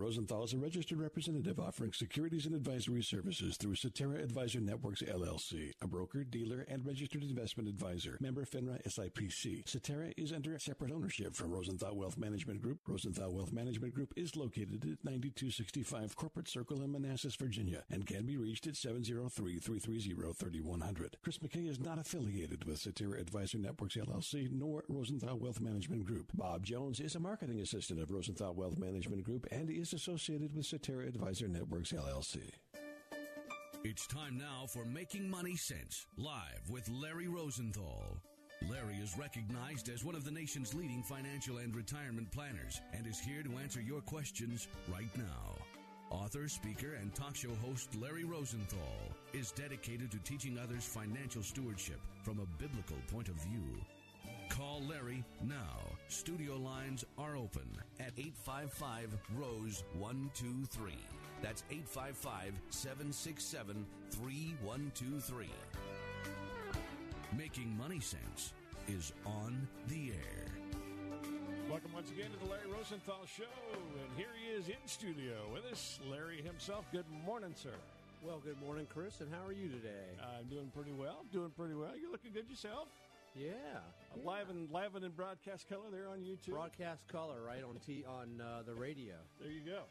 Rosenthal 0.00 0.44
is 0.44 0.54
a 0.54 0.56
registered 0.56 0.98
representative 0.98 1.60
offering 1.60 1.92
securities 1.92 2.46
and 2.46 2.54
advisory 2.54 3.02
services 3.02 3.58
through 3.58 3.74
Cetera 3.74 4.22
Advisor 4.22 4.58
Networks 4.58 5.02
LLC, 5.02 5.72
a 5.82 5.86
broker, 5.86 6.24
dealer, 6.24 6.64
and 6.68 6.86
registered 6.86 7.22
investment 7.22 7.68
advisor. 7.68 8.16
Member 8.18 8.46
FINRA 8.46 8.82
SIPC. 8.86 9.68
Cetera 9.68 10.10
is 10.16 10.32
under 10.32 10.58
separate 10.58 10.90
ownership 10.90 11.34
from 11.34 11.50
Rosenthal 11.50 11.94
Wealth 11.94 12.16
Management 12.16 12.62
Group. 12.62 12.78
Rosenthal 12.86 13.34
Wealth 13.34 13.52
Management 13.52 13.92
Group 13.92 14.14
is 14.16 14.36
located 14.36 14.84
at 14.84 15.04
9265 15.04 16.16
Corporate 16.16 16.48
Circle 16.48 16.80
in 16.80 16.92
Manassas, 16.92 17.36
Virginia, 17.36 17.84
and 17.90 18.06
can 18.06 18.24
be 18.24 18.38
reached 18.38 18.66
at 18.66 18.72
703-330-3100. 18.74 21.14
Chris 21.22 21.36
McKay 21.38 21.68
is 21.68 21.78
not 21.78 21.98
affiliated 21.98 22.64
with 22.64 22.78
Cetera 22.78 23.20
Advisor 23.20 23.58
Networks 23.58 23.96
LLC 23.96 24.50
nor 24.50 24.82
Rosenthal 24.88 25.38
Wealth 25.38 25.60
Management 25.60 26.06
Group. 26.06 26.30
Bob 26.32 26.64
Jones 26.64 27.00
is 27.00 27.14
a 27.14 27.20
marketing 27.20 27.60
assistant 27.60 28.00
of 28.00 28.10
Rosenthal 28.10 28.54
Wealth 28.54 28.78
Management 28.78 29.24
Group 29.24 29.46
and 29.52 29.68
is 29.68 29.89
associated 29.92 30.54
with 30.54 30.66
Cetera 30.66 31.06
Advisor 31.06 31.48
Networks 31.48 31.92
LLC. 31.92 32.50
It's 33.82 34.06
time 34.06 34.36
now 34.36 34.66
for 34.68 34.84
Making 34.84 35.30
Money 35.30 35.56
Sense, 35.56 36.06
live 36.16 36.62
with 36.68 36.88
Larry 36.90 37.28
Rosenthal. 37.28 38.20
Larry 38.68 38.96
is 38.96 39.16
recognized 39.16 39.88
as 39.88 40.04
one 40.04 40.14
of 40.14 40.24
the 40.24 40.30
nation's 40.30 40.74
leading 40.74 41.02
financial 41.02 41.58
and 41.58 41.74
retirement 41.74 42.30
planners 42.30 42.80
and 42.92 43.06
is 43.06 43.18
here 43.18 43.42
to 43.42 43.56
answer 43.56 43.80
your 43.80 44.02
questions 44.02 44.68
right 44.92 45.10
now. 45.16 45.56
Author, 46.10 46.48
speaker, 46.48 46.94
and 47.00 47.14
talk 47.14 47.34
show 47.34 47.54
host 47.64 47.94
Larry 47.96 48.24
Rosenthal 48.24 48.78
is 49.32 49.52
dedicated 49.52 50.10
to 50.10 50.18
teaching 50.18 50.58
others 50.58 50.84
financial 50.84 51.42
stewardship 51.42 52.00
from 52.22 52.40
a 52.40 52.60
biblical 52.60 52.96
point 53.10 53.28
of 53.28 53.36
view. 53.36 53.80
Call 54.50 54.82
Larry 54.88 55.24
now. 55.42 55.78
Studio 56.08 56.56
lines 56.56 57.04
are 57.16 57.36
open 57.36 57.68
at 58.00 58.12
855 58.18 59.16
Rose 59.36 59.84
123. 59.98 60.92
That's 61.40 61.62
855 61.70 62.54
767 62.68 63.86
3123. 64.10 65.48
Making 67.38 67.76
Money 67.78 68.00
Sense 68.00 68.52
is 68.88 69.12
on 69.24 69.66
the 69.86 70.10
air. 70.10 70.46
Welcome 71.70 71.92
once 71.94 72.10
again 72.10 72.30
to 72.32 72.44
the 72.44 72.50
Larry 72.50 72.66
Rosenthal 72.76 73.24
Show. 73.26 73.44
And 74.02 74.10
here 74.16 74.34
he 74.36 74.50
is 74.50 74.68
in 74.68 74.82
studio 74.86 75.36
with 75.52 75.64
us, 75.72 76.00
Larry 76.10 76.42
himself. 76.42 76.84
Good 76.90 77.06
morning, 77.24 77.54
sir. 77.54 77.78
Well, 78.26 78.40
good 78.44 78.60
morning, 78.60 78.86
Chris, 78.92 79.20
and 79.20 79.32
how 79.32 79.46
are 79.46 79.52
you 79.52 79.68
today? 79.68 80.10
I'm 80.20 80.48
doing 80.48 80.70
pretty 80.74 80.92
well. 80.92 81.24
Doing 81.32 81.50
pretty 81.56 81.74
well. 81.74 81.92
You're 81.98 82.10
looking 82.10 82.32
good 82.32 82.50
yourself. 82.50 82.88
Yeah, 83.34 83.52
Uh, 84.12 84.18
Live 84.24 84.50
and 84.50 84.68
live 84.70 84.96
and 84.96 85.04
in 85.04 85.12
broadcast 85.12 85.68
color 85.68 85.84
there 85.90 86.08
on 86.08 86.18
YouTube. 86.20 86.50
broadcast 86.50 87.06
color 87.08 87.42
right 87.46 87.62
on 87.62 87.76
t 87.86 88.04
on 88.04 88.40
uh, 88.40 88.62
the 88.66 88.74
radio. 88.74 89.14
There 89.40 89.50
you 89.50 89.60
go. 89.64 89.82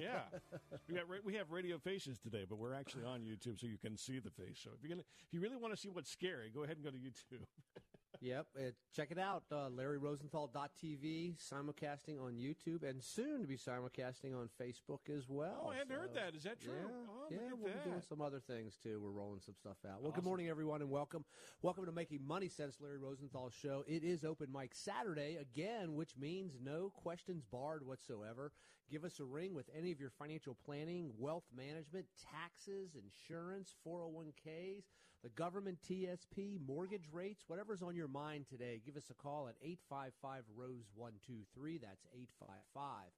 Yeah, 0.00 0.22
we 0.88 0.94
got 0.94 1.08
ra- 1.08 1.18
we 1.24 1.34
have 1.34 1.50
radio 1.50 1.78
faces 1.78 2.18
today, 2.18 2.44
but 2.48 2.58
we're 2.58 2.74
actually 2.74 3.04
on 3.04 3.20
YouTube, 3.22 3.60
so 3.60 3.66
you 3.66 3.78
can 3.78 3.96
see 3.96 4.18
the 4.18 4.30
face. 4.30 4.58
So 4.62 4.70
if 4.76 4.82
you're 4.82 4.90
gonna, 4.90 5.02
if 5.26 5.32
you 5.32 5.40
really 5.40 5.56
want 5.56 5.72
to 5.74 5.80
see 5.80 5.88
what's 5.88 6.10
scary, 6.10 6.50
go 6.54 6.62
ahead 6.64 6.76
and 6.76 6.84
go 6.84 6.90
to 6.90 6.96
YouTube. 6.98 7.44
Yep, 8.22 8.46
uh, 8.58 8.60
check 8.94 9.10
it 9.10 9.18
out. 9.18 9.44
Uh, 9.50 9.70
LarryRosenthal.tv, 9.70 11.36
simulcasting 11.38 12.20
on 12.20 12.34
YouTube, 12.34 12.82
and 12.86 13.02
soon 13.02 13.40
to 13.40 13.48
be 13.48 13.56
simulcasting 13.56 14.38
on 14.38 14.50
Facebook 14.60 15.08
as 15.08 15.26
well. 15.26 15.62
Oh, 15.64 15.70
I 15.70 15.76
hadn't 15.76 15.96
heard 15.96 16.12
that. 16.14 16.34
Is 16.34 16.42
that 16.42 16.60
true? 16.60 16.72
Yeah, 16.76 16.96
Oh, 17.08 17.26
yeah, 17.30 17.38
we'll 17.58 17.72
be 17.72 17.78
doing 17.82 18.02
some 18.06 18.20
other 18.20 18.38
things 18.38 18.76
too. 18.82 19.00
We're 19.02 19.10
rolling 19.10 19.40
some 19.40 19.54
stuff 19.54 19.78
out. 19.90 20.02
Well, 20.02 20.12
good 20.12 20.24
morning, 20.24 20.50
everyone, 20.50 20.82
and 20.82 20.90
welcome. 20.90 21.24
Welcome 21.62 21.86
to 21.86 21.92
Making 21.92 22.26
Money 22.26 22.48
Sense, 22.48 22.76
Larry 22.78 22.98
Rosenthal 22.98 23.48
Show. 23.48 23.84
It 23.88 24.04
is 24.04 24.22
open 24.22 24.48
mic 24.52 24.74
Saturday 24.74 25.36
again, 25.40 25.94
which 25.94 26.14
means 26.18 26.58
no 26.62 26.90
questions 26.90 27.42
barred 27.50 27.86
whatsoever. 27.86 28.52
Give 28.90 29.04
us 29.04 29.18
a 29.20 29.24
ring 29.24 29.54
with 29.54 29.70
any 29.74 29.92
of 29.92 30.00
your 30.00 30.10
financial 30.10 30.56
planning, 30.66 31.12
wealth 31.16 31.44
management, 31.56 32.04
taxes, 32.30 32.96
insurance, 32.96 33.76
401ks, 33.86 34.82
the 35.22 35.28
government 35.30 35.78
TSP, 35.88 36.58
mortgage 36.66 37.08
rates, 37.12 37.44
whatever's 37.46 37.82
on 37.82 37.94
your 37.94 38.08
mind 38.08 38.46
today. 38.48 38.80
Give 38.84 38.96
us 38.96 39.10
a 39.10 39.14
call 39.14 39.48
at 39.48 39.56
855 39.62 40.44
Rose 40.56 40.88
123. 40.94 41.78
That's 41.78 42.06
855 42.14 43.12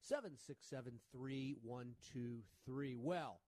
767 0.00 1.00
3123. 1.12 2.96
Well, 2.96 3.40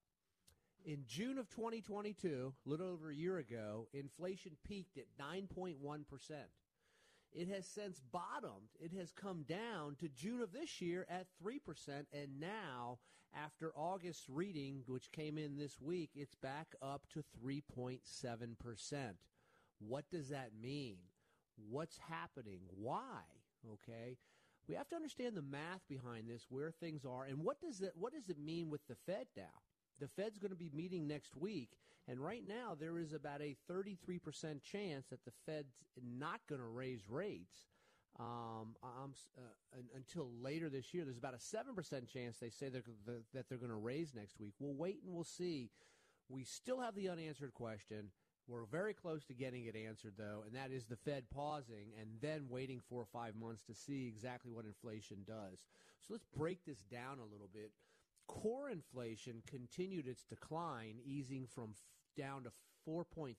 in 0.84 1.04
June 1.06 1.38
of 1.38 1.48
2022, 1.50 2.52
a 2.66 2.68
little 2.68 2.88
over 2.88 3.10
a 3.10 3.14
year 3.14 3.38
ago, 3.38 3.86
inflation 3.92 4.52
peaked 4.66 4.98
at 4.98 5.04
9.1%. 5.20 5.76
It 7.32 7.48
has 7.48 7.66
since 7.66 8.00
bottomed. 8.12 8.70
It 8.80 8.92
has 8.98 9.12
come 9.12 9.44
down 9.48 9.96
to 10.00 10.08
June 10.08 10.40
of 10.40 10.52
this 10.52 10.80
year 10.80 11.06
at 11.08 11.26
3%. 11.42 11.58
And 12.12 12.40
now, 12.40 12.98
after 13.34 13.72
August 13.76 14.24
reading, 14.28 14.82
which 14.86 15.12
came 15.12 15.38
in 15.38 15.56
this 15.56 15.80
week, 15.80 16.10
it's 16.14 16.34
back 16.34 16.74
up 16.82 17.02
to 17.14 17.22
3.7%. 17.44 19.14
What 19.78 20.04
does 20.10 20.28
that 20.30 20.50
mean? 20.60 20.96
What's 21.68 21.98
happening? 21.98 22.60
Why? 22.76 23.22
Okay. 23.72 24.16
We 24.68 24.74
have 24.74 24.88
to 24.90 24.96
understand 24.96 25.36
the 25.36 25.42
math 25.42 25.82
behind 25.88 26.28
this, 26.28 26.46
where 26.48 26.70
things 26.70 27.04
are, 27.04 27.24
and 27.24 27.42
what 27.42 27.60
does 27.60 27.80
it 27.80 27.92
what 27.96 28.12
does 28.12 28.28
it 28.28 28.38
mean 28.38 28.70
with 28.70 28.86
the 28.86 28.94
Fed 28.94 29.26
now? 29.36 29.62
The 30.00 30.08
Fed's 30.08 30.38
going 30.38 30.50
to 30.50 30.56
be 30.56 30.70
meeting 30.72 31.06
next 31.06 31.36
week, 31.36 31.70
and 32.08 32.20
right 32.20 32.42
now 32.46 32.76
there 32.78 32.98
is 32.98 33.12
about 33.12 33.40
a 33.42 33.56
33% 33.70 34.62
chance 34.62 35.06
that 35.08 35.24
the 35.24 35.32
Fed's 35.46 35.74
not 36.02 36.40
going 36.48 36.60
to 36.60 36.66
raise 36.66 37.02
rates 37.08 37.68
um, 38.18 38.74
uh, 38.82 39.06
until 39.94 40.30
later 40.42 40.68
this 40.68 40.92
year. 40.92 41.04
There's 41.04 41.18
about 41.18 41.34
a 41.34 41.36
7% 41.36 42.08
chance 42.12 42.38
they 42.38 42.50
say 42.50 42.68
they're, 42.68 42.82
the, 43.06 43.22
that 43.34 43.48
they're 43.48 43.58
going 43.58 43.70
to 43.70 43.76
raise 43.76 44.14
next 44.14 44.40
week. 44.40 44.54
We'll 44.58 44.74
wait 44.74 45.00
and 45.04 45.14
we'll 45.14 45.24
see. 45.24 45.70
We 46.28 46.44
still 46.44 46.80
have 46.80 46.94
the 46.94 47.08
unanswered 47.08 47.54
question. 47.54 48.10
We're 48.46 48.64
very 48.64 48.94
close 48.94 49.24
to 49.26 49.34
getting 49.34 49.66
it 49.66 49.76
answered, 49.76 50.14
though, 50.18 50.42
and 50.44 50.56
that 50.56 50.72
is 50.72 50.86
the 50.86 50.96
Fed 50.96 51.24
pausing 51.32 51.92
and 52.00 52.08
then 52.20 52.46
waiting 52.48 52.80
four 52.88 53.00
or 53.00 53.06
five 53.12 53.36
months 53.36 53.62
to 53.64 53.74
see 53.74 54.08
exactly 54.08 54.50
what 54.50 54.64
inflation 54.64 55.18
does. 55.26 55.60
So 56.00 56.14
let's 56.14 56.26
break 56.36 56.64
this 56.64 56.82
down 56.90 57.18
a 57.18 57.32
little 57.32 57.48
bit. 57.52 57.70
Core 58.30 58.70
inflation 58.70 59.42
continued 59.44 60.06
its 60.06 60.22
decline, 60.22 61.00
easing 61.04 61.48
from 61.52 61.70
f- 61.72 61.82
down 62.16 62.44
to 62.44 62.52
4.3% 62.88 63.34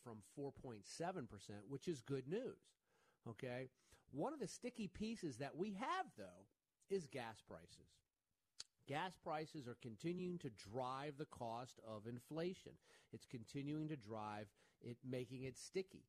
from 0.00 0.18
4.7%, 0.38 1.26
which 1.68 1.88
is 1.88 2.00
good 2.02 2.28
news. 2.28 2.78
Okay? 3.28 3.68
One 4.12 4.32
of 4.32 4.38
the 4.38 4.46
sticky 4.46 4.86
pieces 4.86 5.38
that 5.38 5.56
we 5.56 5.72
have, 5.72 6.06
though, 6.16 6.46
is 6.88 7.08
gas 7.08 7.42
prices. 7.48 7.98
Gas 8.86 9.16
prices 9.24 9.66
are 9.66 9.76
continuing 9.82 10.38
to 10.38 10.50
drive 10.50 11.14
the 11.18 11.26
cost 11.26 11.80
of 11.84 12.06
inflation. 12.06 12.72
It's 13.12 13.26
continuing 13.26 13.88
to 13.88 13.96
drive 13.96 14.46
it, 14.82 14.98
making 15.04 15.42
it 15.42 15.58
sticky. 15.58 16.04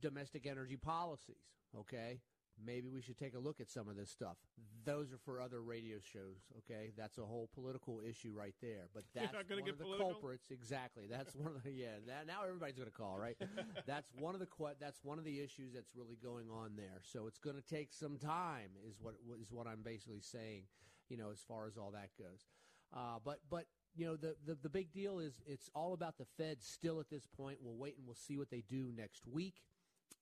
Domestic 0.00 0.46
energy 0.46 0.76
policies, 0.78 1.44
okay? 1.78 2.20
Maybe 2.64 2.88
we 2.88 3.00
should 3.00 3.18
take 3.18 3.34
a 3.34 3.38
look 3.38 3.60
at 3.60 3.70
some 3.70 3.88
of 3.88 3.96
this 3.96 4.10
stuff. 4.10 4.36
Those 4.84 5.12
are 5.12 5.18
for 5.18 5.40
other 5.40 5.60
radio 5.62 5.98
shows, 6.00 6.38
okay? 6.58 6.92
That's 6.96 7.18
a 7.18 7.24
whole 7.24 7.48
political 7.54 8.00
issue 8.00 8.32
right 8.34 8.54
there. 8.60 8.88
But 8.94 9.04
that's 9.14 9.32
one 9.32 9.40
of 9.40 9.66
the 9.66 9.72
political? 9.72 10.12
culprits. 10.12 10.50
Exactly. 10.50 11.04
That's 11.10 11.34
one 11.34 11.54
of 11.54 11.62
the 11.62 11.72
yeah. 11.72 11.98
That, 12.06 12.26
now 12.26 12.44
everybody's 12.46 12.76
going 12.76 12.88
to 12.88 12.94
call, 12.94 13.18
right? 13.18 13.36
that's 13.86 14.10
one 14.18 14.34
of 14.34 14.40
the 14.40 14.48
that's 14.80 15.00
one 15.02 15.18
of 15.18 15.24
the 15.24 15.40
issues 15.40 15.72
that's 15.74 15.90
really 15.94 16.16
going 16.22 16.46
on 16.50 16.72
there. 16.76 17.00
So 17.02 17.26
it's 17.26 17.38
going 17.38 17.56
to 17.56 17.62
take 17.62 17.92
some 17.92 18.18
time, 18.18 18.70
is 18.88 18.96
what 19.00 19.14
is 19.40 19.52
what 19.52 19.66
I'm 19.66 19.82
basically 19.82 20.20
saying. 20.20 20.64
You 21.08 21.16
know, 21.16 21.30
as 21.32 21.40
far 21.40 21.66
as 21.66 21.76
all 21.76 21.90
that 21.92 22.10
goes. 22.18 22.46
Uh, 22.94 23.18
but 23.24 23.40
but 23.50 23.66
you 23.94 24.06
know 24.06 24.16
the, 24.16 24.36
the 24.46 24.56
the 24.62 24.68
big 24.68 24.92
deal 24.92 25.18
is 25.18 25.40
it's 25.46 25.70
all 25.74 25.92
about 25.92 26.18
the 26.18 26.26
Fed 26.36 26.62
still 26.62 27.00
at 27.00 27.10
this 27.10 27.26
point. 27.26 27.58
We'll 27.62 27.76
wait 27.76 27.96
and 27.96 28.06
we'll 28.06 28.14
see 28.14 28.36
what 28.36 28.50
they 28.50 28.62
do 28.68 28.92
next 28.96 29.26
week. 29.26 29.62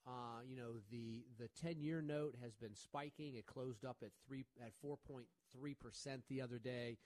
Uh, 0.09 0.41
you 0.49 0.57
know 0.57 0.81
the 0.91 1.23
the 1.39 1.49
ten 1.61 1.81
year 1.83 2.01
note 2.01 2.35
has 2.43 2.55
been 2.55 2.75
spiking. 2.75 3.35
It 3.35 3.45
closed 3.47 3.85
up 3.85 3.99
at 4.03 4.11
three 4.27 4.45
at 4.65 4.73
four 4.81 4.97
point 4.97 5.27
three 5.53 5.75
percent 5.75 6.23
the 6.29 6.41
other 6.41 6.59
day, 6.59 6.97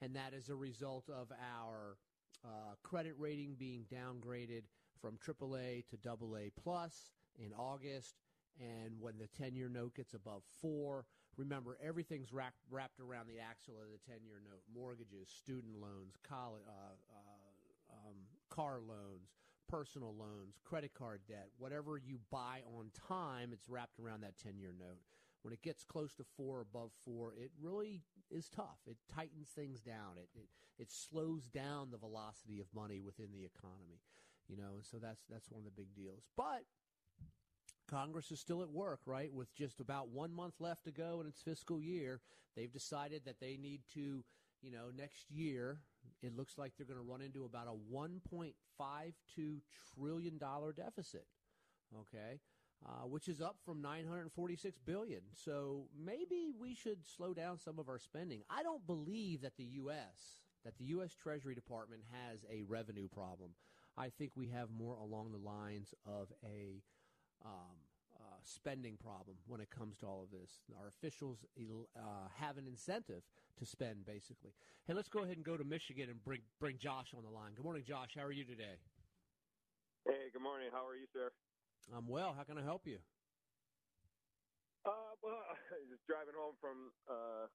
and 0.00 0.14
that 0.14 0.34
is 0.34 0.48
a 0.50 0.54
result 0.54 1.08
of 1.08 1.32
our 1.58 1.96
uh, 2.44 2.74
credit 2.82 3.14
rating 3.18 3.56
being 3.58 3.86
downgraded 3.92 4.62
from 5.00 5.18
AAA 5.18 5.84
to 5.88 5.96
AA 6.08 6.50
plus 6.62 7.10
in 7.38 7.52
August. 7.58 8.14
And 8.60 8.94
when 9.00 9.18
the 9.18 9.26
10 9.26 9.56
year 9.56 9.68
note 9.68 9.94
gets 9.96 10.14
above 10.14 10.42
four, 10.60 11.06
remember 11.36 11.76
everything's 11.82 12.32
wrapped, 12.32 12.62
wrapped 12.70 13.00
around 13.00 13.26
the 13.26 13.40
axle 13.40 13.74
of 13.82 13.90
the 13.90 13.98
10 14.12 14.24
year 14.24 14.40
note 14.44 14.62
mortgages, 14.72 15.28
student 15.28 15.74
loans, 15.80 16.14
college, 16.28 16.62
uh, 16.68 16.94
uh, 17.10 18.08
um, 18.08 18.16
car 18.50 18.78
loans, 18.80 19.30
personal 19.68 20.14
loans, 20.14 20.58
credit 20.64 20.92
card 20.94 21.20
debt, 21.28 21.48
whatever 21.58 21.98
you 21.98 22.18
buy 22.30 22.60
on 22.76 22.90
time, 23.08 23.50
it's 23.52 23.68
wrapped 23.68 23.98
around 23.98 24.22
that 24.22 24.38
10 24.38 24.58
year 24.58 24.74
note. 24.78 25.00
When 25.42 25.52
it 25.52 25.62
gets 25.62 25.84
close 25.84 26.14
to 26.14 26.24
four, 26.36 26.60
above 26.62 26.90
four, 27.04 27.34
it 27.36 27.50
really 27.60 28.02
is 28.30 28.48
tough. 28.48 28.78
It 28.86 28.96
tightens 29.14 29.48
things 29.48 29.80
down. 29.80 30.16
It, 30.16 30.28
it, 30.34 30.48
it 30.78 30.90
slows 30.90 31.48
down 31.48 31.90
the 31.90 31.98
velocity 31.98 32.60
of 32.60 32.66
money 32.74 33.00
within 33.00 33.28
the 33.32 33.44
economy, 33.44 34.00
you 34.48 34.56
know, 34.56 34.76
and 34.76 34.84
so 34.84 34.96
that's, 34.96 35.22
that's 35.30 35.50
one 35.50 35.60
of 35.60 35.64
the 35.66 35.70
big 35.70 35.94
deals. 35.94 36.24
But 36.36 36.64
Congress 37.88 38.30
is 38.30 38.40
still 38.40 38.62
at 38.62 38.70
work, 38.70 39.00
right? 39.06 39.32
With 39.32 39.54
just 39.54 39.80
about 39.80 40.08
one 40.08 40.32
month 40.32 40.54
left 40.60 40.84
to 40.84 40.92
go 40.92 41.20
in 41.20 41.26
its 41.26 41.42
fiscal 41.42 41.82
year, 41.82 42.20
they've 42.56 42.72
decided 42.72 43.22
that 43.26 43.40
they 43.40 43.58
need 43.60 43.82
to, 43.94 44.24
you 44.62 44.70
know, 44.70 44.90
next 44.96 45.30
year, 45.30 45.80
it 46.22 46.36
looks 46.36 46.58
like 46.58 46.72
they're 46.76 46.86
going 46.86 46.98
to 46.98 47.10
run 47.10 47.20
into 47.20 47.44
about 47.44 47.68
a 47.68 47.94
$1.52 47.94 49.60
trillion 49.94 50.38
deficit, 50.76 51.26
okay? 51.98 52.40
Uh, 52.84 53.06
which 53.06 53.28
is 53.28 53.40
up 53.40 53.56
from 53.64 53.80
946 53.80 54.78
billion. 54.84 55.20
So 55.32 55.86
maybe 55.98 56.50
we 56.58 56.74
should 56.74 57.06
slow 57.06 57.32
down 57.32 57.58
some 57.58 57.78
of 57.78 57.88
our 57.88 57.98
spending. 57.98 58.42
I 58.50 58.62
don't 58.62 58.86
believe 58.86 59.42
that 59.42 59.56
the 59.56 59.64
U.S. 59.64 60.38
that 60.64 60.76
the 60.78 60.84
U.S. 60.86 61.14
Treasury 61.14 61.54
Department 61.54 62.02
has 62.10 62.44
a 62.50 62.62
revenue 62.62 63.08
problem. 63.08 63.50
I 63.96 64.10
think 64.10 64.32
we 64.34 64.48
have 64.48 64.68
more 64.70 64.96
along 64.96 65.32
the 65.32 65.38
lines 65.38 65.94
of 66.04 66.32
a 66.44 66.82
um, 67.44 67.76
spending 68.44 68.96
problem 68.96 69.36
when 69.46 69.60
it 69.60 69.70
comes 69.70 69.98
to 69.98 70.06
all 70.06 70.22
of 70.22 70.30
this. 70.30 70.60
Our 70.78 70.88
officials 70.88 71.44
uh, 71.56 72.28
have 72.36 72.58
an 72.58 72.66
incentive 72.66 73.22
to 73.58 73.64
spend, 73.66 74.04
basically. 74.04 74.52
Hey, 74.86 74.94
let's 74.94 75.08
go 75.08 75.24
ahead 75.24 75.36
and 75.36 75.44
go 75.44 75.56
to 75.56 75.64
Michigan 75.64 76.10
and 76.10 76.22
bring 76.22 76.40
bring 76.60 76.78
Josh 76.78 77.14
on 77.16 77.24
the 77.24 77.30
line. 77.30 77.52
Good 77.56 77.64
morning, 77.64 77.84
Josh. 77.86 78.16
How 78.16 78.24
are 78.24 78.32
you 78.32 78.44
today? 78.44 78.78
Hey, 80.04 80.28
good 80.32 80.42
morning. 80.42 80.68
How 80.72 80.86
are 80.86 80.96
you, 80.96 81.08
sir? 81.12 81.32
I'm 81.92 82.08
well. 82.08 82.34
How 82.36 82.44
can 82.44 82.58
I 82.58 82.64
help 82.64 82.86
you? 82.86 82.98
Uh, 84.84 85.16
well, 85.24 85.40
I 85.72 85.80
was 85.88 86.00
driving 86.04 86.36
home 86.36 86.56
from 86.60 86.92
uh, 87.08 87.48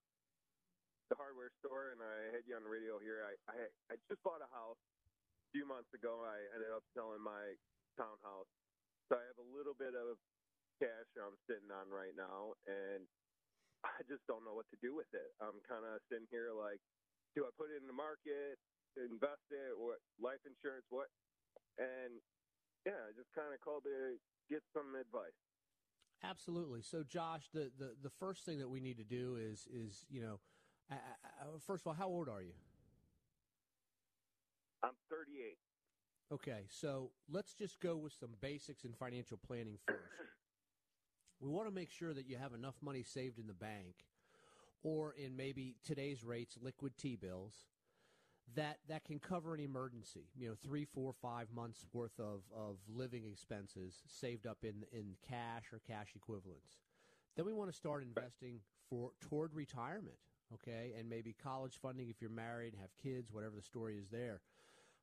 the 1.10 1.16
hardware 1.16 1.54
store, 1.62 1.94
and 1.94 2.02
I 2.02 2.34
had 2.34 2.42
you 2.46 2.58
on 2.58 2.66
the 2.66 2.70
radio 2.70 2.98
here. 2.98 3.22
I, 3.22 3.34
I 3.46 3.56
I 3.90 3.94
just 4.10 4.22
bought 4.26 4.42
a 4.42 4.50
house 4.50 4.78
a 4.78 5.50
few 5.54 5.66
months 5.66 5.94
ago. 5.94 6.26
I 6.26 6.38
ended 6.54 6.74
up 6.74 6.82
selling 6.94 7.22
my 7.22 7.54
townhouse 7.94 8.50
so 9.10 9.18
I 9.18 9.26
have 9.26 9.42
a 9.42 9.48
little 9.50 9.74
bit 9.74 9.90
of 9.98 10.14
cash 10.80 11.08
I'm 11.20 11.36
sitting 11.44 11.68
on 11.68 11.92
right 11.92 12.16
now, 12.16 12.56
and 12.64 13.04
I 13.84 14.00
just 14.08 14.24
don't 14.24 14.48
know 14.48 14.56
what 14.56 14.66
to 14.72 14.78
do 14.80 14.96
with 14.96 15.12
it. 15.12 15.36
I'm 15.38 15.60
kind 15.68 15.84
of 15.84 16.00
sitting 16.08 16.26
here 16.32 16.56
like, 16.56 16.80
do 17.36 17.44
I 17.44 17.52
put 17.54 17.68
it 17.68 17.84
in 17.84 17.86
the 17.86 17.94
market, 17.94 18.56
invest 18.96 19.44
it, 19.52 19.76
what 19.76 20.00
life 20.16 20.40
insurance, 20.48 20.88
what? 20.88 21.12
And 21.76 22.18
yeah, 22.88 22.96
I 22.96 23.12
just 23.12 23.28
kind 23.36 23.52
of 23.52 23.60
called 23.60 23.84
to 23.84 24.16
get 24.48 24.64
some 24.72 24.96
advice. 24.96 25.36
Absolutely. 26.24 26.82
So, 26.82 27.04
Josh, 27.04 27.48
the, 27.52 27.70
the, 27.78 27.96
the 28.02 28.10
first 28.10 28.44
thing 28.44 28.58
that 28.58 28.68
we 28.68 28.80
need 28.80 28.98
to 28.98 29.04
do 29.04 29.36
is 29.36 29.68
is 29.70 30.04
you 30.08 30.20
know, 30.20 30.40
first 31.60 31.84
of 31.84 31.88
all, 31.88 31.94
how 31.94 32.08
old 32.08 32.28
are 32.28 32.42
you? 32.42 32.56
I'm 34.82 34.96
38. 35.10 35.56
Okay, 36.32 36.64
so 36.68 37.10
let's 37.28 37.54
just 37.54 37.80
go 37.80 37.96
with 37.96 38.12
some 38.12 38.30
basics 38.40 38.84
in 38.84 38.92
financial 38.92 39.36
planning 39.36 39.78
first. 39.86 39.98
we 41.40 41.48
want 41.48 41.68
to 41.68 41.74
make 41.74 41.90
sure 41.90 42.12
that 42.12 42.28
you 42.28 42.36
have 42.36 42.52
enough 42.52 42.76
money 42.82 43.02
saved 43.02 43.38
in 43.38 43.46
the 43.46 43.54
bank 43.54 44.04
or 44.82 45.12
in 45.12 45.36
maybe 45.36 45.76
today's 45.84 46.24
rates, 46.24 46.56
liquid 46.60 46.96
T 46.98 47.16
bills, 47.16 47.54
that, 48.56 48.78
that 48.88 49.04
can 49.04 49.18
cover 49.18 49.54
an 49.54 49.60
emergency. 49.60 50.28
You 50.36 50.48
know, 50.48 50.54
three, 50.62 50.84
four, 50.84 51.12
five 51.12 51.48
months 51.54 51.86
worth 51.92 52.18
of, 52.18 52.42
of 52.56 52.76
living 52.88 53.24
expenses 53.24 54.02
saved 54.08 54.46
up 54.46 54.58
in, 54.62 54.84
in 54.92 55.16
cash 55.28 55.72
or 55.72 55.80
cash 55.86 56.08
equivalents. 56.16 56.78
Then 57.36 57.46
we 57.46 57.52
want 57.52 57.70
to 57.70 57.76
start 57.76 58.02
investing 58.02 58.60
for 58.88 59.12
toward 59.20 59.54
retirement, 59.54 60.16
okay, 60.52 60.92
and 60.98 61.08
maybe 61.08 61.34
college 61.42 61.78
funding 61.80 62.08
if 62.08 62.20
you're 62.20 62.30
married, 62.30 62.74
have 62.80 62.90
kids, 63.00 63.32
whatever 63.32 63.54
the 63.54 63.62
story 63.62 63.96
is 63.96 64.08
there. 64.10 64.40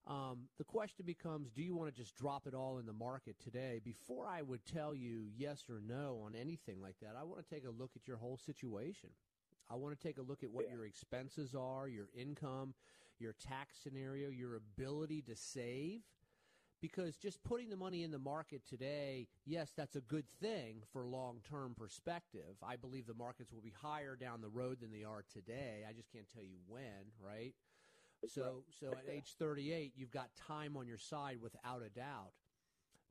Um, 0.07 0.48
the 0.57 0.63
question 0.63 1.06
becomes 1.06 1.51
do 1.51 1.62
you 1.62 1.75
want 1.75 1.94
to 1.94 2.01
just 2.01 2.15
drop 2.15 2.48
it 2.48 2.54
all 2.54 2.77
in 2.77 2.86
the 2.86 2.94
market 2.94 3.36
today? 3.44 3.81
Before 3.83 4.25
I 4.25 4.42
would 4.42 4.65
tell 4.65 4.95
you 4.95 5.25
yes 5.36 5.65
or 5.69 5.81
no 5.81 6.21
on 6.25 6.33
anything 6.33 6.81
like 6.81 6.95
that, 7.01 7.15
I 7.19 7.24
want 7.24 7.45
to 7.45 7.54
take 7.56 7.65
a 7.65 7.69
look 7.69 7.92
at 7.95 8.07
your 8.07 8.18
whole 8.18 8.38
situation. 8.38 9.09
I 9.69 9.75
want 9.75 10.00
to 10.00 10.07
take 10.07 10.18
a 10.18 10.21
look 10.21 10.44
at 10.44 10.51
what 10.51 10.65
yeah. 10.69 10.75
your 10.75 10.86
expenses 10.86 11.54
are, 11.54 11.89
your 11.89 12.07
income, 12.15 12.74
your 13.19 13.33
tax 13.33 13.77
scenario, 13.83 14.30
your 14.30 14.56
ability 14.56 15.24
to 15.24 15.36
save. 15.36 16.01
Because 16.80 17.18
just 17.18 17.44
putting 17.44 17.69
the 17.69 17.75
money 17.75 18.04
in 18.04 18.12
the 18.12 18.19
market 18.19 18.62
today, 18.65 19.27
yes, 19.45 19.74
that's 19.75 19.95
a 19.95 20.01
good 20.01 20.30
thing 20.39 20.83
for 20.94 21.07
long 21.07 21.42
term 21.50 21.74
perspective. 21.75 22.56
I 22.63 22.75
believe 22.75 23.07
the 23.07 23.15
markets 23.15 23.51
will 23.51 23.63
be 23.63 23.74
higher 23.81 24.15
down 24.15 24.42
the 24.42 24.48
road 24.48 24.80
than 24.80 24.92
they 24.92 25.04
are 25.04 25.24
today. 25.33 25.83
I 25.89 25.94
just 25.94 26.12
can't 26.13 26.30
tell 26.31 26.44
you 26.44 26.59
when, 26.68 27.12
right? 27.19 27.56
So, 28.25 28.64
so 28.80 28.88
at 28.92 29.12
age 29.12 29.36
38, 29.38 29.94
you've 29.96 30.12
got 30.12 30.30
time 30.36 30.75
on 30.75 30.88
your 30.88 30.98
side 30.98 31.38
without 31.42 31.81
a 31.86 31.90
doubt. 31.90 32.31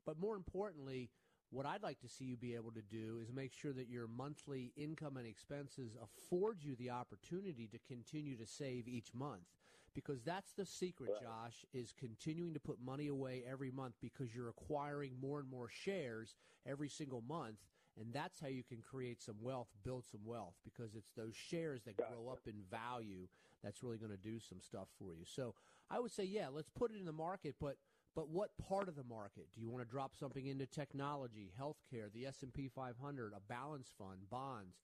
But 0.05 0.19
more 0.19 0.35
importantly, 0.35 1.09
what 1.49 1.65
I'd 1.65 1.83
like 1.83 1.99
to 2.01 2.09
see 2.09 2.25
you 2.25 2.37
be 2.37 2.55
able 2.55 2.71
to 2.71 2.81
do 2.81 3.19
is 3.21 3.31
make 3.31 3.53
sure 3.53 3.73
that 3.73 3.89
your 3.89 4.07
monthly 4.07 4.73
income 4.75 5.17
and 5.17 5.25
expenses 5.25 5.95
afford 6.01 6.63
you 6.63 6.75
the 6.75 6.89
opportunity 6.89 7.67
to 7.71 7.79
continue 7.87 8.35
to 8.37 8.45
save 8.45 8.87
each 8.87 9.13
month. 9.13 9.45
Because 9.93 10.21
that's 10.21 10.51
the 10.53 10.65
secret, 10.65 11.11
right. 11.13 11.21
Josh, 11.23 11.65
is 11.73 11.93
continuing 11.97 12.53
to 12.53 12.59
put 12.59 12.79
money 12.79 13.07
away 13.07 13.43
every 13.49 13.71
month 13.71 13.95
because 14.01 14.35
you're 14.35 14.49
acquiring 14.49 15.13
more 15.19 15.39
and 15.39 15.49
more 15.49 15.69
shares 15.69 16.35
every 16.67 16.89
single 16.89 17.21
month. 17.21 17.57
And 17.99 18.13
that's 18.13 18.39
how 18.39 18.47
you 18.47 18.63
can 18.63 18.81
create 18.81 19.23
some 19.23 19.37
wealth, 19.41 19.69
build 19.83 20.05
some 20.05 20.21
wealth, 20.23 20.53
because 20.63 20.93
it's 20.93 21.11
those 21.15 21.33
shares 21.33 21.81
that 21.85 21.97
gotcha. 21.97 22.11
grow 22.13 22.31
up 22.31 22.41
in 22.45 22.61
value 22.69 23.27
that's 23.63 23.83
really 23.83 23.97
going 23.97 24.11
to 24.11 24.17
do 24.17 24.39
some 24.39 24.59
stuff 24.61 24.87
for 24.99 25.13
you. 25.13 25.25
So 25.25 25.55
I 25.89 25.99
would 25.99 26.11
say, 26.11 26.23
yeah, 26.23 26.47
let's 26.51 26.69
put 26.69 26.91
it 26.91 26.97
in 26.97 27.05
the 27.05 27.11
market, 27.11 27.55
but 27.59 27.77
but 28.15 28.29
what 28.29 28.57
part 28.57 28.87
of 28.87 28.95
the 28.95 29.03
market 29.03 29.47
do 29.53 29.61
you 29.61 29.69
want 29.69 29.83
to 29.83 29.89
drop 29.89 30.15
something 30.15 30.47
into 30.47 30.65
technology, 30.65 31.51
healthcare, 31.59 32.11
the 32.11 32.25
S&P 32.25 32.67
500, 32.67 33.33
a 33.33 33.39
balance 33.47 33.89
fund, 33.95 34.21
bonds? 34.31 34.77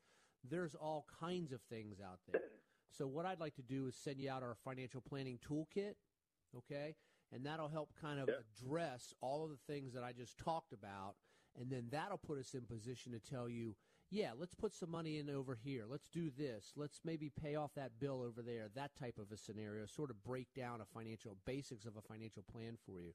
There's 0.48 0.76
all 0.76 1.08
kinds 1.20 1.52
of 1.52 1.60
things 1.62 1.98
out 2.00 2.20
there. 2.32 2.42
So 2.92 3.08
what 3.08 3.26
I'd 3.26 3.40
like 3.40 3.56
to 3.56 3.64
do 3.64 3.88
is 3.88 3.96
send 3.96 4.20
you 4.20 4.30
out 4.30 4.44
our 4.44 4.56
financial 4.64 5.02
planning 5.02 5.40
toolkit, 5.40 5.96
okay? 6.56 6.96
And 7.32 7.44
that'll 7.44 7.70
help 7.70 7.90
kind 8.00 8.20
of 8.20 8.30
address 8.30 9.16
all 9.20 9.44
of 9.44 9.50
the 9.50 9.74
things 9.74 9.94
that 9.94 10.04
I 10.04 10.12
just 10.12 10.38
talked 10.38 10.72
about 10.72 11.16
and 11.60 11.70
then 11.70 11.88
that'll 11.92 12.18
put 12.18 12.40
us 12.40 12.54
in 12.54 12.62
position 12.62 13.12
to 13.12 13.20
tell 13.20 13.48
you 13.48 13.76
yeah, 14.14 14.30
let's 14.40 14.54
put 14.54 14.76
some 14.76 14.92
money 14.92 15.18
in 15.18 15.28
over 15.28 15.58
here. 15.64 15.86
Let's 15.90 16.08
do 16.08 16.30
this. 16.38 16.74
Let's 16.76 17.00
maybe 17.04 17.32
pay 17.32 17.56
off 17.56 17.72
that 17.76 18.00
bill 18.00 18.22
over 18.22 18.44
there. 18.44 18.70
That 18.76 18.96
type 18.96 19.18
of 19.18 19.32
a 19.32 19.38
scenario, 19.38 19.88
sort 19.88 20.12
of 20.12 20.24
break 20.24 20.54
down 20.54 20.82
a 20.82 20.86
financial 20.86 21.36
basics 21.46 21.86
of 21.86 21.98
a 21.98 22.02
financial 22.02 22.44
plan 22.44 22.78
for 22.86 23.02
you. 23.02 23.14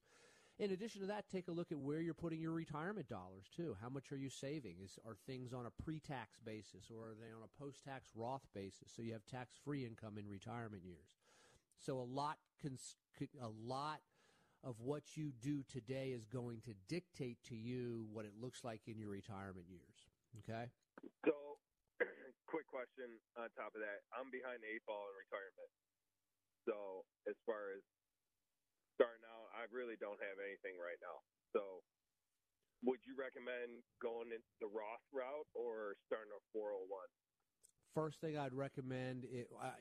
In 0.58 0.72
addition 0.72 1.00
to 1.02 1.06
that, 1.06 1.30
take 1.30 1.46
a 1.46 1.52
look 1.52 1.70
at 1.70 1.78
where 1.78 2.00
you're 2.00 2.14
putting 2.14 2.40
your 2.40 2.50
retirement 2.50 3.08
dollars 3.08 3.44
too. 3.56 3.76
How 3.80 3.88
much 3.88 4.10
are 4.10 4.16
you 4.16 4.28
saving? 4.28 4.74
Is 4.82 4.98
are 5.06 5.16
things 5.24 5.52
on 5.52 5.66
a 5.66 5.82
pre-tax 5.84 6.40
basis 6.44 6.90
or 6.90 7.10
are 7.10 7.14
they 7.14 7.32
on 7.32 7.44
a 7.44 7.62
post-tax 7.62 8.08
Roth 8.16 8.48
basis? 8.52 8.90
So 8.94 9.02
you 9.02 9.12
have 9.12 9.24
tax-free 9.24 9.86
income 9.86 10.18
in 10.18 10.28
retirement 10.28 10.82
years. 10.84 11.14
So 11.76 12.00
a 12.00 12.02
lot, 12.02 12.38
cons- 12.60 12.96
a 13.40 13.50
lot 13.64 14.00
of 14.64 14.80
what 14.80 15.16
you 15.16 15.30
do 15.40 15.62
today 15.72 16.08
is 16.08 16.26
going 16.26 16.60
to 16.62 16.74
dictate 16.88 17.38
to 17.50 17.54
you 17.54 18.08
what 18.12 18.24
it 18.24 18.32
looks 18.40 18.64
like 18.64 18.80
in 18.88 18.98
your 18.98 19.10
retirement 19.10 19.66
years. 19.70 20.08
Okay. 20.40 20.70
So, 21.26 21.34
quick 22.52 22.66
question 22.66 23.18
on 23.38 23.50
top 23.54 23.74
of 23.74 23.80
that. 23.82 24.06
I'm 24.14 24.30
behind 24.30 24.62
the 24.62 24.70
eight 24.70 24.84
ball 24.86 25.06
in 25.10 25.14
retirement. 25.14 25.70
So, 26.66 27.04
as 27.28 27.36
far 27.48 27.74
as 27.74 27.82
starting 28.98 29.24
out, 29.30 29.48
I 29.54 29.66
really 29.70 29.96
don't 29.98 30.18
have 30.18 30.38
anything 30.42 30.76
right 30.78 30.98
now. 31.02 31.22
So, 31.54 31.82
would 32.86 33.02
you 33.06 33.18
recommend 33.18 33.82
going 33.98 34.30
the 34.30 34.70
Roth 34.70 35.02
route 35.10 35.48
or 35.54 35.98
starting 36.06 36.30
a 36.30 36.42
401? 36.54 36.86
First 37.94 38.20
thing 38.20 38.38
I'd 38.38 38.54
recommend, 38.54 39.26
it, 39.26 39.50
uh, 39.50 39.74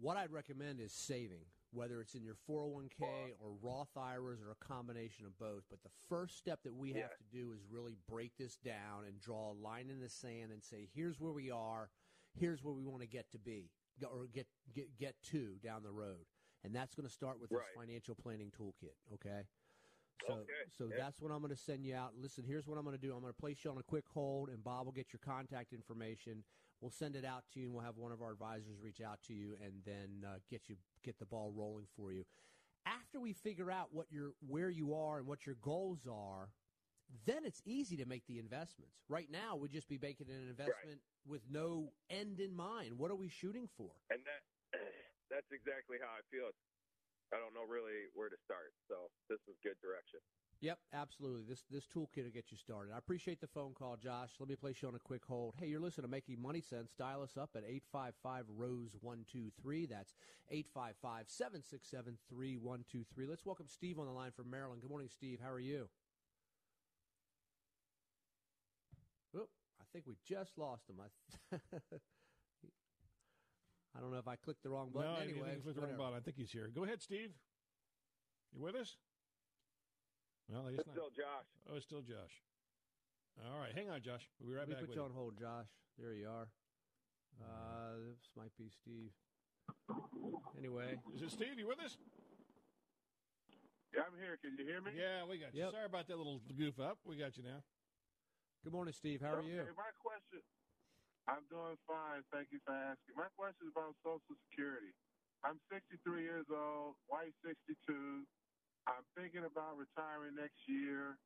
what 0.00 0.16
I'd 0.16 0.32
recommend 0.32 0.80
is 0.80 0.92
saving 0.92 1.48
whether 1.72 2.00
it's 2.00 2.14
in 2.14 2.22
your 2.22 2.36
401k 2.48 3.34
or 3.40 3.52
Roth 3.60 3.96
IRAs 3.96 4.40
or 4.42 4.50
a 4.50 4.64
combination 4.64 5.26
of 5.26 5.38
both. 5.38 5.64
But 5.70 5.82
the 5.82 5.90
first 6.08 6.38
step 6.38 6.60
that 6.64 6.74
we 6.74 6.92
have 6.94 7.16
to 7.16 7.24
do 7.30 7.52
is 7.52 7.60
really 7.70 7.96
break 8.08 8.32
this 8.38 8.56
down 8.56 9.04
and 9.06 9.20
draw 9.20 9.52
a 9.52 9.54
line 9.54 9.90
in 9.90 10.00
the 10.00 10.08
sand 10.08 10.52
and 10.52 10.62
say, 10.62 10.88
here's 10.94 11.20
where 11.20 11.32
we 11.32 11.50
are, 11.50 11.90
here's 12.38 12.62
where 12.62 12.74
we 12.74 12.84
want 12.84 13.02
to 13.02 13.08
get 13.08 13.30
to 13.32 13.38
be 13.38 13.70
or 14.02 14.26
get 14.32 14.46
get 14.74 14.96
get 14.98 15.14
to 15.30 15.56
down 15.62 15.82
the 15.82 15.90
road. 15.90 16.26
And 16.64 16.74
that's 16.74 16.94
going 16.94 17.06
to 17.06 17.12
start 17.12 17.40
with 17.40 17.50
right. 17.50 17.60
this 17.60 17.68
financial 17.76 18.14
planning 18.14 18.50
toolkit, 18.50 18.96
okay? 19.14 19.46
So, 20.26 20.34
Okay. 20.34 20.52
so 20.70 20.88
Yeah. 20.88 20.96
that's 20.96 21.20
what 21.20 21.30
I'm 21.30 21.38
going 21.40 21.50
to 21.54 21.56
send 21.56 21.84
you 21.84 21.94
out. 21.94 22.14
Listen, 22.16 22.44
here's 22.44 22.66
what 22.66 22.76
I'm 22.78 22.84
going 22.84 22.96
to 22.96 23.00
do. 23.00 23.14
I'm 23.14 23.20
going 23.20 23.32
to 23.32 23.40
place 23.40 23.64
you 23.64 23.70
on 23.70 23.78
a 23.78 23.82
quick 23.82 24.08
hold, 24.08 24.48
and 24.48 24.64
Bob 24.64 24.86
will 24.86 24.92
get 24.92 25.12
your 25.12 25.20
contact 25.20 25.72
information. 25.72 26.44
We'll 26.80 26.90
send 26.90 27.14
it 27.16 27.24
out 27.24 27.44
to 27.52 27.60
you, 27.60 27.66
and 27.66 27.74
we'll 27.74 27.84
have 27.84 27.96
one 27.96 28.12
of 28.12 28.20
our 28.20 28.32
advisors 28.32 28.80
reach 28.82 29.00
out 29.00 29.22
to 29.28 29.34
you, 29.34 29.56
and 29.62 29.84
then 29.84 30.24
uh, 30.26 30.38
get 30.50 30.68
you 30.68 30.76
get 31.06 31.18
the 31.18 31.24
ball 31.24 31.54
rolling 31.54 31.86
for 31.96 32.12
you. 32.12 32.26
After 32.84 33.20
we 33.22 33.32
figure 33.32 33.70
out 33.70 33.88
what 33.92 34.06
your 34.10 34.34
where 34.46 34.70
you 34.70 34.94
are 34.94 35.18
and 35.18 35.26
what 35.26 35.46
your 35.46 35.56
goals 35.62 36.06
are, 36.10 36.50
then 37.24 37.46
it's 37.46 37.62
easy 37.64 37.96
to 37.96 38.06
make 38.06 38.26
the 38.26 38.38
investments. 38.38 38.98
Right 39.08 39.30
now, 39.30 39.54
we'd 39.54 39.72
just 39.72 39.88
be 39.88 39.98
making 40.02 40.26
an 40.28 40.42
investment 40.50 40.98
with 41.26 41.42
no 41.50 41.94
end 42.10 42.38
in 42.42 42.54
mind. 42.54 42.98
What 42.98 43.10
are 43.10 43.18
we 43.18 43.30
shooting 43.30 43.70
for? 43.78 43.90
And 44.10 44.20
that 44.26 44.42
that's 45.30 45.50
exactly 45.54 45.98
how 46.02 46.10
I 46.10 46.22
feel. 46.30 46.50
I 47.34 47.38
don't 47.42 47.54
know 47.54 47.66
really 47.66 48.10
where 48.14 48.30
to 48.30 48.38
start. 48.46 48.74
So 48.86 49.10
this 49.30 49.42
is 49.50 49.58
good 49.62 49.78
direction. 49.82 50.22
Yep, 50.60 50.78
absolutely. 50.94 51.42
This 51.46 51.64
this 51.70 51.86
toolkit 51.86 52.24
will 52.24 52.30
get 52.30 52.50
you 52.50 52.56
started. 52.56 52.92
I 52.94 52.98
appreciate 52.98 53.40
the 53.40 53.46
phone 53.46 53.74
call, 53.74 53.96
Josh. 53.96 54.30
Let 54.40 54.48
me 54.48 54.56
place 54.56 54.80
you 54.80 54.88
on 54.88 54.94
a 54.94 54.98
quick 54.98 55.22
hold. 55.24 55.54
Hey, 55.60 55.66
you're 55.66 55.80
listening 55.80 56.06
to 56.06 56.10
Making 56.10 56.40
Money 56.40 56.62
Sense. 56.62 56.92
Dial 56.98 57.22
us 57.22 57.36
up 57.36 57.50
at 57.54 57.62
855 57.62 58.44
Rose 58.56 58.96
123. 59.00 59.86
That's 59.86 60.14
855 60.50 61.24
767 61.28 62.18
3123. 62.30 63.26
Let's 63.26 63.44
welcome 63.44 63.66
Steve 63.68 63.98
on 63.98 64.06
the 64.06 64.12
line 64.12 64.32
from 64.34 64.50
Maryland. 64.50 64.80
Good 64.80 64.90
morning, 64.90 65.10
Steve. 65.12 65.40
How 65.42 65.50
are 65.50 65.60
you? 65.60 65.88
Oop, 69.36 69.50
I 69.78 69.84
think 69.92 70.06
we 70.06 70.16
just 70.26 70.56
lost 70.56 70.88
him. 70.88 70.96
I, 71.00 71.56
I 73.94 74.00
don't 74.00 74.10
know 74.10 74.18
if 74.18 74.28
I 74.28 74.36
clicked 74.36 74.62
the 74.62 74.70
wrong 74.70 74.88
button. 74.92 75.12
no, 75.12 75.20
anyway, 75.20 75.56
you 75.56 75.62
clicked 75.62 75.78
the 75.78 75.86
wrong 75.86 75.98
button. 75.98 76.14
I 76.16 76.20
think 76.20 76.38
he's 76.38 76.50
here. 76.50 76.70
Go 76.74 76.84
ahead, 76.84 77.02
Steve. 77.02 77.32
You 78.54 78.62
with 78.62 78.74
us? 78.74 78.96
Well, 80.48 80.66
he's 80.70 80.78
It's 80.78 80.86
not. 80.86 80.94
still 80.94 81.10
Josh. 81.10 81.48
Oh, 81.70 81.74
it's 81.76 81.86
still 81.86 82.02
Josh. 82.02 82.34
All 83.42 83.58
right, 83.60 83.74
hang 83.74 83.90
on, 83.90 84.00
Josh. 84.00 84.24
We'll 84.40 84.48
be 84.48 84.54
right 84.56 84.64
Let 84.64 84.68
me 84.68 84.74
back 84.74 84.82
put 84.86 84.88
with 84.90 84.96
you 84.96 85.02
you. 85.02 85.08
on 85.10 85.14
hold, 85.14 85.34
Josh. 85.36 85.68
There 85.98 86.14
you 86.14 86.28
are. 86.30 86.48
Uh, 87.36 88.16
this 88.16 88.30
might 88.36 88.54
be 88.56 88.70
Steve. 88.72 89.12
Anyway, 90.56 90.96
Is 91.12 91.20
it 91.22 91.30
Steve? 91.34 91.58
You 91.58 91.68
with 91.68 91.80
us? 91.84 91.98
Yeah, 93.92 94.08
I'm 94.08 94.16
here. 94.16 94.38
Can 94.40 94.56
you 94.56 94.64
hear 94.64 94.80
me? 94.80 94.92
Yeah, 94.96 95.24
we 95.28 95.36
got 95.36 95.52
you. 95.52 95.64
Yep. 95.68 95.72
Sorry 95.72 95.88
about 95.88 96.06
that 96.08 96.16
little 96.16 96.40
goof 96.56 96.80
up. 96.80 96.96
We 97.04 97.16
got 97.20 97.36
you 97.36 97.44
now. 97.44 97.60
good 98.64 98.72
morning, 98.72 98.94
Steve. 98.96 99.20
How 99.20 99.36
are 99.36 99.44
you? 99.44 99.60
My 99.76 99.92
question. 100.00 100.40
I'm 101.28 101.42
doing 101.50 101.76
fine. 101.90 102.22
Thank 102.32 102.48
you 102.54 102.60
for 102.64 102.72
asking. 102.72 103.18
My 103.18 103.28
question 103.36 103.66
is 103.68 103.72
about 103.74 103.92
Social 104.00 104.36
Security. 104.48 104.94
I'm 105.44 105.58
63 105.68 106.22
years 106.22 106.46
old, 106.48 106.94
wife 107.10 107.34
62. 107.44 108.24
I'm 108.86 109.02
thinking 109.18 109.42
about 109.42 109.74
retiring 109.74 110.38
next 110.38 110.62
year. 110.70 111.18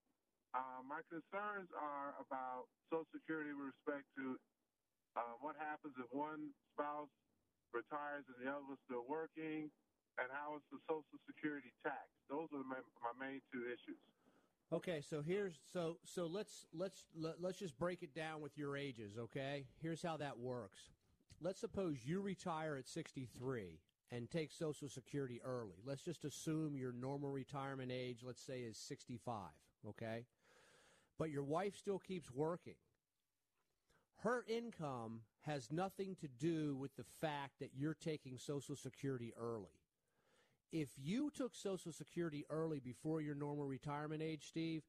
Uh, 0.56 0.82
my 0.82 1.04
concerns 1.06 1.70
are 1.76 2.16
about 2.18 2.66
Social 2.90 3.06
Security 3.14 3.54
with 3.54 3.70
respect 3.76 4.08
to 4.18 4.34
uh, 5.14 5.36
what 5.44 5.54
happens 5.60 5.94
if 6.00 6.08
one 6.10 6.50
spouse 6.74 7.12
retires 7.70 8.26
and 8.26 8.36
the 8.42 8.48
other 8.50 8.66
is 8.74 8.80
still 8.88 9.06
working, 9.06 9.70
and 10.18 10.26
how 10.32 10.58
is 10.58 10.64
the 10.74 10.80
Social 10.90 11.20
Security 11.28 11.70
tax? 11.86 12.10
Those 12.26 12.50
are 12.50 12.64
my, 12.66 12.82
my 13.04 13.14
main 13.14 13.38
two 13.52 13.68
issues. 13.68 14.00
Okay, 14.72 15.02
so 15.02 15.20
here's 15.20 15.58
so 15.72 15.98
so 16.04 16.26
let's 16.26 16.66
let's 16.72 17.04
let, 17.16 17.42
let's 17.42 17.58
just 17.58 17.76
break 17.76 18.02
it 18.04 18.14
down 18.14 18.40
with 18.40 18.56
your 18.56 18.76
ages, 18.76 19.18
okay? 19.18 19.66
Here's 19.82 20.00
how 20.00 20.16
that 20.18 20.38
works. 20.38 20.78
Let's 21.40 21.58
suppose 21.60 21.98
you 22.04 22.20
retire 22.20 22.76
at 22.76 22.86
63 22.86 23.80
and 24.12 24.30
take 24.30 24.52
social 24.52 24.88
security 24.88 25.40
early. 25.44 25.76
Let's 25.84 26.02
just 26.02 26.24
assume 26.24 26.76
your 26.76 26.92
normal 26.92 27.30
retirement 27.30 27.92
age, 27.92 28.20
let's 28.24 28.42
say 28.44 28.60
is 28.60 28.76
65, 28.76 29.34
okay? 29.88 30.26
But 31.18 31.30
your 31.30 31.44
wife 31.44 31.76
still 31.76 31.98
keeps 31.98 32.30
working. 32.30 32.74
Her 34.22 34.44
income 34.48 35.20
has 35.42 35.70
nothing 35.70 36.16
to 36.20 36.28
do 36.28 36.76
with 36.76 36.94
the 36.96 37.04
fact 37.20 37.60
that 37.60 37.70
you're 37.74 37.94
taking 37.94 38.36
social 38.36 38.76
security 38.76 39.32
early 39.38 39.80
if 40.72 40.88
you 40.96 41.30
took 41.30 41.54
Social 41.54 41.92
Security 41.92 42.44
early 42.48 42.78
before 42.80 43.20
your 43.20 43.34
normal 43.34 43.66
retirement 43.66 44.22
age, 44.22 44.46
Steve, 44.46 44.82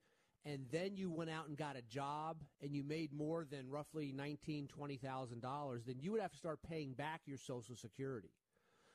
and 0.45 0.65
then 0.71 0.95
you 0.95 1.11
went 1.11 1.29
out 1.29 1.47
and 1.47 1.57
got 1.57 1.75
a 1.75 1.81
job 1.83 2.37
and 2.61 2.75
you 2.75 2.83
made 2.83 3.13
more 3.13 3.45
than 3.49 3.69
roughly 3.69 4.11
nineteen, 4.11 4.67
twenty 4.67 4.97
thousand 4.97 5.41
dollars, 5.41 5.83
then 5.85 5.97
you 5.99 6.11
would 6.11 6.21
have 6.21 6.31
to 6.31 6.37
start 6.37 6.59
paying 6.67 6.93
back 6.93 7.21
your 7.25 7.37
Social 7.37 7.75
Security. 7.75 8.31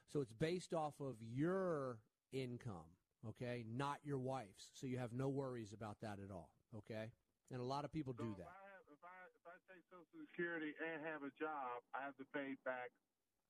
So 0.08 0.20
it's 0.20 0.32
based 0.32 0.72
off 0.72 0.94
of 1.00 1.16
your 1.20 1.98
income, 2.32 2.86
okay, 3.28 3.64
not 3.66 3.98
your 4.04 4.18
wife's. 4.18 4.70
So 4.74 4.86
you 4.86 4.98
have 4.98 5.12
no 5.12 5.28
worries 5.28 5.72
about 5.72 5.96
that 6.00 6.18
at 6.22 6.30
all, 6.30 6.50
okay? 6.78 7.10
And 7.50 7.60
a 7.60 7.64
lot 7.64 7.84
of 7.84 7.92
people 7.92 8.14
So 8.16 8.24
do 8.24 8.30
if 8.32 8.38
that. 8.38 8.46
I, 8.46 8.54
have, 8.70 8.86
if 8.90 9.02
I 9.02 9.16
if 9.34 9.44
I 9.46 9.56
take 9.72 9.82
Social 9.90 10.26
Security 10.30 10.72
and 10.78 11.04
have 11.06 11.22
a 11.22 11.30
job, 11.38 11.82
I 11.94 12.02
have 12.04 12.16
to 12.16 12.24
pay 12.32 12.54
back 12.64 12.90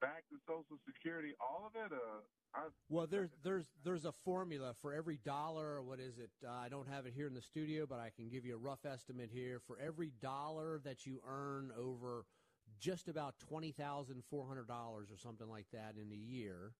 back 0.00 0.24
to 0.28 0.36
Social 0.46 0.76
Security 0.84 1.32
all 1.40 1.66
of 1.66 1.72
it. 1.76 1.92
Uh, 1.92 2.20
I, 2.54 2.68
Well, 2.88 3.06
there's 3.06 3.30
there's 3.42 3.66
there's 3.84 4.04
a 4.04 4.12
formula 4.24 4.74
for 4.80 4.92
every 4.92 5.16
dollar. 5.18 5.82
What 5.82 6.00
is 6.00 6.18
it? 6.18 6.30
Uh, 6.44 6.50
I 6.50 6.68
don't 6.68 6.88
have 6.88 7.06
it 7.06 7.14
here 7.14 7.26
in 7.26 7.34
the 7.34 7.42
studio, 7.42 7.86
but 7.86 8.00
I 8.00 8.10
can 8.10 8.28
give 8.28 8.44
you 8.44 8.54
a 8.54 8.58
rough 8.58 8.84
estimate 8.84 9.30
here. 9.32 9.60
For 9.66 9.78
every 9.78 10.10
dollar 10.10 10.80
that 10.84 11.06
you 11.06 11.20
earn 11.26 11.70
over 11.76 12.24
just 12.78 13.08
about 13.08 13.38
twenty 13.38 13.72
thousand 13.72 14.22
four 14.30 14.46
hundred 14.46 14.68
dollars 14.68 15.10
or 15.10 15.18
something 15.18 15.48
like 15.48 15.66
that 15.72 15.94
in 16.00 16.10
a 16.12 16.16
year, 16.16 16.72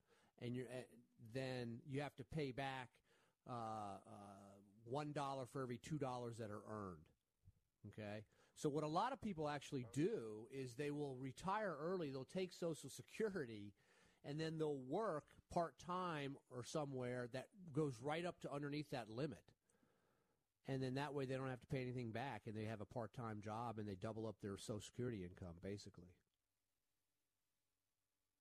and 0.42 0.54
you're 0.54 0.66
uh, 0.66 0.82
then 1.34 1.78
you 1.86 2.00
have 2.00 2.14
to 2.16 2.24
pay 2.24 2.52
back 2.52 2.88
uh, 3.48 3.52
uh, 3.52 3.96
one 4.84 5.12
dollar 5.12 5.44
for 5.52 5.62
every 5.62 5.78
two 5.78 5.98
dollars 5.98 6.36
that 6.38 6.50
are 6.50 6.62
earned. 6.70 7.06
Okay. 7.88 8.24
So 8.54 8.70
what 8.70 8.84
a 8.84 8.88
lot 8.88 9.12
of 9.12 9.20
people 9.20 9.48
actually 9.48 9.86
do 9.92 10.46
is 10.50 10.74
they 10.74 10.90
will 10.90 11.14
retire 11.20 11.76
early. 11.78 12.10
They'll 12.10 12.24
take 12.24 12.54
Social 12.54 12.88
Security, 12.88 13.74
and 14.24 14.40
then 14.40 14.58
they'll 14.58 14.78
work 14.88 15.24
part 15.52 15.74
time 15.78 16.36
or 16.50 16.64
somewhere 16.64 17.28
that 17.34 17.48
goes 17.74 17.98
right 18.02 18.24
up 18.24 18.40
to 18.40 18.52
underneath 18.52 18.90
that 18.90 19.10
limit. 19.10 19.42
And 20.68 20.82
then 20.82 20.94
that 20.94 21.14
way 21.14 21.26
they 21.26 21.36
don't 21.36 21.50
have 21.50 21.60
to 21.60 21.70
pay 21.70 21.82
anything 21.82 22.10
back, 22.10 22.42
and 22.46 22.56
they 22.56 22.64
have 22.64 22.80
a 22.80 22.88
part 22.88 23.14
time 23.14 23.40
job, 23.42 23.78
and 23.78 23.86
they 23.86 23.94
double 23.94 24.26
up 24.26 24.36
their 24.42 24.58
Social 24.58 24.80
Security 24.82 25.22
income 25.22 25.54
basically. 25.62 26.10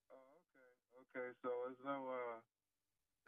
oh, 0.09 0.41
okay, 0.41 0.71
okay. 1.05 1.29
So 1.45 1.49
there's 1.69 1.83
no 1.85 2.09
uh, 2.09 2.41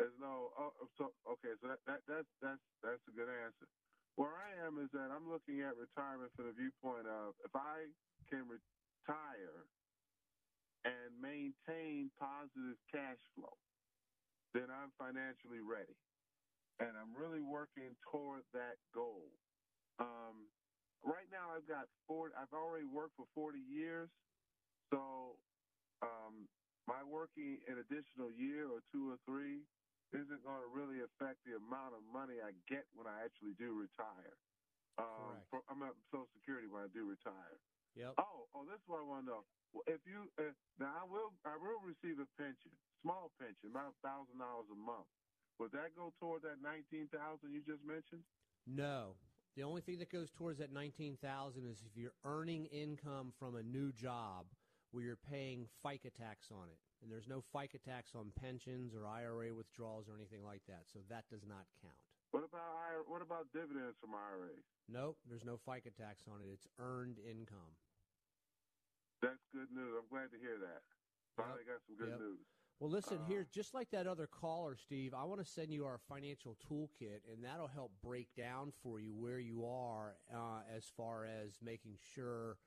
there's 0.01 0.17
no. 0.19 0.49
Oh, 0.57 0.73
so 0.97 1.13
okay. 1.29 1.53
So 1.61 1.69
that, 1.69 1.81
that 1.85 2.01
that's 2.09 2.31
that's 2.41 2.65
that's 2.81 3.05
a 3.05 3.13
good 3.13 3.29
answer. 3.29 3.69
Where 4.17 4.33
I 4.33 4.65
am 4.65 4.81
is 4.81 4.89
that 4.97 5.13
I'm 5.13 5.29
looking 5.29 5.61
at 5.61 5.77
retirement 5.77 6.33
from 6.33 6.49
the 6.49 6.55
viewpoint 6.57 7.05
of 7.05 7.37
if 7.45 7.53
I 7.53 7.85
can 8.33 8.49
retire 8.49 9.69
and 10.85 11.13
maintain 11.21 12.09
positive 12.17 12.81
cash 12.89 13.21
flow, 13.37 13.53
then 14.53 14.73
I'm 14.73 14.89
financially 14.97 15.61
ready. 15.61 15.93
And 16.79 16.97
I'm 16.97 17.15
really 17.15 17.41
working 17.41 17.97
toward 18.11 18.45
that 18.53 18.77
goal. 18.93 19.33
Um, 19.99 20.51
right 21.03 21.29
now, 21.29 21.55
I've 21.55 21.67
got 21.67 21.89
40, 22.07 22.35
I've 22.35 22.53
already 22.53 22.87
worked 22.87 23.15
for 23.17 23.27
40 23.35 23.59
years. 23.59 24.11
So 24.91 25.41
um, 26.01 26.49
my 26.87 27.03
working 27.03 27.61
an 27.67 27.79
additional 27.79 28.31
year 28.31 28.69
or 28.71 28.83
two 28.91 29.11
or 29.11 29.19
three 29.25 29.67
isn't 30.13 30.43
going 30.43 30.61
to 30.61 30.67
really 30.67 31.03
affect 31.03 31.43
the 31.45 31.55
amount 31.57 31.95
of 31.95 32.03
money 32.03 32.41
I 32.41 32.53
get 32.69 32.87
when 32.93 33.07
I 33.07 33.25
actually 33.25 33.55
do 33.55 33.73
retire. 33.73 34.39
Um, 34.97 35.45
for, 35.49 35.63
I'm 35.69 35.83
at 35.83 35.95
Social 36.11 36.29
Security 36.35 36.67
when 36.67 36.83
I 36.83 36.87
do 36.93 37.05
retire. 37.09 37.61
Yep. 37.95 38.15
Oh, 38.19 38.49
oh, 38.53 38.65
this 38.65 38.77
is 38.81 38.87
what 38.87 38.99
I 38.99 39.03
want 39.03 39.25
to 39.25 39.31
know. 39.31 39.47
Well, 39.73 39.83
if 39.87 40.01
you 40.05 40.31
uh, 40.37 40.53
now, 40.79 41.01
I 41.01 41.03
will, 41.05 41.37
I 41.45 41.57
will 41.57 41.81
receive 41.81 42.19
a 42.19 42.27
pension, 42.37 42.79
small 43.01 43.31
pension, 43.39 43.69
about 43.71 43.95
thousand 44.01 44.39
dollars 44.39 44.69
a 44.71 44.75
month. 44.75 45.09
Would 45.59 45.71
that 45.71 45.95
go 45.95 46.13
toward 46.19 46.43
that 46.43 46.61
nineteen 46.61 47.07
thousand 47.09 47.53
you 47.53 47.61
just 47.65 47.83
mentioned? 47.83 48.23
No. 48.65 49.15
The 49.57 49.63
only 49.65 49.81
thing 49.81 49.97
that 50.05 50.13
goes 50.13 50.29
towards 50.29 50.59
that 50.61 50.69
19,000 50.71 51.17
is 51.65 51.81
if 51.81 51.97
you're 51.97 52.13
earning 52.23 52.69
income 52.69 53.33
from 53.39 53.55
a 53.57 53.63
new 53.65 53.89
job 53.91 54.45
where 54.93 55.01
you're 55.01 55.17
paying 55.17 55.65
FICA 55.81 56.13
tax 56.13 56.53
on 56.53 56.69
it. 56.69 56.77
And 57.01 57.09
there's 57.09 57.25
no 57.25 57.41
FICA 57.41 57.81
tax 57.81 58.13
on 58.13 58.29
pensions 58.37 58.93
or 58.93 59.09
IRA 59.09 59.49
withdrawals 59.49 60.05
or 60.05 60.13
anything 60.13 60.45
like 60.45 60.61
that. 60.69 60.85
So 60.93 61.01
that 61.09 61.25
does 61.33 61.41
not 61.41 61.65
count. 61.81 61.97
What 62.29 62.45
about 62.45 63.09
what 63.09 63.25
about 63.25 63.49
dividends 63.49 63.97
from 63.97 64.13
IRAs? 64.13 64.61
Nope, 64.85 65.17
there's 65.25 65.45
no 65.45 65.57
FICA 65.57 65.89
tax 65.97 66.21
on 66.29 66.37
it. 66.45 66.53
It's 66.53 66.67
earned 66.77 67.17
income. 67.17 67.73
That's 69.25 69.41
good 69.49 69.73
news. 69.73 69.97
I'm 69.97 70.05
glad 70.13 70.29
to 70.31 70.37
hear 70.37 70.61
that. 70.61 70.85
Finally 71.33 71.65
got 71.65 71.81
some 71.89 71.97
good 71.97 72.13
Yep. 72.13 72.19
news. 72.21 72.45
Well, 72.79 72.91
listen 72.91 73.17
Uh, 73.23 73.25
here, 73.25 73.47
just 73.51 73.73
like 73.73 73.89
that 73.89 74.05
other 74.05 74.27
caller, 74.27 74.75
Steve, 74.75 75.15
I 75.15 75.23
want 75.23 75.43
to 75.43 75.45
send 75.45 75.73
you 75.73 75.85
our 75.85 75.97
financial 75.97 76.55
toolkit, 76.69 77.21
and 77.31 77.43
that'll 77.43 77.67
help 77.67 77.91
break 78.03 78.35
down 78.35 78.71
for 78.83 78.99
you 78.99 79.15
where 79.15 79.39
you 79.39 79.65
are 79.65 80.15
uh, 80.31 80.61
as 80.71 80.85
far 80.95 81.25
as 81.25 81.59
making 81.59 81.97
sure. 82.13 82.57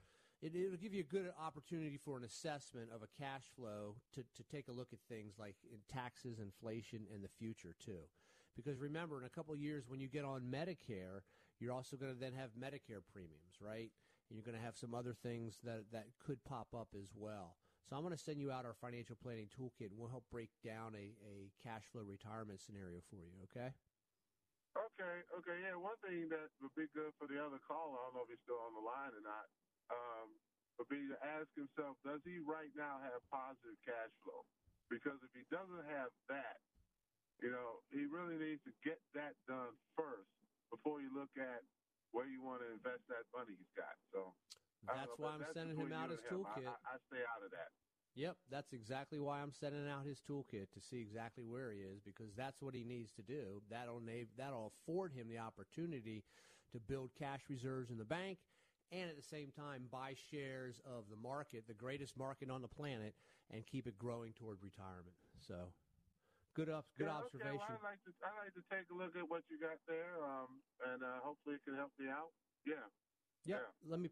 It, 0.42 0.56
it'll 0.56 0.78
give 0.78 0.94
you 0.94 1.00
a 1.00 1.04
good 1.04 1.32
opportunity 1.38 1.96
for 1.96 2.18
an 2.18 2.24
assessment 2.24 2.90
of 2.90 3.02
a 3.02 3.06
cash 3.06 3.44
flow 3.54 3.96
to, 4.14 4.24
to 4.34 4.42
take 4.50 4.66
a 4.66 4.72
look 4.72 4.92
at 4.92 4.98
things 5.08 5.38
like 5.38 5.54
in 5.70 5.78
taxes, 5.88 6.40
inflation, 6.40 7.06
and 7.14 7.22
the 7.22 7.28
future, 7.28 7.76
too. 7.78 8.08
Because 8.56 8.80
remember, 8.80 9.16
in 9.20 9.26
a 9.26 9.30
couple 9.30 9.54
of 9.54 9.60
years, 9.60 9.84
when 9.86 10.00
you 10.00 10.08
get 10.08 10.24
on 10.24 10.42
Medicare, 10.50 11.22
you're 11.60 11.72
also 11.72 11.96
going 11.96 12.12
to 12.12 12.18
then 12.18 12.32
have 12.32 12.50
Medicare 12.58 13.02
premiums, 13.12 13.60
right? 13.60 13.92
And 14.28 14.36
you're 14.36 14.44
going 14.44 14.58
to 14.58 14.64
have 14.64 14.76
some 14.76 14.92
other 14.92 15.14
things 15.14 15.58
that, 15.62 15.84
that 15.92 16.06
could 16.18 16.42
pop 16.42 16.74
up 16.74 16.88
as 17.00 17.10
well. 17.14 17.54
So 17.90 17.98
I'm 17.98 18.06
going 18.06 18.14
to 18.14 18.22
send 18.22 18.38
you 18.38 18.54
out 18.54 18.62
our 18.62 18.78
financial 18.78 19.18
planning 19.18 19.50
toolkit, 19.50 19.90
and 19.90 19.98
we'll 19.98 20.14
help 20.14 20.30
break 20.30 20.54
down 20.62 20.94
a, 20.94 21.10
a 21.26 21.50
cash 21.58 21.82
flow 21.90 22.06
retirement 22.06 22.62
scenario 22.62 23.02
for 23.02 23.18
you, 23.18 23.34
okay? 23.50 23.74
Okay, 24.78 25.26
okay, 25.34 25.58
yeah. 25.66 25.74
One 25.74 25.98
thing 25.98 26.30
that 26.30 26.54
would 26.62 26.70
be 26.78 26.86
good 26.94 27.10
for 27.18 27.26
the 27.26 27.42
other 27.42 27.58
caller, 27.66 27.98
I 27.98 28.02
don't 28.06 28.14
know 28.14 28.22
if 28.22 28.30
he's 28.30 28.38
still 28.46 28.62
on 28.62 28.78
the 28.78 28.84
line 28.86 29.10
or 29.10 29.24
not, 29.26 29.46
um, 29.90 30.38
would 30.78 30.86
be 30.86 31.02
to 31.02 31.18
ask 31.18 31.50
himself, 31.58 31.98
does 32.06 32.22
he 32.22 32.38
right 32.46 32.70
now 32.78 33.02
have 33.02 33.18
positive 33.26 33.74
cash 33.82 34.14
flow? 34.22 34.46
Because 34.86 35.18
if 35.26 35.34
he 35.34 35.42
doesn't 35.50 35.82
have 35.90 36.14
that, 36.30 36.62
you 37.42 37.50
know, 37.50 37.82
he 37.90 38.06
really 38.06 38.38
needs 38.38 38.62
to 38.70 38.74
get 38.86 39.02
that 39.18 39.34
done 39.50 39.74
first 39.98 40.30
before 40.70 41.02
you 41.02 41.10
look 41.10 41.34
at 41.34 41.66
where 42.14 42.30
you 42.30 42.38
want 42.38 42.62
to 42.62 42.70
invest 42.70 43.02
that 43.10 43.26
money 43.34 43.58
he's 43.58 43.74
got. 43.74 43.98
So 44.14 44.30
that's 44.82 45.18
why 45.18 45.30
I'm 45.34 45.44
sending 45.44 45.76
him 45.76 45.92
out 45.92 46.10
his 46.10 46.20
toolkit. 46.20 46.66
I, 46.66 46.70
I, 46.70 46.94
I 46.94 46.98
stay 47.06 47.24
out 47.24 47.44
of 47.44 47.50
that. 47.52 47.68
Yep, 48.14 48.36
that's 48.48 48.72
exactly 48.72 49.20
why 49.20 49.40
I'm 49.40 49.52
sending 49.52 49.86
out 49.86 50.04
his 50.04 50.20
toolkit 50.20 50.72
to 50.72 50.80
see 50.80 50.98
exactly 50.98 51.44
where 51.44 51.72
he 51.72 51.80
is 51.80 52.00
because 52.00 52.34
that's 52.34 52.60
what 52.60 52.74
he 52.74 52.84
needs 52.84 53.12
to 53.14 53.22
do. 53.22 53.62
That'll 53.68 54.00
that'll 54.36 54.66
afford 54.66 55.12
him 55.12 55.28
the 55.28 55.38
opportunity 55.38 56.24
to 56.72 56.80
build 56.80 57.14
cash 57.14 57.48
reserves 57.48 57.90
in 57.90 57.98
the 57.98 58.04
bank 58.04 58.38
and 58.90 59.08
at 59.08 59.16
the 59.16 59.22
same 59.22 59.52
time 59.52 59.86
buy 59.86 60.14
shares 60.14 60.80
of 60.80 61.08
the 61.08 61.16
market, 61.16 61.66
the 61.66 61.74
greatest 61.74 62.16
market 62.16 62.50
on 62.50 62.62
the 62.62 62.68
planet, 62.68 63.14
and 63.48 63.64
keep 63.66 63.86
it 63.86 63.96
growing 63.98 64.32
toward 64.32 64.62
retirement. 64.62 65.16
So, 65.38 65.72
good 66.54 66.68
up, 66.68 66.84
good 66.96 67.06
yeah, 67.06 67.18
observation. 67.18 67.52
Okay, 67.52 67.58
well, 67.58 67.78
I'd 67.78 67.82
like 67.82 68.04
to 68.04 68.12
I'd 68.26 68.44
like 68.44 68.54
to 68.54 68.62
take 68.62 68.90
a 68.90 68.94
look 68.94 69.14
at 69.16 69.28
what 69.28 69.44
you 69.50 69.60
got 69.60 69.78
there, 69.86 70.22
um, 70.24 70.62
and 70.84 71.02
uh, 71.02 71.20
hopefully 71.20 71.54
it 71.56 71.64
can 71.64 71.76
help 71.76 71.92
me 71.98 72.08
out. 72.08 72.32
Yeah. 72.66 72.90
Yep. 73.44 73.60
Yeah. 73.60 73.88
Let 73.88 74.00
me 74.00 74.10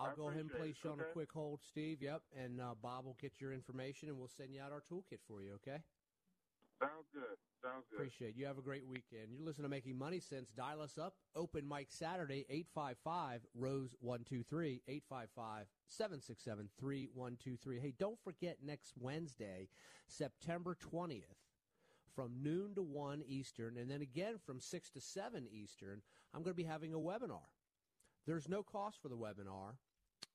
I'll 0.00 0.16
go 0.16 0.28
ahead 0.28 0.40
and 0.40 0.52
place 0.52 0.76
you 0.82 0.90
on 0.90 1.00
a 1.00 1.12
quick 1.12 1.30
hold, 1.32 1.60
Steve. 1.62 2.02
Yep, 2.02 2.22
and 2.36 2.60
uh, 2.60 2.74
Bob 2.82 3.04
will 3.04 3.16
get 3.20 3.40
your 3.40 3.52
information, 3.52 4.08
and 4.08 4.18
we'll 4.18 4.28
send 4.28 4.54
you 4.54 4.60
out 4.60 4.72
our 4.72 4.82
toolkit 4.90 5.20
for 5.28 5.42
you. 5.42 5.54
Okay. 5.54 5.78
Sounds 6.80 7.06
good. 7.14 7.38
Sounds 7.62 7.84
good. 7.88 7.96
Appreciate 7.96 8.30
it. 8.30 8.36
You 8.36 8.46
have 8.46 8.58
a 8.58 8.62
great 8.62 8.84
weekend. 8.86 9.30
You're 9.30 9.46
listening 9.46 9.66
to 9.66 9.70
Making 9.70 9.96
Money 9.96 10.18
Sense. 10.18 10.50
Dial 10.50 10.82
us 10.82 10.98
up. 10.98 11.14
Open 11.36 11.66
mic 11.68 11.86
Saturday, 11.90 12.44
855 12.50 13.46
Rose 13.54 13.94
123, 14.00 14.82
855 14.88 15.66
767 15.86 16.68
3123. 16.78 17.80
Hey, 17.80 17.94
don't 17.96 18.18
forget 18.22 18.58
next 18.64 18.92
Wednesday, 18.98 19.68
September 20.08 20.76
20th, 20.92 21.22
from 22.14 22.42
noon 22.42 22.74
to 22.74 22.82
1 22.82 23.22
Eastern, 23.26 23.78
and 23.78 23.90
then 23.90 24.02
again 24.02 24.34
from 24.44 24.60
6 24.60 24.90
to 24.90 25.00
7 25.00 25.46
Eastern, 25.50 26.02
I'm 26.34 26.42
going 26.42 26.54
to 26.54 26.62
be 26.62 26.64
having 26.64 26.92
a 26.92 26.98
webinar. 26.98 27.53
There's 28.26 28.48
no 28.48 28.62
cost 28.62 29.00
for 29.02 29.08
the 29.08 29.16
webinar. 29.16 29.76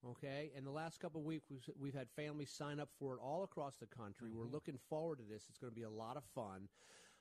Okay, 0.08 0.52
and 0.56 0.66
the 0.66 0.72
last 0.72 1.00
couple 1.00 1.20
of 1.20 1.26
weeks 1.26 1.48
we've, 1.50 1.70
we've 1.78 1.94
had 1.94 2.08
families 2.16 2.52
sign 2.52 2.80
up 2.80 2.90
for 3.00 3.16
it 3.16 3.20
all 3.22 3.44
across 3.44 3.76
the 3.76 3.88
country. 3.88 4.30
We're 4.32 4.46
mm-hmm. 4.46 4.54
looking 4.54 4.80
forward 4.90 5.18
to 5.18 5.26
this. 5.26 5.46
It's 5.50 5.58
going 5.58 5.72
to 5.72 5.76
be 5.76 5.84
a 5.84 5.90
lot 5.90 6.16
of 6.16 6.24
fun. 6.36 6.70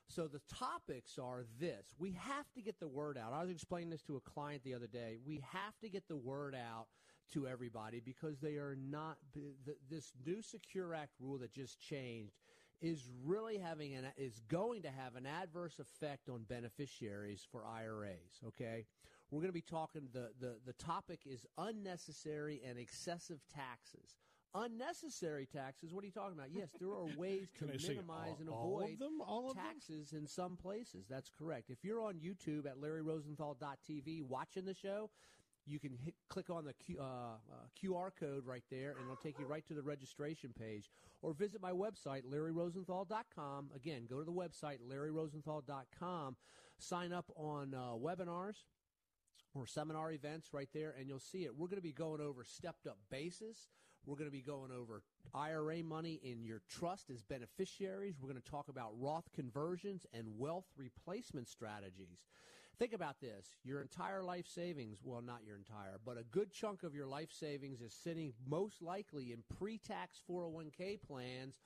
So 0.07 0.27
the 0.27 0.41
topics 0.53 1.19
are 1.19 1.43
this: 1.59 1.93
we 1.99 2.11
have 2.13 2.51
to 2.55 2.61
get 2.61 2.79
the 2.79 2.87
word 2.87 3.17
out. 3.17 3.33
I 3.33 3.41
was 3.41 3.51
explaining 3.51 3.89
this 3.89 4.01
to 4.03 4.15
a 4.15 4.21
client 4.21 4.63
the 4.63 4.73
other 4.73 4.87
day. 4.87 5.17
We 5.25 5.43
have 5.51 5.77
to 5.81 5.89
get 5.89 6.07
the 6.07 6.15
word 6.15 6.55
out 6.55 6.87
to 7.33 7.47
everybody 7.47 7.99
because 7.99 8.39
they 8.39 8.55
are 8.55 8.77
not 8.79 9.17
th- 9.33 9.77
this 9.89 10.13
new 10.25 10.41
Secure 10.41 10.93
Act 10.93 11.11
rule 11.19 11.37
that 11.39 11.53
just 11.53 11.79
changed 11.79 12.33
is 12.81 13.09
really 13.25 13.57
having 13.57 13.93
an 13.93 14.05
is 14.17 14.39
going 14.47 14.81
to 14.83 14.89
have 14.89 15.15
an 15.15 15.25
adverse 15.25 15.79
effect 15.79 16.29
on 16.29 16.43
beneficiaries 16.43 17.45
for 17.51 17.65
IRAs. 17.65 18.39
Okay, 18.47 18.85
we're 19.31 19.41
going 19.41 19.49
to 19.49 19.53
be 19.53 19.61
talking. 19.61 20.07
the 20.13 20.29
the 20.39 20.55
The 20.65 20.73
topic 20.73 21.21
is 21.25 21.45
unnecessary 21.57 22.61
and 22.67 22.77
excessive 22.79 23.39
taxes. 23.53 24.15
Unnecessary 24.55 25.45
taxes. 25.45 25.93
What 25.93 26.03
are 26.03 26.07
you 26.07 26.11
talking 26.11 26.33
about? 26.37 26.49
Yes, 26.51 26.71
there 26.79 26.89
are 26.89 27.05
ways 27.17 27.47
to 27.59 27.65
Can 27.65 27.69
I 27.73 27.77
say 27.77 27.89
minimize 27.89 28.31
all- 28.31 28.37
and 28.39 28.49
avoid 28.49 28.99
them? 28.99 29.21
All 29.21 29.49
of 29.51 29.55
them? 29.55 29.63
taxes 29.63 30.13
in 30.13 30.25
some 30.25 30.55
places. 30.57 31.05
That's 31.07 31.29
correct. 31.29 31.69
If 31.69 31.83
you're 31.83 32.01
on 32.01 32.15
YouTube 32.15 32.65
at 32.65 32.77
LarryRosenthal.tv 32.77 34.23
watching 34.23 34.65
the 34.65 34.73
show, 34.73 35.11
you 35.67 35.79
can 35.79 35.91
hit, 36.03 36.15
click 36.29 36.49
on 36.49 36.65
the 36.65 36.73
Q, 36.73 36.97
uh, 36.99 37.03
uh, 37.03 37.37
QR 37.79 38.09
code 38.19 38.43
right 38.47 38.63
there, 38.71 38.91
and 38.91 39.01
it'll 39.03 39.15
take 39.17 39.37
you 39.37 39.45
right 39.45 39.63
to 39.67 39.75
the 39.75 39.83
registration 39.83 40.51
page. 40.57 40.89
Or 41.21 41.33
visit 41.33 41.61
my 41.61 41.71
website, 41.71 42.23
LarryRosenthal.com. 42.23 43.69
Again, 43.75 44.07
go 44.09 44.17
to 44.17 44.25
the 44.25 44.31
website, 44.31 44.79
LarryRosenthal.com. 44.89 46.37
Sign 46.79 47.13
up 47.13 47.29
on 47.35 47.75
uh, 47.75 47.91
webinars 47.95 48.63
or 49.53 49.65
seminar 49.65 50.11
events 50.11 50.53
right 50.53 50.69
there, 50.73 50.95
and 50.97 51.07
you'll 51.07 51.19
see 51.19 51.45
it. 51.45 51.55
We're 51.55 51.67
going 51.67 51.77
to 51.77 51.81
be 51.81 51.91
going 51.91 52.21
over 52.21 52.43
stepped 52.43 52.87
up 52.87 52.97
basis. 53.09 53.69
We're 54.05 54.15
going 54.15 54.29
to 54.29 54.35
be 54.35 54.41
going 54.41 54.71
over 54.71 55.03
IRA 55.33 55.83
money 55.83 56.19
in 56.23 56.43
your 56.43 56.61
trust 56.69 57.09
as 57.09 57.21
beneficiaries. 57.21 58.15
We're 58.19 58.29
going 58.29 58.41
to 58.41 58.51
talk 58.51 58.69
about 58.69 58.93
Roth 58.97 59.31
conversions 59.35 60.05
and 60.13 60.37
wealth 60.37 60.65
replacement 60.77 61.47
strategies. 61.47 62.25
Think 62.79 62.93
about 62.93 63.19
this. 63.19 63.57
Your 63.65 63.81
entire 63.81 64.23
life 64.23 64.47
savings, 64.47 64.99
well, 65.03 65.21
not 65.21 65.41
your 65.45 65.57
entire, 65.57 65.99
but 66.05 66.17
a 66.17 66.23
good 66.23 66.53
chunk 66.53 66.83
of 66.83 66.95
your 66.95 67.07
life 67.07 67.29
savings 67.31 67.81
is 67.81 67.93
sitting 67.93 68.33
most 68.47 68.81
likely 68.81 69.33
in 69.33 69.43
pre 69.57 69.77
tax 69.77 70.21
401k 70.29 71.01
plans 71.01 71.59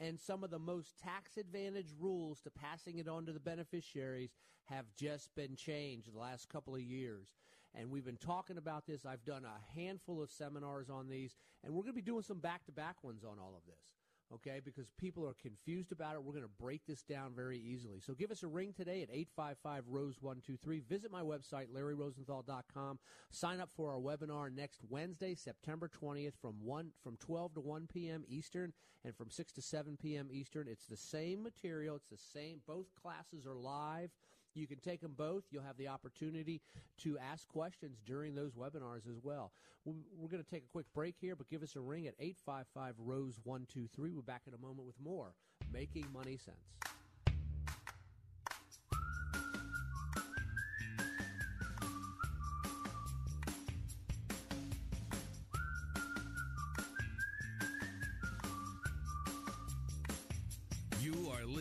and 0.00 0.18
some 0.18 0.44
of 0.44 0.50
the 0.50 0.58
most 0.58 0.98
tax 0.98 1.36
advantage 1.36 1.92
rules 1.98 2.40
to 2.40 2.50
passing 2.50 2.98
it 2.98 3.08
on 3.08 3.26
to 3.26 3.32
the 3.32 3.40
beneficiaries 3.40 4.36
have 4.64 4.86
just 4.96 5.34
been 5.34 5.56
changed 5.56 6.12
the 6.12 6.18
last 6.18 6.48
couple 6.48 6.74
of 6.74 6.80
years. 6.80 7.28
And 7.74 7.90
we've 7.90 8.04
been 8.04 8.16
talking 8.16 8.58
about 8.58 8.86
this. 8.86 9.04
I've 9.04 9.24
done 9.24 9.44
a 9.44 9.80
handful 9.80 10.22
of 10.22 10.30
seminars 10.30 10.88
on 10.88 11.08
these, 11.08 11.36
and 11.62 11.72
we're 11.72 11.82
going 11.82 11.92
to 11.92 12.00
be 12.00 12.02
doing 12.02 12.22
some 12.22 12.38
back 12.38 12.64
to 12.66 12.72
back 12.72 13.02
ones 13.02 13.24
on 13.24 13.38
all 13.38 13.54
of 13.56 13.64
this. 13.66 13.97
Okay, 14.34 14.60
because 14.62 14.90
people 14.98 15.26
are 15.26 15.34
confused 15.40 15.90
about 15.90 16.14
it. 16.14 16.22
We're 16.22 16.32
going 16.32 16.44
to 16.44 16.62
break 16.62 16.82
this 16.86 17.02
down 17.02 17.32
very 17.34 17.58
easily. 17.58 17.98
So 17.98 18.12
give 18.12 18.30
us 18.30 18.42
a 18.42 18.46
ring 18.46 18.74
today 18.76 19.02
at 19.02 19.08
855 19.10 19.84
Rose 19.88 20.16
123. 20.20 20.80
Visit 20.80 21.10
my 21.10 21.22
website, 21.22 21.68
LarryRosenthal.com. 21.74 22.98
Sign 23.30 23.60
up 23.60 23.70
for 23.74 23.90
our 23.90 23.98
webinar 23.98 24.54
next 24.54 24.80
Wednesday, 24.88 25.34
September 25.34 25.88
20th 25.88 26.34
from 26.42 26.56
1 26.62 26.90
from 27.02 27.16
12 27.16 27.54
to 27.54 27.60
1 27.60 27.88
p.m. 27.90 28.22
Eastern 28.28 28.74
and 29.02 29.16
from 29.16 29.30
6 29.30 29.52
to 29.52 29.62
7 29.62 29.96
p.m. 29.96 30.28
Eastern. 30.30 30.68
It's 30.68 30.86
the 30.86 30.96
same 30.96 31.42
material. 31.42 31.96
It's 31.96 32.08
the 32.08 32.38
same. 32.38 32.60
Both 32.66 32.94
classes 33.00 33.46
are 33.46 33.56
live. 33.56 34.10
You 34.58 34.66
can 34.66 34.80
take 34.80 35.00
them 35.00 35.14
both. 35.16 35.44
You'll 35.50 35.62
have 35.62 35.76
the 35.76 35.88
opportunity 35.88 36.60
to 37.02 37.16
ask 37.18 37.46
questions 37.48 37.98
during 38.04 38.34
those 38.34 38.52
webinars 38.54 39.08
as 39.08 39.22
well. 39.22 39.52
We- 39.84 39.94
We're 40.16 40.28
going 40.28 40.42
to 40.42 40.50
take 40.50 40.64
a 40.64 40.68
quick 40.68 40.86
break 40.92 41.14
here, 41.20 41.36
but 41.36 41.48
give 41.48 41.62
us 41.62 41.76
a 41.76 41.80
ring 41.80 42.06
at 42.06 42.14
855 42.18 42.96
Rose 42.98 43.38
123. 43.44 44.12
We're 44.12 44.22
back 44.22 44.42
in 44.46 44.54
a 44.54 44.58
moment 44.58 44.86
with 44.86 44.98
more 45.00 45.34
Making 45.72 46.06
Money 46.12 46.36
Sense. 46.36 46.87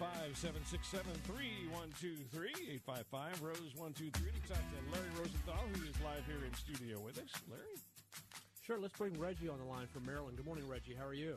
855 0.00 0.32
767 0.80 1.12
3123. 1.28 2.80
855 2.88 3.44
Rose 3.44 3.68
123. 3.76 4.32
Let's 4.32 4.48
talk 4.48 4.64
to 4.64 4.80
Larry 4.96 5.12
Rosenthal, 5.12 5.60
who 5.76 5.84
is 5.84 5.92
live 6.00 6.24
here 6.24 6.40
in 6.40 6.48
studio 6.56 6.96
with 7.04 7.20
us. 7.20 7.28
Larry? 7.52 7.76
Sure. 8.64 8.80
Let's 8.80 8.96
bring 8.96 9.12
Reggie 9.20 9.52
on 9.52 9.60
the 9.60 9.68
line 9.68 9.92
from 9.92 10.08
Maryland. 10.08 10.40
Good 10.40 10.48
morning, 10.48 10.64
Reggie. 10.64 10.96
How 10.96 11.04
are 11.04 11.12
you? 11.12 11.36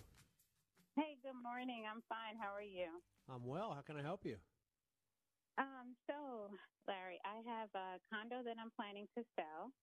Hey, 0.96 1.20
good 1.20 1.36
morning. 1.36 1.84
I'm 1.84 2.08
fine. 2.08 2.40
How 2.40 2.56
are 2.56 2.64
you? 2.64 2.88
I'm 3.28 3.44
well. 3.44 3.76
How 3.76 3.84
can 3.84 4.00
I 4.00 4.02
help 4.02 4.24
you? 4.24 4.40
Um, 5.60 6.00
so, 6.08 6.48
Larry, 6.88 7.20
I 7.28 7.44
have 7.44 7.68
a 7.76 8.00
condo 8.08 8.48
that 8.48 8.56
I'm 8.56 8.72
planning 8.80 9.12
to 9.20 9.28
sell. 9.36 9.76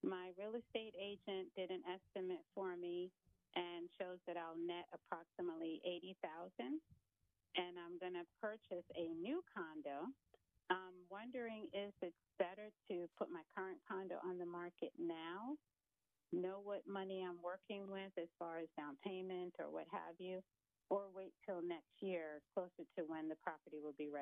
My 0.00 0.32
real 0.40 0.56
estate 0.56 0.96
agent 0.96 1.52
did 1.60 1.68
an 1.68 1.84
estimate 1.84 2.40
for 2.56 2.72
me 2.72 3.12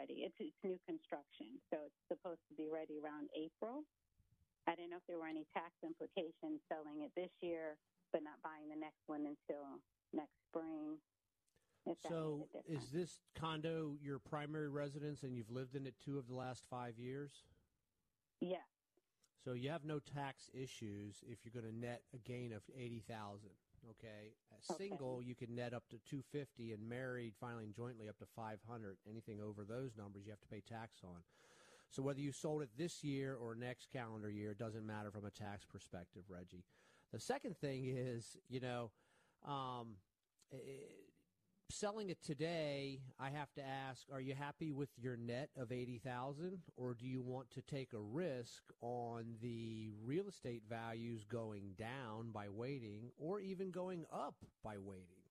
ready. 0.03 0.27
It's, 0.27 0.35
it's 0.43 0.59
new 0.67 0.79
construction, 0.83 1.63
so 1.71 1.79
it's 1.87 2.03
supposed 2.11 2.43
to 2.51 2.55
be 2.59 2.67
ready 2.67 2.99
around 2.99 3.31
April. 3.39 3.87
I 4.67 4.75
didn't 4.75 4.91
know 4.91 4.99
if 4.99 5.07
there 5.07 5.19
were 5.19 5.31
any 5.31 5.47
tax 5.55 5.71
implications 5.87 6.59
selling 6.67 7.07
it 7.07 7.15
this 7.15 7.31
year 7.41 7.79
but 8.13 8.23
not 8.23 8.35
buying 8.45 8.69
the 8.69 8.77
next 8.77 9.01
one 9.07 9.25
until 9.25 9.81
next 10.13 10.37
spring. 10.51 10.99
So, 12.07 12.47
is 12.69 12.91
this 12.93 13.19
condo 13.35 13.97
your 14.01 14.19
primary 14.19 14.69
residence 14.69 15.23
and 15.25 15.35
you've 15.35 15.51
lived 15.51 15.75
in 15.75 15.87
it 15.87 15.95
two 16.05 16.19
of 16.19 16.29
the 16.29 16.35
last 16.35 16.65
five 16.71 16.99
years? 16.99 17.33
Yes. 18.41 18.61
So 19.45 19.55
you 19.55 19.71
have 19.71 19.85
no 19.85 19.99
tax 19.99 20.49
issues 20.55 21.25
if 21.27 21.39
you're 21.43 21.61
going 21.61 21.73
to 21.73 21.77
net 21.77 22.03
a 22.15 22.19
gain 22.19 22.53
of 22.53 22.63
eighty 22.77 23.03
thousand. 23.09 23.51
Okay, 23.91 24.35
a 24.53 24.75
single 24.75 25.21
you 25.21 25.35
can 25.35 25.57
net 25.57 25.75
up 25.75 25.82
to 26.13 26.17
two 26.17 26.23
fifty, 26.33 26.73
and 26.73 26.89
married, 26.89 27.35
filing 27.41 27.73
jointly, 27.75 28.09
up 28.09 28.19
to 28.19 28.27
five 28.37 28.59
hundred. 28.69 28.97
Anything 29.09 29.41
over 29.41 29.65
those 29.65 29.97
numbers, 29.97 30.23
you 30.25 30.33
have 30.33 30.41
to 30.41 30.47
pay 30.47 30.61
tax 30.61 31.01
on. 31.05 31.23
So 31.91 32.03
whether 32.03 32.21
you 32.21 32.33
sold 32.33 32.63
it 32.63 32.71
this 32.77 33.05
year 33.05 33.35
or 33.35 33.55
next 33.55 33.91
calendar 33.93 34.31
year, 34.31 34.53
it 34.53 34.59
doesn't 34.59 34.87
matter 34.87 35.11
from 35.11 35.27
a 35.27 35.31
tax 35.31 35.65
perspective, 35.65 36.23
Reggie. 36.29 36.65
The 37.13 37.21
second 37.21 37.59
thing 37.59 37.85
is, 37.87 38.39
you 38.49 38.61
know, 38.61 38.91
um, 39.47 39.97
eh, 40.53 40.57
selling 41.71 42.09
it 42.09 42.23
today, 42.23 43.01
I 43.21 43.31
have 43.31 43.53
to 43.55 43.63
ask: 43.67 44.07
Are 44.13 44.21
you 44.21 44.35
happy 44.35 44.73
with 44.73 44.91
your 44.97 45.17
net 45.17 45.51
of 45.57 45.73
eighty 45.73 45.99
thousand, 45.99 46.63
or 46.77 46.95
do 46.95 47.07
you 47.07 47.23
want 47.23 47.51
to 47.53 47.63
take 47.63 47.93
a 47.93 48.01
risk 48.01 48.63
on 48.81 49.37
the 49.43 49.91
real 50.05 50.29
estate 50.29 50.63
values 50.69 51.25
going 51.25 51.75
down 51.79 52.31
by 52.33 52.49
waiting, 52.49 53.11
or 53.19 53.41
even 53.41 53.71
going 53.71 54.05
up 54.13 54.37
by 54.65 54.79
waiting? 54.79 55.22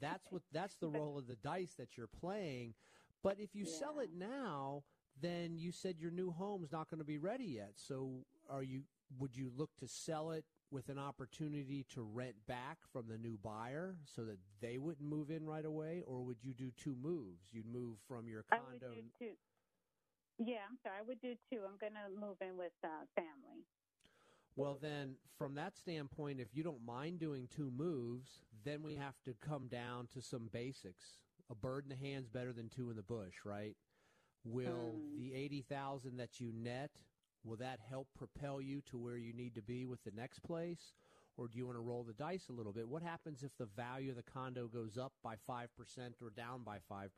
That's 0.00 0.30
what 0.30 0.42
that's 0.52 0.74
the 0.76 0.88
roll 0.88 1.18
of 1.18 1.26
the 1.26 1.36
dice 1.36 1.74
that 1.78 1.96
you're 1.96 2.06
playing. 2.06 2.74
But 3.22 3.38
if 3.40 3.54
you 3.54 3.64
yeah. 3.66 3.78
sell 3.78 3.98
it 3.98 4.10
now, 4.16 4.84
then 5.20 5.56
you 5.56 5.72
said 5.72 5.96
your 5.98 6.10
new 6.10 6.30
home's 6.30 6.70
not 6.72 6.88
going 6.88 7.00
to 7.00 7.04
be 7.04 7.18
ready 7.18 7.44
yet. 7.44 7.72
So, 7.74 8.24
are 8.48 8.62
you? 8.62 8.82
Would 9.18 9.36
you 9.36 9.50
look 9.56 9.70
to 9.78 9.88
sell 9.88 10.32
it 10.32 10.44
with 10.70 10.90
an 10.90 10.98
opportunity 10.98 11.86
to 11.94 12.02
rent 12.02 12.36
back 12.46 12.76
from 12.92 13.08
the 13.08 13.16
new 13.16 13.38
buyer 13.42 13.96
so 14.04 14.22
that 14.24 14.36
they 14.60 14.76
wouldn't 14.76 15.08
move 15.08 15.30
in 15.30 15.46
right 15.46 15.64
away, 15.64 16.02
or 16.06 16.22
would 16.22 16.44
you 16.44 16.52
do 16.52 16.70
two 16.76 16.94
moves? 17.00 17.48
You'd 17.50 17.72
move 17.72 17.96
from 18.06 18.28
your 18.28 18.44
condo. 18.50 18.66
I 18.68 18.72
would 18.72 18.80
do 18.80 19.02
two. 19.18 19.32
Yeah, 20.38 20.68
I'm 20.68 20.76
sorry. 20.84 20.96
I 21.00 21.02
would 21.02 21.20
do 21.20 21.34
two. 21.50 21.60
I'm 21.66 21.78
going 21.80 21.94
to 21.94 22.20
move 22.20 22.36
in 22.40 22.56
with 22.56 22.76
uh, 22.84 23.08
family. 23.16 23.64
Well, 24.58 24.78
then, 24.80 25.14
from 25.38 25.54
that 25.54 25.76
standpoint, 25.76 26.40
if 26.40 26.48
you 26.54 26.62
don't 26.62 26.84
mind 26.84 27.20
doing 27.20 27.48
two 27.54 27.70
moves, 27.70 28.42
then 28.64 28.82
we 28.82 28.96
have 28.96 29.14
to 29.24 29.34
come 29.40 29.68
down 29.68 30.08
to 30.14 30.20
some 30.20 30.48
basics. 30.52 31.20
A 31.50 31.54
bird 31.54 31.84
in 31.84 31.90
the 31.90 32.08
hand's 32.08 32.28
better 32.28 32.52
than 32.52 32.68
two 32.68 32.90
in 32.90 32.96
the 32.96 33.02
bush, 33.02 33.34
right? 33.44 33.76
Will 34.44 34.94
mm. 34.96 35.18
the 35.18 35.34
eighty 35.34 35.62
thousand 35.62 36.18
that 36.18 36.40
you 36.40 36.52
net 36.52 36.90
Will 37.44 37.56
that 37.56 37.80
help 37.88 38.08
propel 38.16 38.60
you 38.60 38.82
to 38.90 38.98
where 38.98 39.16
you 39.16 39.32
need 39.32 39.54
to 39.54 39.62
be 39.62 39.86
with 39.86 40.02
the 40.04 40.10
next 40.10 40.40
place? 40.40 40.92
Or 41.36 41.46
do 41.46 41.56
you 41.56 41.66
want 41.66 41.78
to 41.78 41.82
roll 41.82 42.02
the 42.02 42.12
dice 42.12 42.48
a 42.48 42.52
little 42.52 42.72
bit? 42.72 42.88
What 42.88 43.02
happens 43.02 43.44
if 43.44 43.56
the 43.56 43.68
value 43.76 44.10
of 44.10 44.16
the 44.16 44.22
condo 44.22 44.66
goes 44.66 44.98
up 44.98 45.12
by 45.22 45.36
5% 45.48 45.68
or 46.20 46.30
down 46.30 46.62
by 46.64 46.78
5% 46.92 47.08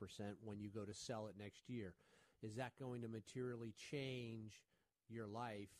when 0.44 0.60
you 0.60 0.68
go 0.68 0.84
to 0.84 0.92
sell 0.92 1.26
it 1.26 1.34
next 1.38 1.68
year? 1.68 1.94
Is 2.42 2.54
that 2.56 2.72
going 2.78 3.00
to 3.02 3.08
materially 3.08 3.72
change 3.90 4.62
your 5.08 5.26
life 5.26 5.70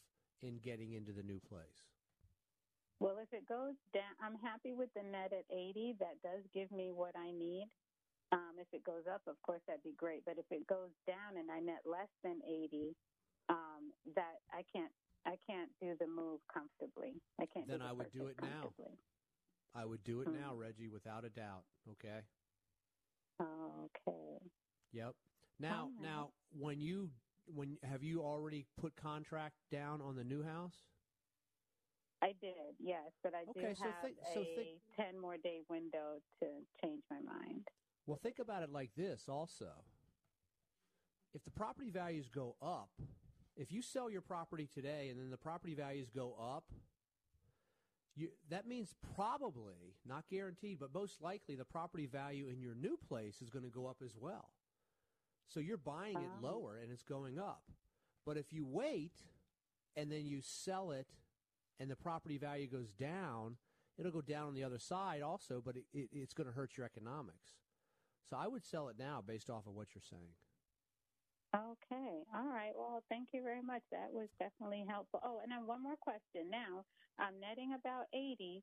in 0.42 0.58
getting 0.64 0.92
into 0.92 1.12
the 1.12 1.22
new 1.22 1.40
place? 1.48 1.84
Well, 3.00 3.16
if 3.16 3.32
it 3.32 3.48
goes 3.48 3.74
down, 3.94 4.12
I'm 4.20 4.36
happy 4.44 4.74
with 4.74 4.92
the 4.94 5.02
net 5.02 5.32
at 5.32 5.48
80. 5.48 5.96
That 6.00 6.20
does 6.22 6.44
give 6.52 6.70
me 6.70 6.90
what 6.92 7.16
I 7.16 7.32
need. 7.32 7.68
Um, 8.32 8.60
if 8.60 8.68
it 8.72 8.84
goes 8.84 9.08
up, 9.10 9.22
of 9.26 9.40
course, 9.42 9.60
that'd 9.66 9.82
be 9.82 9.94
great. 9.96 10.22
But 10.24 10.36
if 10.36 10.44
it 10.50 10.66
goes 10.66 10.92
down 11.06 11.40
and 11.40 11.50
I 11.50 11.60
net 11.60 11.82
less 11.84 12.12
than 12.22 12.40
80, 12.44 12.94
um, 13.48 13.90
that 14.14 14.44
I 14.52 14.62
can't 14.72 14.92
I 15.26 15.36
can't 15.46 15.68
do 15.80 15.94
the 15.98 16.06
move 16.06 16.40
comfortably. 16.52 17.20
I 17.40 17.44
can't. 17.46 17.68
Then 17.68 17.80
do 17.80 17.84
I 17.84 17.92
would 17.92 18.12
do 18.12 18.26
it 18.26 18.36
now. 18.40 18.70
I 19.74 19.84
would 19.84 20.02
do 20.04 20.20
it 20.20 20.28
mm-hmm. 20.28 20.40
now, 20.40 20.54
Reggie, 20.54 20.88
without 20.88 21.24
a 21.24 21.28
doubt. 21.28 21.64
Okay. 21.90 22.20
Okay. 23.40 24.38
Yep. 24.92 25.14
Now, 25.58 25.90
right. 25.96 26.02
now, 26.02 26.30
when 26.58 26.80
you 26.80 27.10
when 27.54 27.78
have 27.82 28.02
you 28.02 28.22
already 28.22 28.66
put 28.80 28.96
contract 28.96 29.56
down 29.70 30.00
on 30.00 30.16
the 30.16 30.24
new 30.24 30.42
house? 30.42 30.74
I 32.22 32.34
did, 32.40 32.76
yes, 32.78 33.12
but 33.22 33.32
I 33.34 33.44
okay, 33.50 33.68
do 33.68 33.74
so 33.74 33.84
have 33.84 33.94
think, 34.02 34.16
so 34.34 34.40
a 34.40 34.44
think, 34.54 34.68
ten 34.94 35.18
more 35.18 35.36
day 35.38 35.60
window 35.68 36.20
to 36.40 36.46
change 36.82 37.02
my 37.10 37.20
mind. 37.20 37.66
Well, 38.06 38.18
think 38.22 38.38
about 38.38 38.62
it 38.62 38.70
like 38.70 38.90
this 38.96 39.24
also. 39.28 39.70
If 41.32 41.44
the 41.44 41.50
property 41.50 41.90
values 41.90 42.28
go 42.28 42.56
up, 42.60 42.90
if 43.56 43.72
you 43.72 43.82
sell 43.82 44.10
your 44.10 44.20
property 44.20 44.68
today 44.72 45.08
and 45.08 45.18
then 45.18 45.30
the 45.30 45.38
property 45.38 45.74
values 45.74 46.10
go 46.10 46.34
up, 46.40 46.64
you, 48.16 48.28
that 48.50 48.66
means 48.66 48.94
probably, 49.14 49.94
not 50.04 50.24
guaranteed, 50.28 50.78
but 50.78 50.92
most 50.92 51.22
likely 51.22 51.54
the 51.54 51.64
property 51.64 52.06
value 52.06 52.48
in 52.48 52.60
your 52.60 52.74
new 52.74 52.96
place 53.08 53.40
is 53.40 53.48
going 53.48 53.64
to 53.64 53.70
go 53.70 53.86
up 53.86 53.98
as 54.04 54.16
well. 54.18 54.50
So 55.50 55.58
you're 55.58 55.76
buying 55.76 56.16
it 56.16 56.30
lower 56.42 56.78
and 56.80 56.92
it's 56.92 57.02
going 57.02 57.38
up. 57.38 57.64
But 58.24 58.36
if 58.36 58.52
you 58.52 58.64
wait 58.64 59.16
and 59.96 60.10
then 60.10 60.24
you 60.24 60.40
sell 60.40 60.92
it 60.92 61.08
and 61.80 61.90
the 61.90 61.96
property 61.96 62.38
value 62.38 62.68
goes 62.68 62.92
down, 62.92 63.56
it'll 63.98 64.12
go 64.12 64.20
down 64.20 64.46
on 64.46 64.54
the 64.54 64.62
other 64.62 64.78
side 64.78 65.22
also, 65.22 65.60
but 65.64 65.76
it, 65.76 65.84
it, 65.92 66.08
it's 66.12 66.34
going 66.34 66.46
to 66.46 66.52
hurt 66.52 66.76
your 66.76 66.86
economics. 66.86 67.58
So 68.28 68.36
I 68.36 68.46
would 68.46 68.64
sell 68.64 68.88
it 68.88 68.96
now 68.96 69.22
based 69.26 69.50
off 69.50 69.66
of 69.66 69.74
what 69.74 69.88
you're 69.92 70.02
saying. 70.08 70.38
Okay. 71.52 72.22
All 72.32 72.46
right. 72.46 72.70
Well, 72.76 73.02
thank 73.08 73.30
you 73.32 73.42
very 73.42 73.62
much. 73.62 73.82
That 73.90 74.12
was 74.12 74.28
definitely 74.38 74.84
helpful. 74.88 75.20
Oh, 75.24 75.40
and 75.42 75.50
then 75.50 75.66
one 75.66 75.82
more 75.82 75.96
question. 75.98 76.48
Now, 76.48 76.84
I'm 77.18 77.40
netting 77.40 77.74
about 77.74 78.06
80. 78.14 78.62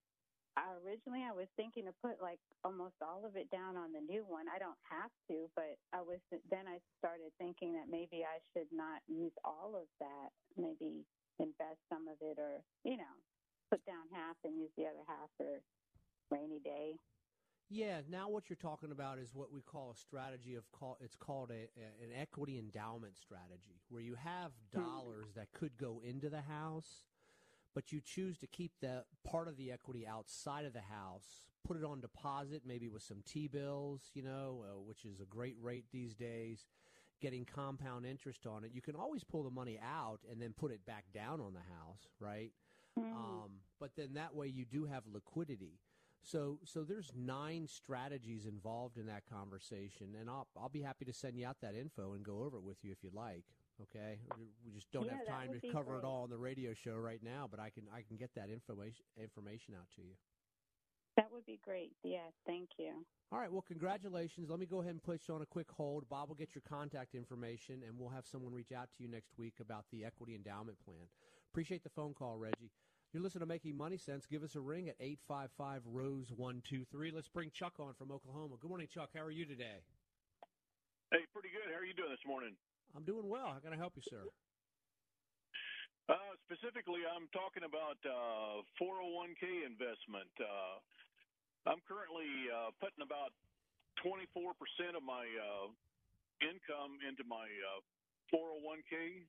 I 0.58 0.74
originally 0.82 1.22
I 1.22 1.38
was 1.38 1.46
thinking 1.54 1.86
to 1.86 1.94
put 2.02 2.18
like 2.18 2.42
almost 2.66 2.98
all 3.06 3.22
of 3.22 3.38
it 3.38 3.46
down 3.54 3.78
on 3.78 3.94
the 3.94 4.02
new 4.02 4.26
one. 4.26 4.50
I 4.50 4.58
don't 4.58 4.80
have 4.90 5.14
to, 5.30 5.46
but 5.54 5.78
I 5.94 6.02
was 6.02 6.18
then 6.50 6.66
I 6.66 6.82
started 6.98 7.30
thinking 7.38 7.78
that 7.78 7.94
maybe 7.94 8.26
I 8.26 8.42
should 8.52 8.68
not 8.74 9.06
use 9.06 9.38
all 9.46 9.78
of 9.78 9.86
that. 10.02 10.34
Maybe 10.58 11.06
invest 11.38 11.78
some 11.94 12.10
of 12.10 12.18
it, 12.26 12.42
or 12.42 12.66
you 12.82 12.98
know, 12.98 13.16
put 13.70 13.86
down 13.86 14.10
half 14.10 14.36
and 14.44 14.58
use 14.58 14.74
the 14.74 14.90
other 14.90 15.06
half 15.06 15.30
for 15.38 15.62
rainy 16.34 16.60
day. 16.66 16.98
Yeah, 17.70 18.00
now 18.10 18.30
what 18.30 18.50
you're 18.50 18.58
talking 18.58 18.92
about 18.92 19.20
is 19.20 19.36
what 19.36 19.52
we 19.52 19.62
call 19.62 19.92
a 19.92 20.00
strategy 20.00 20.56
of 20.56 20.64
call 20.72 20.98
it's 21.02 21.16
called 21.16 21.52
a, 21.52 21.70
a 21.78 22.04
an 22.04 22.12
equity 22.18 22.58
endowment 22.58 23.18
strategy 23.18 23.78
where 23.90 24.02
you 24.02 24.16
have 24.16 24.52
hmm. 24.74 24.82
dollars 24.82 25.34
that 25.36 25.54
could 25.54 25.78
go 25.78 26.02
into 26.04 26.30
the 26.30 26.42
house 26.42 27.06
but 27.78 27.92
you 27.92 28.02
choose 28.02 28.40
to 28.40 28.48
keep 28.48 28.72
the 28.82 29.04
part 29.24 29.48
of 29.48 29.56
the 29.56 29.72
equity 29.72 30.08
outside 30.08 30.66
of 30.66 30.74
the 30.74 30.82
house, 30.82 31.46
put 31.64 31.78
it 31.78 31.84
on 31.84 32.02
deposit, 32.02 32.64
maybe 32.66 32.90
with 32.90 33.04
some 33.04 33.22
T 33.24 33.48
bills, 33.48 34.10
you 34.16 34.24
know, 34.24 34.66
uh, 34.68 34.80
which 34.80 35.06
is 35.06 35.20
a 35.20 35.26
great 35.26 35.56
rate 35.62 35.86
these 35.94 36.16
days, 36.16 36.66
getting 37.22 37.46
compound 37.46 38.04
interest 38.04 38.48
on 38.48 38.64
it. 38.64 38.72
You 38.74 38.82
can 38.82 38.96
always 38.96 39.24
pull 39.24 39.44
the 39.44 39.52
money 39.52 39.80
out 39.80 40.22
and 40.28 40.42
then 40.42 40.56
put 40.58 40.72
it 40.72 40.88
back 40.88 41.04
down 41.14 41.40
on 41.40 41.54
the 41.54 41.60
house, 41.60 42.08
right? 42.20 42.50
Mm-hmm. 43.00 43.16
Um, 43.16 43.52
but 43.80 43.92
then 43.96 44.16
that 44.16 44.34
way 44.34 44.48
you 44.48 44.66
do 44.66 44.86
have 44.86 45.04
liquidity. 45.14 45.78
So, 46.24 46.58
so 46.66 46.84
there's 46.84 47.12
nine 47.16 47.68
strategies 47.68 48.48
involved 48.48 48.98
in 48.98 49.06
that 49.06 49.30
conversation, 49.32 50.16
and 50.20 50.32
I'll 50.32 50.48
I'll 50.60 50.68
be 50.68 50.82
happy 50.82 51.06
to 51.06 51.14
send 51.14 51.38
you 51.38 51.46
out 51.46 51.58
that 51.62 51.76
info 51.76 52.14
and 52.14 52.26
go 52.26 52.42
over 52.42 52.58
it 52.58 52.64
with 52.64 52.84
you 52.84 52.92
if 52.92 53.04
you'd 53.04 53.14
like. 53.14 53.44
Okay, 53.84 54.20
we 54.66 54.72
just 54.74 54.92
don't 54.92 55.06
Yeah, 55.06 55.18
have 55.18 55.26
time 55.28 55.54
to 55.54 55.60
be 55.60 55.70
cover 55.70 55.98
it 56.00 56.04
all 56.04 56.24
on 56.24 56.30
the 56.30 56.38
radio 56.38 56.74
show 56.74 56.96
right 56.96 57.22
now, 57.24 57.48
but 57.50 57.60
I 57.60 57.70
can 57.70 57.84
I 57.94 58.02
can 58.02 58.18
get 58.18 58.32
that 58.36 58.50
information 58.50 59.06
information 59.18 59.76
out 59.76 59.88
to 59.96 60.02
you. 60.02 60.16
That 61.18 61.32
would 61.32 61.46
be 61.46 61.60
great. 61.64 61.94
Yes, 62.04 62.32
thank 62.46 62.70
you. 62.78 63.06
All 63.32 63.40
right, 63.40 63.52
well, 63.52 63.64
congratulations. 63.68 64.50
Let 64.50 64.60
me 64.60 64.66
go 64.66 64.80
ahead 64.80 64.94
and 64.94 65.04
put 65.04 65.22
you 65.28 65.36
on 65.36 65.42
a 65.42 65.46
quick 65.46 65.70
hold. 65.72 66.08
Bob 66.10 66.30
will 66.30 66.36
get 66.36 66.56
your 66.56 66.62
contact 66.68 67.14
information, 67.14 67.84
and 67.86 68.00
we'll 68.00 68.10
have 68.10 68.26
someone 68.26 68.54
reach 68.54 68.72
out 68.72 68.90
to 68.96 69.04
you 69.04 69.10
next 69.10 69.38
week 69.38 69.56
about 69.60 69.86
the 69.92 70.06
equity 70.06 70.36
endowment 70.36 70.80
plan. 70.86 71.10
Appreciate 71.52 71.84
the 71.84 71.90
phone 71.90 72.14
call, 72.14 72.38
Reggie. 72.38 72.72
You're 73.14 73.24
listening 73.24 73.42
to 73.42 73.48
Making 73.48 73.76
Money 73.78 73.98
Sense. 73.98 74.26
Give 74.26 74.44
us 74.44 74.56
a 74.56 74.62
ring 74.62 74.90
at 74.90 74.96
855 75.00 75.84
Rose 75.88 76.32
123. 76.36 77.12
Let's 77.12 77.28
bring 77.28 77.52
Chuck 77.52 77.74
on 77.80 77.94
from 77.96 78.12
Oklahoma. 78.12 78.56
Good 78.62 78.70
morning, 78.70 78.88
Chuck. 78.94 79.10
How 79.14 79.22
are 79.22 79.32
you 79.32 79.46
today? 79.46 79.80
Hey, 81.12 81.24
pretty 81.34 81.50
good. 81.50 81.72
How 81.72 81.80
are 81.80 81.86
you 81.86 81.96
doing 81.96 82.12
this 82.12 82.26
morning? 82.28 82.56
I'm 82.96 83.04
doing 83.04 83.28
well. 83.28 83.52
How 83.54 83.60
can 83.60 83.74
I 83.74 83.80
help 83.80 83.94
you, 83.96 84.06
sir? 84.06 84.24
Uh, 86.08 86.16
specifically, 86.48 87.04
I'm 87.04 87.28
talking 87.36 87.68
about 87.68 88.00
uh, 88.08 88.64
401k 88.80 89.68
investment. 89.68 90.32
Uh, 90.40 90.80
I'm 91.68 91.84
currently 91.84 92.32
uh, 92.48 92.72
putting 92.80 93.04
about 93.04 93.36
24% 94.00 94.96
of 94.96 95.04
my 95.04 95.28
uh, 95.28 95.68
income 96.40 97.02
into 97.04 97.28
my 97.28 97.44
uh, 97.44 97.84
401k. 98.32 99.28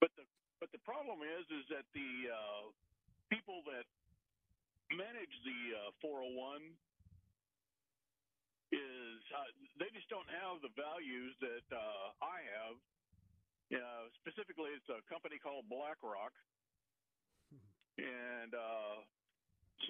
But 0.00 0.10
the 0.18 0.24
but 0.56 0.72
the 0.72 0.80
problem 0.88 1.20
is 1.20 1.44
is 1.52 1.64
that 1.68 1.84
the 1.92 2.32
uh, 2.32 2.72
people 3.28 3.60
that 3.68 3.84
manage 4.88 5.34
the 5.44 5.92
uh, 5.92 6.00
401 6.00 6.64
is 8.72 9.20
uh, 9.30 9.46
they 9.78 9.90
have 10.46 10.62
the 10.62 10.70
values 10.78 11.34
that 11.42 11.66
uh, 11.74 12.14
I 12.22 12.38
have. 12.54 12.76
Uh, 13.66 14.06
specifically, 14.22 14.70
it's 14.78 14.86
a 14.86 15.02
company 15.10 15.42
called 15.42 15.66
BlackRock, 15.66 16.30
and 17.98 18.54
uh, 18.54 19.02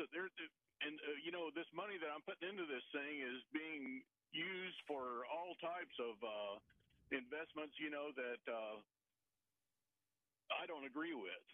so 0.00 0.08
there. 0.16 0.32
And 0.80 0.96
uh, 0.96 1.16
you 1.20 1.28
know, 1.28 1.52
this 1.52 1.68
money 1.76 2.00
that 2.00 2.08
I'm 2.08 2.24
putting 2.24 2.56
into 2.56 2.64
this 2.64 2.84
thing 2.96 3.20
is 3.20 3.44
being 3.52 4.00
used 4.32 4.80
for 4.88 5.28
all 5.28 5.52
types 5.60 5.92
of 6.00 6.16
uh, 6.24 6.54
investments. 7.12 7.76
You 7.76 7.92
know 7.92 8.16
that 8.16 8.42
uh, 8.48 8.80
I 10.56 10.64
don't 10.64 10.88
agree 10.88 11.12
with. 11.12 11.44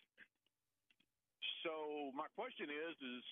So 1.67 2.15
my 2.15 2.31
question 2.38 2.71
is: 2.71 2.95
is 3.03 3.25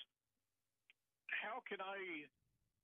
how 1.47 1.63
can 1.71 1.79
I 1.79 2.27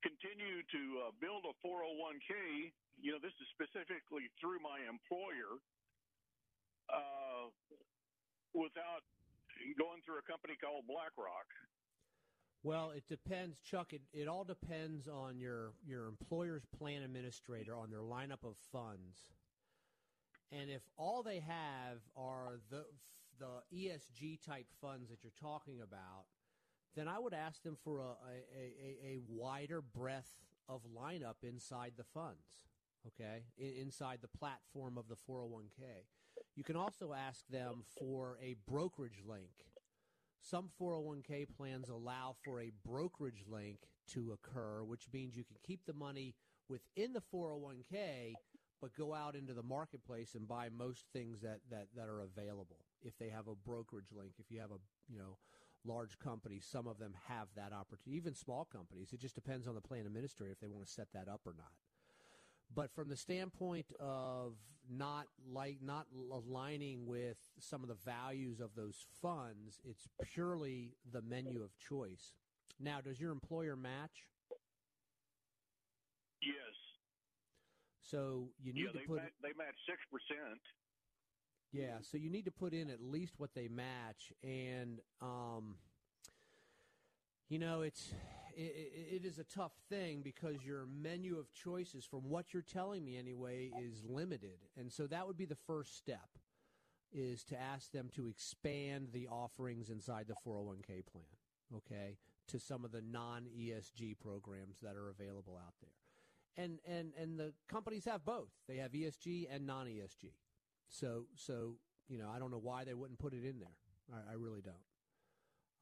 continue 0.03 0.61
to 0.71 0.81
uh, 1.07 1.11
build 1.21 1.45
a 1.45 1.53
401k? 1.61 2.71
You 2.97 3.13
know, 3.13 3.21
this 3.21 3.33
is 3.37 3.47
specifically 3.53 4.29
through 4.41 4.59
my 4.61 4.81
employer, 4.85 5.61
uh, 6.89 7.49
without 8.53 9.03
going 9.77 10.01
through 10.05 10.19
a 10.19 10.25
company 10.25 10.55
called 10.57 10.85
BlackRock. 10.87 11.49
Well, 12.63 12.91
it 12.91 13.03
depends, 13.07 13.59
Chuck. 13.59 13.93
It, 13.93 14.01
it 14.13 14.27
all 14.27 14.43
depends 14.43 15.07
on 15.07 15.39
your 15.39 15.73
your 15.85 16.07
employer's 16.07 16.65
plan 16.65 17.03
administrator 17.03 17.75
on 17.75 17.89
their 17.89 18.01
lineup 18.01 18.43
of 18.43 18.57
funds. 18.71 19.31
And 20.51 20.69
if 20.69 20.81
all 20.97 21.23
they 21.23 21.39
have 21.39 21.99
are 22.15 22.59
the 22.69 22.85
the 23.39 23.61
ESG 23.71 24.41
type 24.41 24.65
funds 24.81 25.09
that 25.09 25.23
you're 25.23 25.31
talking 25.39 25.81
about, 25.81 26.25
then 26.95 27.07
I 27.07 27.19
would 27.19 27.33
ask 27.33 27.61
them 27.63 27.77
for 27.83 27.99
a, 27.99 28.03
a, 28.03 28.63
a, 28.63 29.15
a 29.15 29.19
wider 29.27 29.81
breadth 29.81 30.33
of 30.69 30.81
lineup 30.95 31.43
inside 31.43 31.93
the 31.97 32.03
funds, 32.03 32.65
okay, 33.05 33.43
inside 33.57 34.19
the 34.21 34.37
platform 34.37 34.97
of 34.97 35.07
the 35.07 35.15
401k. 35.15 36.05
You 36.55 36.63
can 36.63 36.75
also 36.75 37.13
ask 37.13 37.47
them 37.47 37.83
for 37.99 38.37
a 38.41 38.55
brokerage 38.67 39.21
link. 39.27 39.51
Some 40.39 40.69
401k 40.81 41.47
plans 41.55 41.89
allow 41.89 42.35
for 42.43 42.59
a 42.61 42.71
brokerage 42.85 43.43
link 43.47 43.79
to 44.13 44.31
occur, 44.31 44.83
which 44.83 45.07
means 45.13 45.35
you 45.35 45.43
can 45.43 45.57
keep 45.63 45.85
the 45.85 45.93
money 45.93 46.35
within 46.69 47.13
the 47.13 47.21
401k, 47.33 48.33
but 48.81 48.95
go 48.95 49.13
out 49.13 49.35
into 49.35 49.53
the 49.53 49.63
marketplace 49.63 50.35
and 50.35 50.47
buy 50.47 50.69
most 50.69 51.05
things 51.11 51.41
that, 51.41 51.59
that, 51.69 51.87
that 51.95 52.07
are 52.07 52.21
available 52.21 52.85
if 53.01 53.17
they 53.17 53.29
have 53.29 53.47
a 53.47 53.55
brokerage 53.55 54.11
link. 54.15 54.33
If 54.37 54.45
you 54.49 54.59
have 54.59 54.71
a, 54.71 54.79
you 55.09 55.17
know, 55.17 55.37
large 55.85 56.19
companies, 56.19 56.65
some 56.69 56.87
of 56.87 56.99
them 56.99 57.13
have 57.27 57.47
that 57.55 57.73
opportunity. 57.73 58.17
Even 58.17 58.33
small 58.33 58.65
companies, 58.65 59.13
it 59.13 59.19
just 59.19 59.35
depends 59.35 59.67
on 59.67 59.75
the 59.75 59.81
plan 59.81 60.05
administrator 60.05 60.51
if 60.51 60.59
they 60.59 60.67
want 60.67 60.85
to 60.85 60.91
set 60.91 61.07
that 61.13 61.27
up 61.27 61.41
or 61.45 61.53
not. 61.57 61.71
But 62.73 62.91
from 62.91 63.09
the 63.09 63.15
standpoint 63.15 63.91
of 63.99 64.55
not 64.89 65.27
like 65.49 65.77
not 65.81 66.07
aligning 66.31 67.05
with 67.05 67.37
some 67.59 67.81
of 67.81 67.89
the 67.89 67.95
values 67.95 68.59
of 68.59 68.75
those 68.75 69.05
funds, 69.21 69.79
it's 69.83 70.07
purely 70.21 70.93
the 71.11 71.21
menu 71.21 71.63
of 71.63 71.71
choice. 71.77 72.33
Now, 72.79 73.01
does 73.01 73.19
your 73.19 73.31
employer 73.31 73.75
match? 73.75 74.27
Yes. 76.41 76.75
So 78.01 78.49
you 78.61 78.73
need 78.73 78.87
yeah, 78.93 79.01
to 79.01 79.07
put 79.07 79.19
they 79.41 79.51
match 79.57 79.75
six 79.87 79.99
percent. 80.11 80.61
Yeah, 81.71 81.97
so 82.01 82.17
you 82.17 82.29
need 82.29 82.45
to 82.45 82.51
put 82.51 82.73
in 82.73 82.89
at 82.89 83.01
least 83.01 83.33
what 83.37 83.53
they 83.53 83.67
match, 83.67 84.31
and 84.41 84.99
um, 85.21 85.75
you 87.49 87.59
know 87.59 87.81
it's 87.81 88.13
it, 88.55 89.21
it, 89.21 89.25
is 89.25 89.37
a 89.37 89.43
tough 89.43 89.73
thing 89.89 90.21
because 90.23 90.65
your 90.65 90.87
menu 90.87 91.37
of 91.37 91.53
choices, 91.53 92.05
from 92.05 92.29
what 92.29 92.53
you're 92.53 92.63
telling 92.63 93.03
me 93.05 93.17
anyway, 93.17 93.69
is 93.79 94.03
limited, 94.07 94.59
and 94.77 94.91
so 94.91 95.07
that 95.07 95.27
would 95.27 95.37
be 95.37 95.45
the 95.45 95.57
first 95.67 95.97
step, 95.97 96.29
is 97.13 97.43
to 97.45 97.59
ask 97.59 97.91
them 97.91 98.09
to 98.15 98.27
expand 98.27 99.09
the 99.13 99.27
offerings 99.27 99.89
inside 99.89 100.25
the 100.27 100.35
401k 100.49 101.05
plan, 101.05 101.25
okay, 101.75 102.17
to 102.47 102.59
some 102.59 102.85
of 102.85 102.91
the 102.91 103.01
non 103.01 103.43
ESG 103.43 104.17
programs 104.19 104.77
that 104.81 104.95
are 104.95 105.09
available 105.09 105.59
out 105.63 105.73
there. 105.81 106.63
And, 106.63 106.79
and 106.87 107.11
and 107.21 107.37
the 107.37 107.53
companies 107.67 108.05
have 108.05 108.25
both. 108.25 108.49
They 108.67 108.77
have 108.77 108.91
ESG 108.91 109.47
and 109.51 109.67
non 109.67 109.85
ESG. 109.85 110.31
So 110.89 111.25
so 111.35 111.75
you 112.07 112.17
know 112.17 112.29
I 112.33 112.39
don't 112.39 112.51
know 112.51 112.59
why 112.61 112.83
they 112.83 112.93
wouldn't 112.93 113.19
put 113.19 113.33
it 113.33 113.43
in 113.43 113.59
there. 113.59 113.75
I, 114.13 114.31
I 114.31 114.35
really 114.35 114.61
don't. 114.61 114.75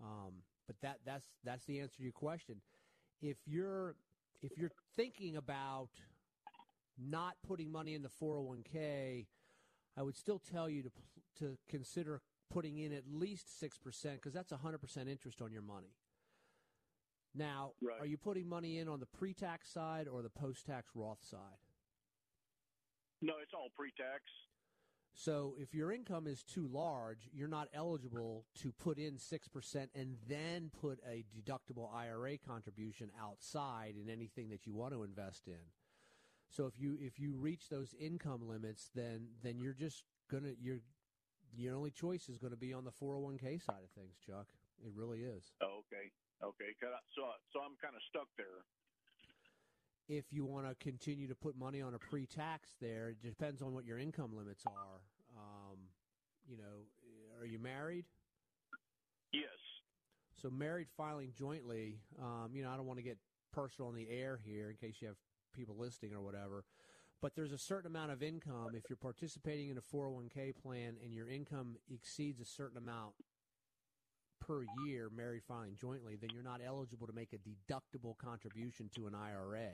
Um, 0.02 0.34
but 0.68 0.76
that 0.82 1.00
that's 1.06 1.26
that's 1.44 1.66
the 1.66 1.80
answer 1.80 1.98
to 1.98 2.04
your 2.04 2.12
question. 2.12 2.62
If 3.22 3.38
you're 3.46 3.96
if 4.42 4.58
you're 4.58 4.72
thinking 4.96 5.36
about 5.36 5.90
not 6.98 7.36
putting 7.46 7.72
money 7.72 7.94
in 7.94 8.02
the 8.02 8.10
401k, 8.10 9.26
I 9.98 10.02
would 10.02 10.16
still 10.16 10.40
tell 10.40 10.70
you 10.70 10.84
to 10.84 10.92
to 11.40 11.58
consider 11.70 12.22
putting 12.50 12.78
in 12.78 12.94
at 12.94 13.04
least 13.12 13.60
six 13.60 13.78
percent 13.78 14.16
because 14.16 14.34
that's 14.34 14.52
100 14.52 14.80
percent 14.80 15.10
interest 15.10 15.42
on 15.42 15.52
your 15.52 15.62
money. 15.62 15.96
Now, 17.38 17.74
are 18.00 18.06
you 18.06 18.18
putting 18.18 18.48
money 18.48 18.80
in 18.80 18.88
on 18.88 19.02
the 19.02 19.06
pre-tax 19.06 19.70
side 19.70 20.08
or 20.08 20.22
the 20.22 20.30
post-tax 20.30 20.92
Roth 20.96 21.22
side? 21.22 21.60
No, 23.22 23.34
it's 23.44 23.52
all 23.54 23.68
pre-tax. 23.76 24.24
So 25.16 25.56
if 25.58 25.74
your 25.74 25.94
income 25.94 26.28
is 26.28 26.44
too 26.44 26.68
large, 26.68 27.30
you're 27.34 27.48
not 27.48 27.70
eligible 27.74 28.46
to 28.62 28.74
put 28.74 28.98
in 28.98 29.14
6% 29.16 29.88
and 29.96 30.18
then 30.28 30.70
put 30.82 31.00
a 31.10 31.24
deductible 31.34 31.94
IRA 31.94 32.38
contribution 32.38 33.10
outside 33.20 33.96
in 34.00 34.10
anything 34.10 34.50
that 34.50 34.68
you 34.68 34.74
want 34.74 34.94
to 34.94 35.04
invest 35.04 35.48
in. 35.48 35.72
So 36.50 36.68
if 36.68 36.80
you 36.80 36.98
if 37.02 37.20
you 37.20 37.34
reach 37.34 37.70
those 37.70 37.96
income 38.00 38.48
limits, 38.48 38.90
then 38.94 39.28
then 39.42 39.60
you're 39.60 39.74
just 39.74 40.04
to 40.30 40.56
your 40.62 40.80
your 41.56 41.76
only 41.76 41.92
choice 41.92 42.30
is 42.30 42.38
going 42.38 42.52
to 42.52 42.60
be 42.60 42.74
on 42.74 42.84
the 42.84 42.92
401k 42.92 43.64
side 43.64 43.84
of 43.84 43.92
things, 43.96 44.16
Chuck. 44.26 44.48
It 44.84 44.92
really 44.94 45.24
is. 45.24 45.52
Okay, 45.64 46.12
okay, 46.44 46.72
So 47.16 47.24
so 47.52 47.60
I'm 47.64 47.76
kind 47.82 47.96
of 47.96 48.02
stuck 48.12 48.28
there. 48.38 48.64
If 50.08 50.26
you 50.32 50.46
want 50.46 50.68
to 50.68 50.76
continue 50.76 51.28
to 51.28 51.36
put 51.36 51.58
money 51.58 51.82
on 51.82 51.96
a 51.96 52.00
pre-tax, 52.00 52.70
there 52.80 53.10
it 53.10 53.24
depends 53.24 53.62
on 53.62 53.74
what 53.74 53.86
your 53.86 53.98
income 53.98 54.36
limits 54.36 54.64
are. 54.68 55.02
Um, 55.36 55.78
you 56.48 56.58
know, 56.58 56.86
are 57.40 57.46
you 57.46 57.58
married? 57.58 58.06
Yes. 59.34 59.50
So 60.42 60.50
married 60.50 60.88
filing 60.96 61.32
jointly, 61.38 62.00
um, 62.22 62.52
you 62.54 62.64
know, 62.64 62.70
I 62.70 62.78
don't 62.78 62.86
want 62.86 63.00
to 63.00 63.04
get 63.04 63.18
personal 63.52 63.90
on 63.90 63.96
the 63.96 64.08
air 64.10 64.40
here 64.46 64.70
in 64.70 64.76
case 64.76 64.98
you 65.02 65.08
have 65.08 65.18
people 65.56 65.76
listening 65.78 66.14
or 66.14 66.22
whatever, 66.22 66.66
but 67.22 67.36
there's 67.36 67.54
a 67.54 67.58
certain 67.58 67.88
amount 67.88 68.12
of 68.12 68.22
income 68.22 68.72
if 68.74 68.84
you're 68.90 68.98
participating 68.98 69.70
in 69.70 69.78
a 69.78 69.82
401k 69.82 70.56
plan 70.62 70.98
and 71.04 71.14
your 71.14 71.30
income 71.30 71.78
exceeds 71.90 72.40
a 72.40 72.46
certain 72.46 72.78
amount 72.78 73.14
per 74.40 74.64
year 74.86 75.10
married 75.16 75.44
filing 75.48 75.76
jointly, 75.80 76.16
then 76.16 76.30
you're 76.34 76.44
not 76.44 76.62
eligible 76.66 77.08
to 77.08 77.14
make 77.14 77.34
a 77.34 77.38
deductible 77.38 78.18
contribution 78.18 78.90
to 78.96 79.08
an 79.08 79.16
IRA. 79.16 79.72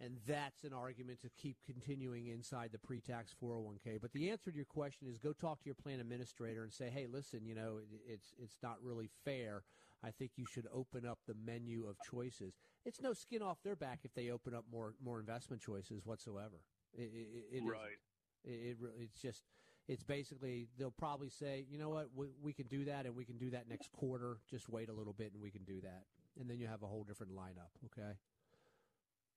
And 0.00 0.18
that's 0.28 0.62
an 0.62 0.72
argument 0.72 1.20
to 1.22 1.28
keep 1.36 1.56
continuing 1.66 2.28
inside 2.28 2.70
the 2.70 2.78
pre-tax 2.78 3.34
401k. 3.42 4.00
But 4.00 4.12
the 4.12 4.30
answer 4.30 4.52
to 4.52 4.56
your 4.56 4.64
question 4.64 5.08
is 5.08 5.18
go 5.18 5.32
talk 5.32 5.60
to 5.60 5.66
your 5.66 5.74
plan 5.74 5.98
administrator 5.98 6.62
and 6.62 6.72
say, 6.72 6.88
"Hey, 6.88 7.08
listen, 7.08 7.44
you 7.44 7.56
know, 7.56 7.78
it, 7.78 7.88
it's 8.06 8.32
it's 8.40 8.58
not 8.62 8.76
really 8.80 9.10
fair. 9.24 9.64
I 10.04 10.12
think 10.12 10.32
you 10.36 10.46
should 10.46 10.68
open 10.72 11.04
up 11.04 11.18
the 11.26 11.34
menu 11.34 11.88
of 11.88 11.96
choices. 12.08 12.54
It's 12.84 13.00
no 13.00 13.12
skin 13.12 13.42
off 13.42 13.58
their 13.64 13.74
back 13.74 14.00
if 14.04 14.14
they 14.14 14.30
open 14.30 14.54
up 14.54 14.64
more 14.70 14.94
more 15.04 15.18
investment 15.18 15.60
choices 15.60 16.04
whatsoever. 16.04 16.62
It, 16.96 17.10
it, 17.12 17.56
it. 17.56 17.62
Right. 17.64 17.98
It, 18.44 18.50
it 18.50 18.76
it's 19.00 19.20
just 19.20 19.42
it's 19.88 20.04
basically 20.04 20.68
they'll 20.78 20.92
probably 20.92 21.30
say, 21.30 21.64
you 21.68 21.78
know 21.80 21.88
what, 21.88 22.12
we, 22.14 22.28
we 22.44 22.52
can 22.52 22.68
do 22.68 22.84
that 22.84 23.06
and 23.06 23.16
we 23.16 23.24
can 23.24 23.38
do 23.38 23.50
that 23.50 23.68
next 23.68 23.90
quarter. 23.90 24.36
Just 24.48 24.68
wait 24.68 24.88
a 24.88 24.92
little 24.92 25.16
bit 25.16 25.32
and 25.32 25.40
we 25.40 25.50
can 25.50 25.64
do 25.64 25.80
that, 25.80 26.04
and 26.38 26.48
then 26.48 26.60
you 26.60 26.68
have 26.68 26.84
a 26.84 26.86
whole 26.86 27.02
different 27.04 27.32
lineup. 27.32 27.72
Okay. 27.88 28.12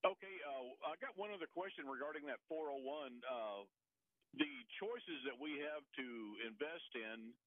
Okay, 0.01 0.35
uh, 0.49 0.89
I 0.89 0.97
got 0.97 1.13
one 1.13 1.29
other 1.29 1.45
question 1.45 1.85
regarding 1.85 2.25
that 2.25 2.41
401. 2.49 3.21
Uh, 3.21 3.69
the 4.33 4.49
choices 4.81 5.19
that 5.29 5.37
we 5.37 5.61
have 5.61 5.85
to 6.01 6.07
invest 6.41 6.89
in, 6.97 7.37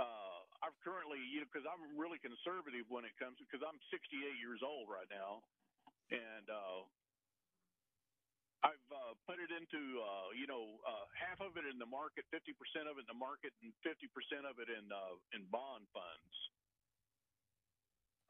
uh, 0.00 0.40
I've 0.64 0.78
currently, 0.80 1.20
you 1.20 1.44
know, 1.44 1.48
because 1.52 1.68
I'm 1.68 1.92
really 2.00 2.16
conservative 2.24 2.88
when 2.88 3.04
it 3.04 3.12
comes, 3.20 3.36
because 3.44 3.60
I'm 3.60 3.76
68 3.92 4.40
years 4.40 4.64
old 4.64 4.88
right 4.88 5.10
now, 5.12 5.44
and 6.08 6.48
uh, 6.48 6.88
I've 8.62 8.88
uh, 8.94 9.18
put 9.26 9.42
it 9.42 9.50
into, 9.50 9.82
uh, 9.98 10.30
you 10.38 10.46
know, 10.46 10.78
uh, 10.86 11.06
half 11.18 11.42
of 11.42 11.58
it 11.58 11.66
in 11.66 11.82
the 11.82 11.88
market, 11.88 12.22
50% 12.30 12.54
of 12.86 12.94
it 12.98 13.06
in 13.06 13.10
the 13.10 13.18
market, 13.18 13.50
and 13.58 13.74
50% 13.82 14.46
of 14.46 14.62
it 14.62 14.70
in 14.70 14.86
uh, 14.86 15.18
in 15.34 15.42
bond 15.50 15.90
funds. 15.90 16.34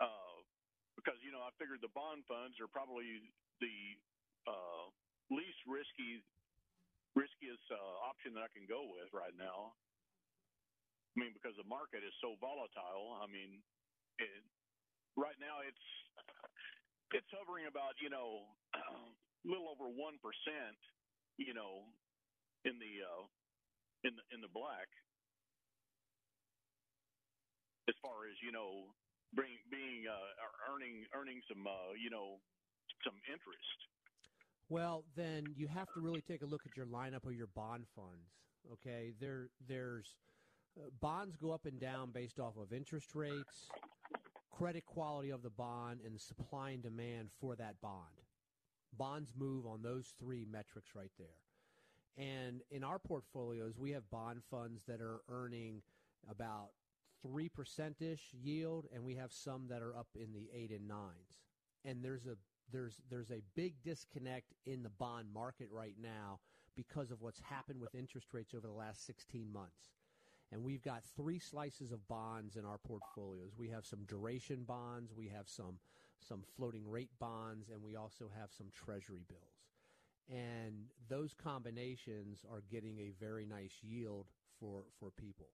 Uh, 0.01 0.41
because 0.97 1.21
you 1.21 1.33
know, 1.33 1.45
I 1.45 1.53
figured 1.61 1.85
the 1.85 1.93
bond 1.93 2.25
funds 2.25 2.57
are 2.65 2.71
probably 2.73 3.29
the 3.61 3.77
uh, 4.49 4.89
least 5.29 5.61
risky, 5.69 6.25
riskiest 7.13 7.65
uh, 7.69 8.09
option 8.09 8.33
that 8.33 8.45
I 8.49 8.51
can 8.57 8.65
go 8.65 8.89
with 8.89 9.13
right 9.13 9.37
now. 9.37 9.77
I 11.13 11.17
mean, 11.21 11.37
because 11.37 11.53
the 11.61 11.69
market 11.69 12.01
is 12.01 12.17
so 12.25 12.41
volatile. 12.41 13.21
I 13.21 13.29
mean, 13.29 13.61
it, 14.17 14.43
right 15.17 15.37
now 15.37 15.61
it's 15.61 15.87
it's 17.13 17.29
hovering 17.37 17.69
about 17.69 18.01
you 18.01 18.09
know 18.09 18.49
little 19.45 19.69
over 19.69 19.87
one 19.91 20.19
percent. 20.23 20.79
You 21.39 21.55
know, 21.55 21.89
in 22.65 22.79
the 22.79 22.95
uh, 23.03 23.25
in 24.05 24.13
the 24.15 24.25
in 24.35 24.41
the 24.41 24.53
black. 24.53 24.89
As 27.89 27.97
far 27.99 28.31
as 28.31 28.39
you 28.39 28.53
know, 28.53 28.95
bring, 29.35 29.59
being 29.71 30.07
uh, 30.07 30.73
earning 30.73 31.05
earning 31.15 31.41
some 31.49 31.67
uh, 31.67 31.95
you 31.99 32.11
know 32.11 32.39
some 33.05 33.15
interest. 33.27 33.79
Well, 34.69 35.05
then 35.17 35.45
you 35.57 35.67
have 35.69 35.93
to 35.95 36.01
really 36.01 36.23
take 36.23 36.43
a 36.43 36.47
look 36.47 36.63
at 36.65 36.77
your 36.77 36.87
lineup 36.87 37.27
of 37.27 37.35
your 37.35 37.49
bond 37.49 37.87
funds. 37.95 38.31
Okay, 38.73 39.13
there 39.21 39.49
there's 39.67 40.15
uh, 40.79 40.89
bonds 41.01 41.37
go 41.37 41.51
up 41.51 41.67
and 41.67 41.81
down 41.81 42.11
based 42.11 42.39
off 42.39 42.57
of 42.57 42.73
interest 42.73 43.15
rates, 43.15 43.69
credit 44.51 44.87
quality 44.87 45.31
of 45.31 45.43
the 45.43 45.51
bond, 45.51 46.01
and 46.07 46.21
supply 46.21 46.71
and 46.71 46.83
demand 46.83 47.31
for 47.41 47.57
that 47.57 47.81
bond. 47.81 48.23
Bonds 48.97 49.33
move 49.37 49.67
on 49.67 49.83
those 49.83 50.15
three 50.19 50.47
metrics 50.51 50.95
right 50.95 51.13
there. 51.19 51.39
And 52.17 52.61
in 52.71 52.85
our 52.85 52.99
portfolios, 52.99 53.79
we 53.79 53.93
have 53.93 54.11
bond 54.11 54.43
funds 54.51 54.85
that 54.87 55.01
are 55.01 55.21
earning 55.31 55.83
about 56.31 56.69
three 57.23 57.49
percent 57.49 58.03
ish 58.03 58.35
yield, 58.35 58.87
and 58.93 59.05
we 59.05 59.15
have 59.15 59.33
some 59.33 59.69
that 59.69 59.83
are 59.83 59.97
up 59.97 60.09
in 60.15 60.33
the 60.33 60.51
eight 60.55 60.71
and 60.71 60.87
nines. 60.87 61.41
And 61.85 62.05
there's 62.05 62.27
a 62.27 62.37
there's 62.71 63.01
there's 63.11 63.31
a 63.31 63.43
big 63.55 63.75
disconnect 63.83 64.53
in 64.67 64.83
the 64.83 64.91
bond 64.91 65.29
market 65.33 65.69
right 65.71 65.97
now 66.01 66.41
because 66.77 67.11
of 67.11 67.21
what's 67.21 67.41
happened 67.41 67.81
with 67.81 67.95
interest 67.95 68.29
rates 68.33 68.55
over 68.55 68.67
the 68.67 68.73
last 68.73 69.07
16 69.07 69.51
months. 69.53 69.91
And 70.51 70.63
we've 70.63 70.83
got 70.83 71.03
three 71.17 71.39
slices 71.39 71.93
of 71.93 72.07
bonds 72.09 72.57
in 72.57 72.65
our 72.65 72.79
portfolios. 72.79 73.53
We 73.57 73.71
have 73.71 73.87
some 73.87 74.05
duration 74.07 74.65
bonds, 74.65 75.13
we 75.15 75.29
have 75.29 75.49
some 75.49 75.79
some 76.27 76.43
floating 76.57 76.89
rate 76.89 77.11
bonds, 77.19 77.69
and 77.69 77.83
we 77.83 77.97
also 77.97 78.31
have 78.39 78.51
some 78.57 78.69
treasury 78.75 79.25
bills. 79.29 79.41
And 80.29 80.87
those 81.09 81.35
combinations 81.35 82.45
are 82.51 82.63
getting 82.71 82.99
a 82.99 83.13
very 83.21 83.45
nice 83.45 83.79
yield 83.83 84.27
for 84.59 84.85
for 84.99 85.11
people. 85.11 85.49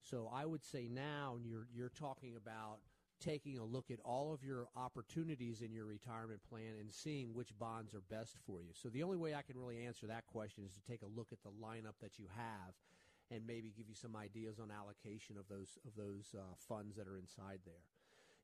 So 0.00 0.30
I 0.32 0.46
would 0.46 0.64
say 0.64 0.88
now 0.88 1.36
you're 1.42 1.66
you're 1.74 1.90
talking 1.90 2.36
about 2.36 2.78
taking 3.20 3.58
a 3.58 3.64
look 3.64 3.90
at 3.90 4.00
all 4.04 4.32
of 4.32 4.42
your 4.42 4.66
opportunities 4.76 5.62
in 5.62 5.72
your 5.72 5.86
retirement 5.86 6.40
plan 6.48 6.74
and 6.80 6.92
seeing 6.92 7.32
which 7.34 7.56
bonds 7.58 7.94
are 7.94 8.02
best 8.10 8.36
for 8.44 8.62
you. 8.62 8.70
So 8.72 8.88
the 8.88 9.02
only 9.04 9.16
way 9.16 9.34
I 9.34 9.42
can 9.42 9.56
really 9.56 9.84
answer 9.86 10.06
that 10.08 10.26
question 10.26 10.64
is 10.64 10.74
to 10.74 10.80
take 10.90 11.02
a 11.02 11.06
look 11.06 11.28
at 11.32 11.42
the 11.42 11.50
lineup 11.50 11.94
that 12.00 12.18
you 12.18 12.26
have 12.36 12.74
and 13.30 13.46
maybe 13.46 13.72
give 13.76 13.88
you 13.88 13.94
some 13.94 14.16
ideas 14.16 14.58
on 14.58 14.70
allocation 14.70 15.36
of 15.38 15.48
those 15.48 15.78
of 15.86 15.94
those 15.96 16.34
uh, 16.36 16.42
funds 16.68 16.96
that 16.96 17.06
are 17.06 17.16
inside 17.16 17.60
there. 17.64 17.86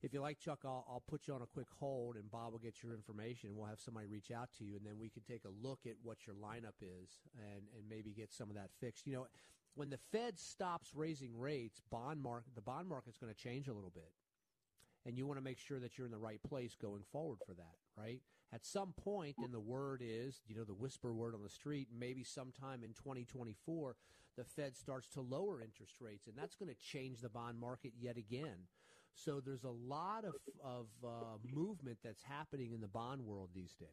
If 0.03 0.13
you 0.13 0.21
like, 0.21 0.39
Chuck, 0.39 0.61
I'll, 0.65 0.87
I'll 0.89 1.03
put 1.09 1.27
you 1.27 1.35
on 1.35 1.43
a 1.43 1.47
quick 1.47 1.67
hold, 1.81 2.17
and 2.17 2.31
Bob 2.31 2.53
will 2.53 2.61
get 2.61 2.83
your 2.83 2.95
information. 2.95 3.57
We'll 3.57 3.67
have 3.67 3.81
somebody 3.81 4.07
reach 4.07 4.31
out 4.31 4.49
to 4.59 4.65
you, 4.65 4.77
and 4.77 4.87
then 4.87 4.99
we 4.99 5.09
can 5.09 5.23
take 5.23 5.45
a 5.45 5.67
look 5.67 5.81
at 5.87 5.95
what 6.03 6.19
your 6.27 6.37
lineup 6.37 6.79
is, 6.83 7.19
and, 7.37 7.63
and 7.77 7.89
maybe 7.89 8.13
get 8.13 8.33
some 8.33 8.49
of 8.49 8.55
that 8.55 8.71
fixed. 8.81 9.07
You 9.07 9.15
know, 9.15 9.27
when 9.75 9.91
the 9.91 9.99
Fed 10.13 10.39
stops 10.39 10.91
raising 10.95 11.37
rates, 11.37 11.81
bond 11.91 12.23
market 12.23 12.55
the 12.55 12.63
bond 12.63 12.89
market's 12.89 13.19
going 13.19 13.33
to 13.33 13.39
change 13.39 13.67
a 13.67 13.73
little 13.73 13.93
bit, 13.93 14.13
and 15.05 15.19
you 15.19 15.27
want 15.27 15.39
to 15.39 15.45
make 15.45 15.59
sure 15.59 15.81
that 15.81 15.99
you're 15.99 16.07
in 16.07 16.13
the 16.13 16.19
right 16.19 16.43
place 16.49 16.77
going 16.81 17.03
forward 17.11 17.39
for 17.45 17.55
that. 17.55 17.77
Right 17.97 18.21
at 18.53 18.65
some 18.65 18.95
point, 18.97 19.37
and 19.43 19.53
the 19.53 19.61
word 19.61 20.03
is, 20.03 20.41
you 20.47 20.55
know, 20.55 20.65
the 20.65 20.75
whisper 20.75 21.13
word 21.13 21.35
on 21.35 21.43
the 21.43 21.51
street, 21.51 21.89
maybe 21.97 22.25
sometime 22.25 22.83
in 22.83 22.95
2024, 22.95 23.97
the 24.37 24.45
Fed 24.45 24.77
starts 24.77 25.09
to 25.11 25.21
lower 25.21 25.61
interest 25.61 25.95
rates, 26.01 26.27
and 26.27 26.37
that's 26.37 26.57
going 26.57 26.71
to 26.71 26.81
change 26.81 27.21
the 27.21 27.29
bond 27.29 27.59
market 27.59 27.93
yet 27.99 28.17
again. 28.17 28.69
So 29.25 29.41
there's 29.45 29.65
a 29.65 29.71
lot 29.71 30.25
of 30.25 30.35
of 30.63 30.87
uh, 31.05 31.39
movement 31.53 31.99
that's 32.05 32.23
happening 32.23 32.73
in 32.73 32.81
the 32.81 32.89
bond 32.89 33.23
world 33.23 33.51
these 33.55 33.75
days. 33.75 33.89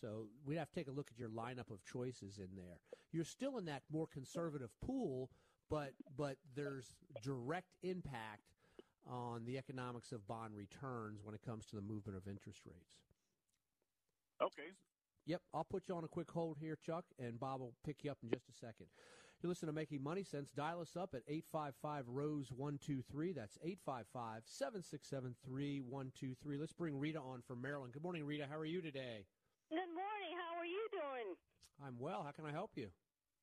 So 0.00 0.26
we'd 0.44 0.56
have 0.56 0.68
to 0.68 0.74
take 0.74 0.88
a 0.88 0.92
look 0.92 1.08
at 1.10 1.18
your 1.18 1.28
lineup 1.28 1.70
of 1.70 1.84
choices 1.84 2.38
in 2.38 2.48
there. 2.56 2.80
You're 3.12 3.24
still 3.24 3.58
in 3.58 3.64
that 3.66 3.82
more 3.90 4.06
conservative 4.06 4.70
pool, 4.84 5.30
but 5.70 5.92
but 6.16 6.36
there's 6.54 6.96
direct 7.22 7.68
impact 7.82 8.42
on 9.06 9.44
the 9.44 9.58
economics 9.58 10.12
of 10.12 10.26
bond 10.28 10.54
returns 10.54 11.20
when 11.24 11.34
it 11.34 11.42
comes 11.42 11.66
to 11.66 11.76
the 11.76 11.82
movement 11.82 12.16
of 12.16 12.28
interest 12.28 12.60
rates. 12.66 13.00
Okay. 14.40 14.70
Yep, 15.24 15.40
I'll 15.54 15.64
put 15.64 15.88
you 15.88 15.94
on 15.94 16.04
a 16.04 16.08
quick 16.08 16.30
hold 16.30 16.58
here, 16.60 16.76
Chuck, 16.84 17.04
and 17.18 17.38
Bob 17.38 17.60
will 17.60 17.74
pick 17.84 18.02
you 18.02 18.10
up 18.10 18.18
in 18.22 18.30
just 18.30 18.48
a 18.48 18.52
second. 18.52 18.86
You 19.42 19.48
listen 19.50 19.66
to 19.66 19.72
Making 19.74 20.06
Money 20.06 20.22
Sense. 20.22 20.52
Dial 20.54 20.78
us 20.80 20.94
up 20.94 21.18
at 21.18 21.26
855 21.26 22.06
Rose 22.14 22.52
123. 22.54 23.34
That's 23.34 23.58
855 23.58 24.46
767 24.46 25.34
3123. 25.42 26.58
Let's 26.62 26.70
bring 26.72 26.94
Rita 26.94 27.18
on 27.18 27.42
from 27.42 27.58
Maryland. 27.58 27.90
Good 27.92 28.06
morning, 28.06 28.22
Rita. 28.22 28.46
How 28.46 28.54
are 28.54 28.64
you 28.70 28.78
today? 28.78 29.26
Good 29.66 29.90
morning. 29.90 30.38
How 30.38 30.54
are 30.62 30.70
you 30.70 30.86
doing? 30.94 31.34
I'm 31.82 31.98
well. 31.98 32.22
How 32.22 32.30
can 32.30 32.46
I 32.46 32.54
help 32.54 32.70
you? 32.78 32.86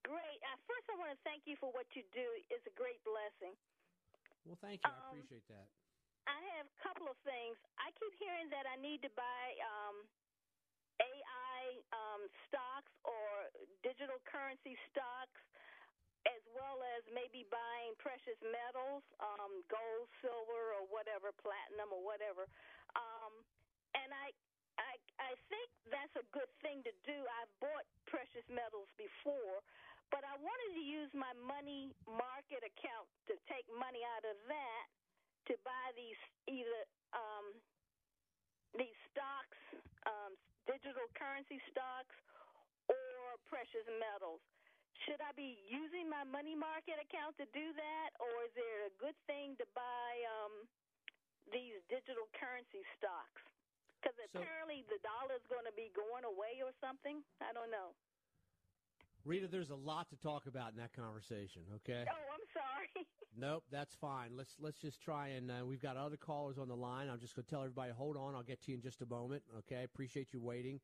Great. 0.08 0.40
Uh, 0.40 0.56
first, 0.64 0.88
I 0.88 0.96
want 0.96 1.12
to 1.12 1.20
thank 1.28 1.44
you 1.44 1.60
for 1.60 1.68
what 1.76 1.84
you 1.92 2.08
do. 2.16 2.28
It's 2.48 2.64
a 2.64 2.76
great 2.80 3.04
blessing. 3.04 3.52
Well, 4.48 4.56
thank 4.64 4.80
you. 4.80 4.88
I 4.88 4.96
Um, 5.04 5.20
appreciate 5.20 5.44
that. 5.52 5.68
I 6.32 6.40
have 6.56 6.68
a 6.72 6.78
couple 6.80 7.12
of 7.12 7.20
things. 7.28 7.60
I 7.76 7.92
keep 8.00 8.16
hearing 8.16 8.48
that 8.56 8.64
I 8.72 8.80
need 8.80 9.04
to 9.04 9.12
buy 9.20 9.46
um, 9.68 10.08
AI 11.04 11.84
um, 11.92 12.22
stocks 12.48 12.94
or 13.04 13.52
digital 13.84 14.16
currency 14.32 14.80
stocks, 14.88 15.36
as 16.30 16.44
well 16.54 16.78
as 16.98 17.02
maybe 17.10 17.46
buying 17.50 17.98
precious 17.98 18.38
metals, 18.46 19.02
um, 19.18 19.66
gold, 19.66 20.06
silver, 20.22 20.78
or 20.78 20.86
whatever, 20.94 21.34
platinum, 21.42 21.90
or 21.90 22.04
whatever. 22.06 22.46
Um, 22.94 23.34
and 23.98 24.10
I, 24.14 24.30
I, 24.78 24.94
I 25.18 25.32
think 25.50 25.70
that's 25.90 26.14
a 26.22 26.26
good 26.30 26.50
thing 26.62 26.86
to 26.86 26.94
do. 27.04 27.18
I've 27.42 27.54
bought 27.58 27.86
precious 28.06 28.46
metals 28.46 28.88
before, 28.94 29.66
but 30.14 30.22
I 30.22 30.38
wanted 30.38 30.78
to 30.78 30.84
use 30.86 31.10
my 31.18 31.34
money 31.42 31.94
market 32.06 32.62
account 32.62 33.10
to 33.30 33.34
take 33.50 33.66
money 33.74 34.06
out 34.18 34.26
of 34.26 34.38
that 34.50 34.86
to 35.50 35.58
buy 35.66 35.86
these 35.98 36.20
either 36.46 36.82
um, 37.14 37.58
these 38.78 38.94
stocks, 39.10 39.58
um, 40.06 40.38
digital 40.70 41.10
currency 41.18 41.58
stocks, 41.74 42.14
or 42.86 43.38
precious 43.50 43.86
metals. 43.98 44.42
Should 45.08 45.22
I 45.22 45.32
be 45.32 45.56
using 45.70 46.10
my 46.10 46.24
money 46.24 46.56
market 46.56 47.00
account 47.00 47.38
to 47.38 47.46
do 47.56 47.74
that, 47.74 48.10
or 48.20 48.32
is 48.46 48.52
it 48.56 48.92
a 48.92 48.98
good 49.00 49.16
thing 49.28 49.56
to 49.58 49.66
buy 49.74 50.10
um, 50.28 50.68
these 51.52 51.80
digital 51.88 52.28
currency 52.36 52.84
stocks? 52.98 53.42
Because 54.02 54.18
So- 54.32 54.40
apparently 54.40 54.84
the 54.84 55.00
dollar 55.00 55.36
is 55.36 55.48
going 55.48 55.66
to 55.66 55.72
be 55.76 55.90
going 55.96 56.26
away 56.26 56.62
or 56.64 56.72
something. 56.82 57.24
I 57.40 57.54
don't 57.54 57.72
know. 57.72 57.96
Rita, 59.26 59.48
there's 59.48 59.70
a 59.70 59.76
lot 59.76 60.10
to 60.10 60.18
talk 60.18 60.48
about 60.48 60.72
in 60.72 60.78
that 60.78 60.94
conversation. 60.94 61.64
Okay. 61.76 62.06
Oh, 62.08 62.34
I'm 62.34 62.48
sorry. 62.54 63.08
Nope, 63.38 63.64
that's 63.70 63.94
fine. 63.96 64.36
Let's 64.36 64.60
let's 64.60 64.82
just 64.82 65.00
try 65.02 65.28
and 65.30 65.52
uh, 65.52 65.64
we've 65.64 65.80
got 65.80 65.96
other 65.96 66.18
callers 66.18 66.58
on 66.58 66.68
the 66.68 66.76
line. 66.76 67.10
I'm 67.10 67.20
just 67.20 67.36
going 67.36 67.46
to 67.46 67.50
tell 67.50 67.62
everybody, 67.62 67.94
hold 67.94 68.18
on. 68.18 68.34
I'll 68.36 68.44
get 68.44 68.60
to 68.64 68.72
you 68.72 68.78
in 68.78 68.82
just 68.82 69.02
a 69.02 69.06
moment. 69.06 69.44
Okay, 69.60 69.84
appreciate 69.84 70.34
you 70.34 70.42
waiting, 70.42 70.82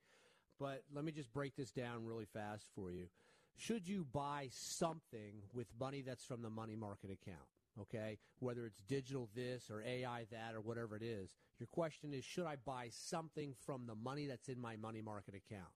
but 0.59 0.83
let 0.93 1.03
me 1.03 1.11
just 1.11 1.33
break 1.33 1.55
this 1.55 1.71
down 1.71 2.05
really 2.05 2.25
fast 2.25 2.69
for 2.75 2.91
you. 2.91 3.09
Should 3.57 3.87
you 3.87 4.05
buy 4.11 4.49
something 4.51 5.43
with 5.53 5.67
money 5.79 6.01
that's 6.01 6.25
from 6.25 6.41
the 6.41 6.49
money 6.49 6.75
market 6.75 7.11
account? 7.11 7.47
Okay, 7.81 8.19
whether 8.39 8.65
it's 8.65 8.81
digital 8.87 9.29
this 9.35 9.69
or 9.69 9.83
AI 9.85 10.25
that 10.31 10.55
or 10.55 10.61
whatever 10.61 10.95
it 10.95 11.03
is. 11.03 11.35
Your 11.59 11.67
question 11.67 12.13
is, 12.13 12.23
should 12.23 12.45
I 12.45 12.55
buy 12.55 12.87
something 12.89 13.53
from 13.65 13.85
the 13.85 13.95
money 13.95 14.27
that's 14.27 14.47
in 14.47 14.61
my 14.61 14.77
money 14.77 15.01
market 15.01 15.35
account? 15.35 15.71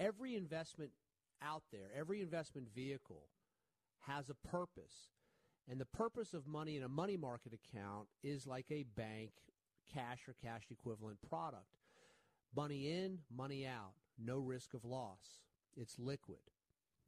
Every 0.00 0.34
investment 0.34 0.90
out 1.40 1.62
there, 1.70 1.90
every 1.96 2.22
investment 2.22 2.68
vehicle 2.74 3.28
has 4.06 4.30
a 4.30 4.48
purpose. 4.48 5.10
And 5.70 5.80
the 5.80 5.86
purpose 5.86 6.34
of 6.34 6.46
money 6.46 6.76
in 6.76 6.82
a 6.82 6.88
money 6.88 7.16
market 7.16 7.52
account 7.52 8.08
is 8.22 8.46
like 8.46 8.66
a 8.70 8.84
bank 8.96 9.30
cash 9.92 10.26
or 10.26 10.34
cash 10.42 10.64
equivalent 10.70 11.18
product. 11.28 11.66
Money 12.56 12.90
in, 12.90 13.18
money 13.34 13.66
out, 13.66 13.92
no 14.18 14.38
risk 14.38 14.74
of 14.74 14.84
loss. 14.84 15.42
It's 15.76 15.98
liquid. 15.98 16.40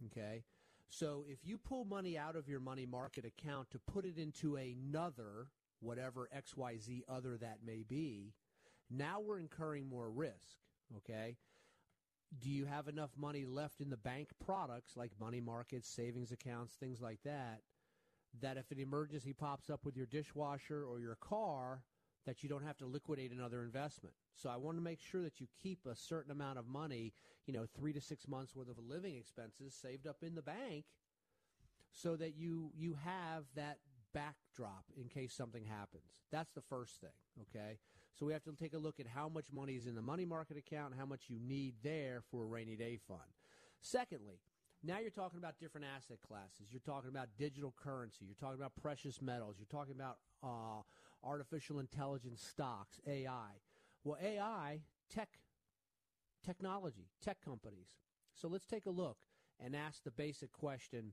Okay? 0.06 0.44
So 0.88 1.24
if 1.28 1.38
you 1.44 1.56
pull 1.56 1.84
money 1.84 2.18
out 2.18 2.36
of 2.36 2.48
your 2.48 2.60
money 2.60 2.86
market 2.86 3.24
account 3.24 3.70
to 3.70 3.78
put 3.78 4.04
it 4.04 4.18
into 4.18 4.56
another, 4.56 5.48
whatever 5.80 6.28
XYZ 6.36 7.02
other 7.08 7.36
that 7.36 7.58
may 7.64 7.84
be, 7.88 8.34
now 8.90 9.20
we're 9.20 9.38
incurring 9.38 9.88
more 9.88 10.10
risk. 10.10 10.58
Okay? 10.96 11.36
do 12.38 12.48
you 12.48 12.64
have 12.64 12.86
enough 12.86 13.10
money 13.16 13.44
left 13.44 13.80
in 13.80 13.90
the 13.90 13.96
bank 13.96 14.28
products 14.44 14.96
like 14.96 15.10
money 15.18 15.40
markets, 15.40 15.88
savings 15.88 16.30
accounts, 16.30 16.74
things 16.74 17.00
like 17.00 17.18
that, 17.24 17.60
that 18.40 18.56
if 18.56 18.70
an 18.70 18.78
emergency 18.78 19.32
pops 19.32 19.68
up 19.68 19.84
with 19.84 19.96
your 19.96 20.06
dishwasher 20.06 20.84
or 20.84 21.00
your 21.00 21.16
car, 21.16 21.82
that 22.26 22.42
you 22.42 22.48
don't 22.48 22.64
have 22.64 22.76
to 22.76 22.86
liquidate 22.86 23.32
another 23.32 23.62
investment. 23.62 24.14
So 24.34 24.48
I 24.48 24.56
want 24.56 24.76
to 24.76 24.82
make 24.82 25.00
sure 25.00 25.22
that 25.22 25.40
you 25.40 25.46
keep 25.62 25.86
a 25.86 25.94
certain 25.94 26.30
amount 26.30 26.58
of 26.58 26.66
money, 26.66 27.12
you 27.46 27.52
know, 27.52 27.66
three 27.76 27.92
to 27.92 28.00
six 28.00 28.26
months 28.26 28.54
worth 28.54 28.68
of 28.68 28.78
living 28.78 29.16
expenses 29.16 29.74
saved 29.74 30.06
up 30.06 30.18
in 30.22 30.34
the 30.34 30.42
bank 30.42 30.84
so 31.92 32.16
that 32.16 32.36
you 32.36 32.70
you 32.76 32.96
have 33.04 33.44
that 33.56 33.78
backdrop 34.12 34.84
in 34.96 35.08
case 35.08 35.32
something 35.32 35.64
happens. 35.64 36.22
That's 36.30 36.52
the 36.52 36.62
first 36.62 37.00
thing, 37.00 37.10
okay? 37.42 37.78
So 38.18 38.26
we 38.26 38.32
have 38.32 38.42
to 38.44 38.52
take 38.52 38.74
a 38.74 38.78
look 38.78 39.00
at 39.00 39.06
how 39.06 39.28
much 39.28 39.52
money 39.52 39.74
is 39.74 39.86
in 39.86 39.94
the 39.94 40.02
money 40.02 40.24
market 40.24 40.56
account 40.56 40.94
how 40.98 41.06
much 41.06 41.24
you 41.28 41.38
need 41.40 41.74
there 41.82 42.22
for 42.30 42.42
a 42.42 42.46
rainy 42.46 42.76
day 42.76 42.98
fund. 43.08 43.20
Secondly, 43.80 44.40
now 44.82 44.98
you're 44.98 45.10
talking 45.10 45.38
about 45.38 45.58
different 45.58 45.86
asset 45.94 46.18
classes. 46.26 46.68
You're 46.70 46.80
talking 46.80 47.10
about 47.10 47.28
digital 47.38 47.74
currency. 47.82 48.24
You're 48.24 48.34
talking 48.40 48.58
about 48.58 48.72
precious 48.80 49.20
metals. 49.20 49.56
You're 49.58 49.66
talking 49.70 49.94
about 49.94 50.18
uh, 50.42 50.82
artificial 51.22 51.78
intelligence 51.78 52.42
stocks, 52.42 52.98
AI. 53.06 53.60
Well, 54.04 54.18
AI, 54.22 54.80
tech, 55.12 55.28
technology, 56.44 57.08
tech 57.22 57.38
companies. 57.44 57.96
So 58.34 58.48
let's 58.48 58.66
take 58.66 58.86
a 58.86 58.90
look 58.90 59.18
and 59.58 59.76
ask 59.76 60.02
the 60.02 60.10
basic 60.10 60.52
question 60.52 61.12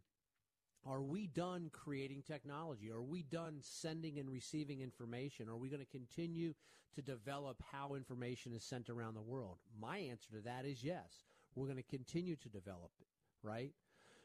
are 0.86 1.02
we 1.02 1.28
done 1.28 1.70
creating 1.74 2.24
technology? 2.26 2.90
Are 2.90 3.02
we 3.02 3.24
done 3.24 3.58
sending 3.62 4.20
and 4.20 4.30
receiving 4.30 4.80
information? 4.80 5.50
Are 5.50 5.58
we 5.58 5.70
going 5.70 5.84
to 5.84 5.98
continue 5.98 6.54
to 6.96 7.02
develop 7.02 7.62
how 7.72 7.96
information 7.96 8.54
is 8.54 8.64
sent 8.64 8.90
around 8.90 9.16
the 9.16 9.22
world? 9.22 9.58
My 9.78 9.98
answer 9.98 10.30
to 10.36 10.42
that 10.42 10.66
is 10.66 10.84
yes. 10.84 11.26
We're 11.56 11.66
going 11.66 11.78
to 11.78 11.84
continue 11.84 12.38
to 12.38 12.50
develop 12.50 12.92
it, 13.02 13.08
right? 13.44 13.74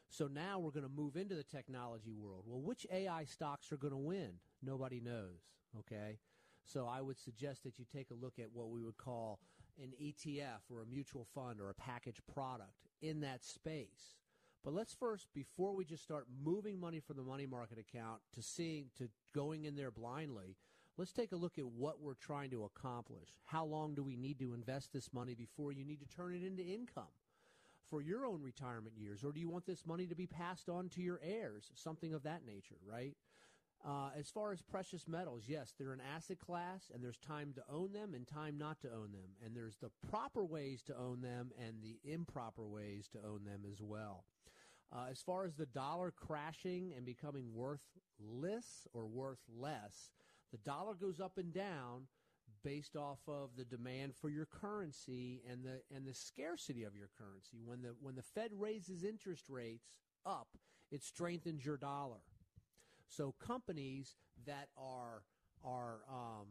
So 0.09 0.27
now 0.27 0.59
we're 0.59 0.71
going 0.71 0.85
to 0.85 0.89
move 0.89 1.17
into 1.17 1.35
the 1.35 1.43
technology 1.43 2.13
world. 2.13 2.43
Well, 2.45 2.61
which 2.61 2.85
AI 2.91 3.25
stocks 3.25 3.71
are 3.71 3.77
going 3.77 3.91
to 3.91 3.97
win? 3.97 4.33
Nobody 4.61 5.01
knows, 5.01 5.41
okay? 5.79 6.19
So 6.65 6.87
I 6.87 7.01
would 7.01 7.19
suggest 7.19 7.63
that 7.63 7.77
you 7.77 7.85
take 7.85 8.11
a 8.11 8.15
look 8.15 8.39
at 8.39 8.51
what 8.53 8.69
we 8.69 8.81
would 8.81 8.97
call 8.97 9.39
an 9.81 9.91
ETF 10.01 10.61
or 10.69 10.81
a 10.81 10.85
mutual 10.85 11.25
fund 11.33 11.59
or 11.59 11.69
a 11.69 11.73
package 11.73 12.19
product 12.33 12.87
in 13.01 13.21
that 13.21 13.43
space. 13.43 14.15
But 14.63 14.73
let's 14.73 14.93
first, 14.93 15.27
before 15.33 15.75
we 15.75 15.83
just 15.83 16.03
start 16.03 16.25
moving 16.43 16.79
money 16.79 17.01
from 17.01 17.17
the 17.17 17.23
money 17.23 17.45
market 17.45 17.77
account 17.77 18.21
to 18.33 18.41
seeing, 18.41 18.85
to 18.97 19.09
going 19.35 19.65
in 19.65 19.75
there 19.75 19.91
blindly, 19.91 20.55
let's 20.97 21.11
take 21.11 21.33
a 21.33 21.37
look 21.37 21.57
at 21.57 21.65
what 21.65 21.99
we're 21.99 22.13
trying 22.13 22.49
to 22.51 22.63
accomplish. 22.63 23.29
How 23.43 23.65
long 23.65 23.93
do 23.93 24.03
we 24.03 24.15
need 24.15 24.39
to 24.39 24.53
invest 24.53 24.93
this 24.93 25.11
money 25.11 25.35
before 25.35 25.73
you 25.73 25.83
need 25.83 25.99
to 25.99 26.15
turn 26.15 26.33
it 26.33 26.45
into 26.45 26.63
income 26.63 27.11
for 27.89 28.01
your 28.01 28.25
own 28.25 28.41
retirement 28.41 28.95
years? 28.97 29.23
Or 29.23 29.33
do 29.33 29.41
you 29.41 29.49
want 29.49 29.65
this 29.65 29.85
money 29.85 30.07
to 30.07 30.15
be 30.15 30.27
passed 30.27 30.69
on 30.69 30.87
to 30.89 31.01
your 31.01 31.19
heirs? 31.21 31.71
Something 31.75 32.13
of 32.13 32.23
that 32.23 32.45
nature, 32.45 32.77
right? 32.85 33.15
Uh, 33.85 34.09
as 34.17 34.29
far 34.29 34.53
as 34.53 34.61
precious 34.61 35.07
metals, 35.09 35.43
yes, 35.47 35.73
they're 35.77 35.91
an 35.91 36.01
asset 36.15 36.39
class, 36.39 36.89
and 36.93 37.03
there's 37.03 37.17
time 37.17 37.51
to 37.53 37.63
own 37.69 37.91
them 37.91 38.13
and 38.13 38.25
time 38.25 38.57
not 38.57 38.79
to 38.79 38.87
own 38.87 39.11
them. 39.11 39.31
And 39.45 39.55
there's 39.55 39.75
the 39.77 39.91
proper 40.09 40.45
ways 40.45 40.81
to 40.83 40.97
own 40.97 41.21
them 41.21 41.51
and 41.59 41.81
the 41.81 41.99
improper 42.09 42.65
ways 42.65 43.09
to 43.09 43.19
own 43.19 43.43
them 43.43 43.63
as 43.69 43.81
well. 43.81 44.23
Uh, 44.95 45.07
as 45.09 45.21
far 45.21 45.43
as 45.45 45.55
the 45.55 45.65
dollar 45.65 46.11
crashing 46.11 46.93
and 46.95 47.05
becoming 47.05 47.53
worthless 47.53 48.87
or 48.93 49.05
worth 49.05 49.41
less, 49.53 50.11
the 50.51 50.59
dollar 50.59 50.93
goes 50.93 51.19
up 51.19 51.37
and 51.37 51.53
down 51.53 52.07
based 52.63 52.95
off 52.95 53.19
of 53.27 53.49
the 53.57 53.65
demand 53.65 54.13
for 54.15 54.29
your 54.29 54.45
currency 54.45 55.41
and 55.49 55.65
the 55.65 55.81
and 55.93 56.05
the 56.07 56.13
scarcity 56.13 56.83
of 56.83 56.95
your 56.95 57.09
currency. 57.17 57.57
When 57.65 57.81
the 57.81 57.95
when 58.01 58.15
the 58.15 58.21
Fed 58.21 58.51
raises 58.53 59.03
interest 59.03 59.45
rates 59.49 59.89
up, 60.25 60.47
it 60.91 61.03
strengthens 61.03 61.65
your 61.65 61.77
dollar. 61.77 62.21
So 63.07 63.33
companies 63.39 64.15
that 64.45 64.69
are 64.77 65.23
are 65.63 66.01
um, 66.09 66.47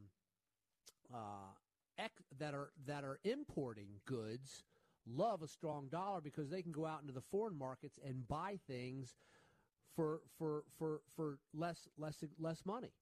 uh, 1.13 1.53
ec- 1.99 2.25
that 2.39 2.55
are 2.55 2.71
that 2.87 3.05
are 3.05 3.19
importing 3.25 4.01
goods 4.07 4.65
love 5.07 5.43
a 5.43 5.49
strong 5.49 5.89
dollar 5.89 6.21
because 6.21 6.49
they 6.49 6.63
can 6.63 6.73
go 6.73 6.87
out 6.87 7.01
into 7.01 7.13
the 7.13 7.21
foreign 7.21 7.59
markets 7.59 7.99
and 8.07 8.27
buy 8.29 8.59
things 8.67 9.17
for 9.95 10.21
for 10.39 10.65
for 10.79 11.01
for 11.15 11.39
less 11.55 11.89
less 11.99 12.23
less 12.39 12.65
money. 12.65 12.93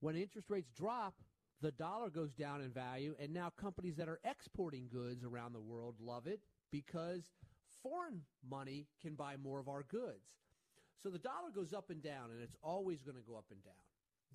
When 0.00 0.16
interest 0.16 0.48
rates 0.50 0.70
drop, 0.70 1.14
the 1.60 1.72
dollar 1.72 2.10
goes 2.10 2.32
down 2.32 2.60
in 2.60 2.70
value, 2.70 3.14
and 3.20 3.32
now 3.32 3.50
companies 3.50 3.96
that 3.96 4.08
are 4.08 4.20
exporting 4.24 4.88
goods 4.90 5.24
around 5.24 5.52
the 5.52 5.60
world 5.60 5.96
love 6.00 6.26
it 6.26 6.40
because 6.70 7.32
foreign 7.82 8.22
money 8.48 8.86
can 9.00 9.14
buy 9.14 9.36
more 9.36 9.58
of 9.58 9.68
our 9.68 9.82
goods. 9.82 10.36
So 11.02 11.10
the 11.10 11.18
dollar 11.18 11.50
goes 11.54 11.72
up 11.72 11.90
and 11.90 12.02
down, 12.02 12.30
and 12.32 12.42
it's 12.42 12.56
always 12.62 13.02
going 13.02 13.16
to 13.16 13.22
go 13.22 13.36
up 13.36 13.46
and 13.50 13.62
down. 13.62 13.72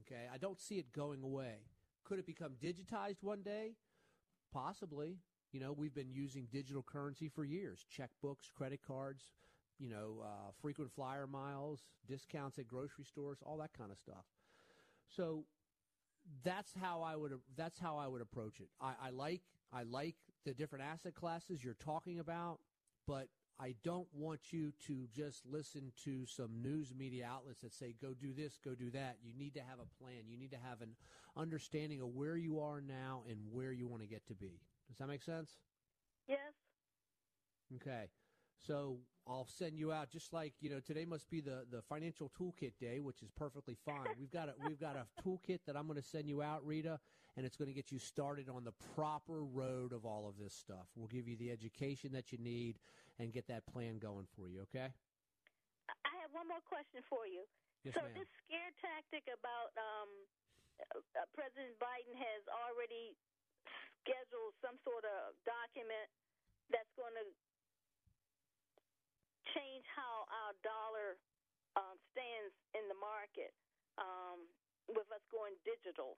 Okay, 0.01 0.23
I 0.33 0.37
don't 0.37 0.59
see 0.59 0.75
it 0.75 0.91
going 0.93 1.21
away. 1.23 1.57
Could 2.03 2.19
it 2.19 2.25
become 2.25 2.53
digitized 2.61 3.21
one 3.21 3.41
day? 3.41 3.75
Possibly. 4.51 5.17
You 5.51 5.59
know, 5.59 5.71
we've 5.71 5.93
been 5.93 6.11
using 6.11 6.47
digital 6.51 6.81
currency 6.81 7.29
for 7.29 7.45
years 7.45 7.85
checkbooks, 7.95 8.51
credit 8.55 8.81
cards, 8.85 9.31
you 9.77 9.89
know, 9.89 10.23
uh, 10.23 10.51
frequent 10.61 10.91
flyer 10.91 11.27
miles, 11.27 11.83
discounts 12.07 12.57
at 12.57 12.67
grocery 12.67 13.05
stores, 13.05 13.39
all 13.45 13.57
that 13.57 13.71
kind 13.77 13.91
of 13.91 13.97
stuff. 13.97 14.25
So 15.07 15.45
that's 16.43 16.73
how 16.79 17.01
I 17.01 17.15
would 17.15 17.33
that's 17.55 17.79
how 17.79 17.97
I 17.97 18.07
would 18.07 18.21
approach 18.21 18.59
it. 18.59 18.69
I, 18.81 18.93
I 19.05 19.09
like 19.11 19.41
I 19.71 19.83
like 19.83 20.15
the 20.45 20.53
different 20.53 20.85
asset 20.85 21.13
classes 21.13 21.63
you're 21.63 21.75
talking 21.75 22.19
about, 22.19 22.59
but 23.07 23.27
I 23.59 23.75
don't 23.83 24.07
want 24.13 24.51
you 24.51 24.73
to 24.87 25.07
just 25.15 25.45
listen 25.45 25.91
to 26.03 26.25
some 26.25 26.61
news 26.61 26.93
media 26.95 27.27
outlets 27.31 27.61
that 27.61 27.73
say 27.73 27.95
go 28.01 28.13
do 28.13 28.33
this, 28.33 28.59
go 28.63 28.75
do 28.75 28.89
that. 28.91 29.17
You 29.23 29.33
need 29.37 29.53
to 29.55 29.61
have 29.61 29.79
a 29.79 30.03
plan. 30.03 30.23
You 30.27 30.37
need 30.37 30.51
to 30.51 30.57
have 30.57 30.81
an 30.81 30.95
understanding 31.37 32.01
of 32.01 32.09
where 32.09 32.35
you 32.35 32.59
are 32.59 32.81
now 32.81 33.23
and 33.29 33.37
where 33.51 33.71
you 33.71 33.87
want 33.87 34.01
to 34.01 34.07
get 34.07 34.25
to 34.27 34.33
be. 34.33 34.59
Does 34.89 34.97
that 34.97 35.07
make 35.07 35.23
sense? 35.23 35.51
Yes. 36.27 36.39
Okay. 37.75 38.09
So 38.57 38.97
I'll 39.27 39.47
send 39.47 39.77
you 39.77 39.91
out 39.91 40.09
just 40.09 40.33
like 40.33 40.53
you 40.59 40.69
know 40.69 40.79
today 40.79 41.05
must 41.05 41.29
be 41.29 41.41
the, 41.41 41.65
the 41.69 41.81
financial 41.81 42.31
toolkit 42.39 42.73
day, 42.79 42.99
which 42.99 43.21
is 43.21 43.29
perfectly 43.35 43.77
fine. 43.85 44.07
We've 44.19 44.31
got 44.31 44.49
a 44.49 44.53
we've 44.67 44.79
got 44.79 44.95
a 44.95 45.05
toolkit 45.21 45.59
that 45.65 45.75
I'm 45.77 45.87
going 45.87 46.01
to 46.01 46.07
send 46.07 46.27
you 46.27 46.41
out, 46.41 46.65
Rita, 46.65 46.99
and 47.35 47.45
it's 47.45 47.57
going 47.57 47.67
to 47.67 47.73
get 47.73 47.91
you 47.91 47.97
started 47.97 48.49
on 48.49 48.63
the 48.63 48.73
proper 48.93 49.41
road 49.43 49.91
of 49.91 50.05
all 50.05 50.29
of 50.29 50.37
this 50.37 50.53
stuff. 50.53 50.85
We'll 50.95 51.09
give 51.09 51.27
you 51.27 51.35
the 51.37 51.49
education 51.49 52.13
that 52.13 52.31
you 52.31 52.37
need 52.37 52.77
and 53.17 53.33
get 53.33 53.47
that 53.47 53.65
plan 53.65 53.97
going 53.97 54.27
for 54.37 54.49
you. 54.49 54.61
Okay. 54.69 54.93
I 56.05 56.13
have 56.21 56.31
one 56.31 56.47
more 56.47 56.63
question 56.63 57.01
for 57.09 57.25
you. 57.25 57.43
Yes, 57.83 57.97
so 57.97 58.01
ma'am. 58.05 58.15
this 58.15 58.29
scare 58.45 58.71
tactic 58.79 59.27
about 59.27 59.73
um, 59.75 60.09
uh, 61.17 61.25
President 61.35 61.75
Biden 61.81 62.15
has 62.15 62.41
already 62.47 63.17
scheduled 64.03 64.55
some 64.63 64.77
sort 64.85 65.03
of 65.03 65.35
document 65.43 66.07
that's 66.71 66.91
going 66.95 67.15
to 67.17 67.25
change 69.51 69.83
how 69.91 70.25
our 70.31 70.53
dollar 70.63 71.19
um, 71.75 71.97
stands 72.13 72.53
in 72.77 72.85
the 72.87 72.97
market 72.97 73.51
um, 73.99 74.47
with 74.91 75.07
us 75.11 75.23
going 75.29 75.55
digital. 75.67 76.17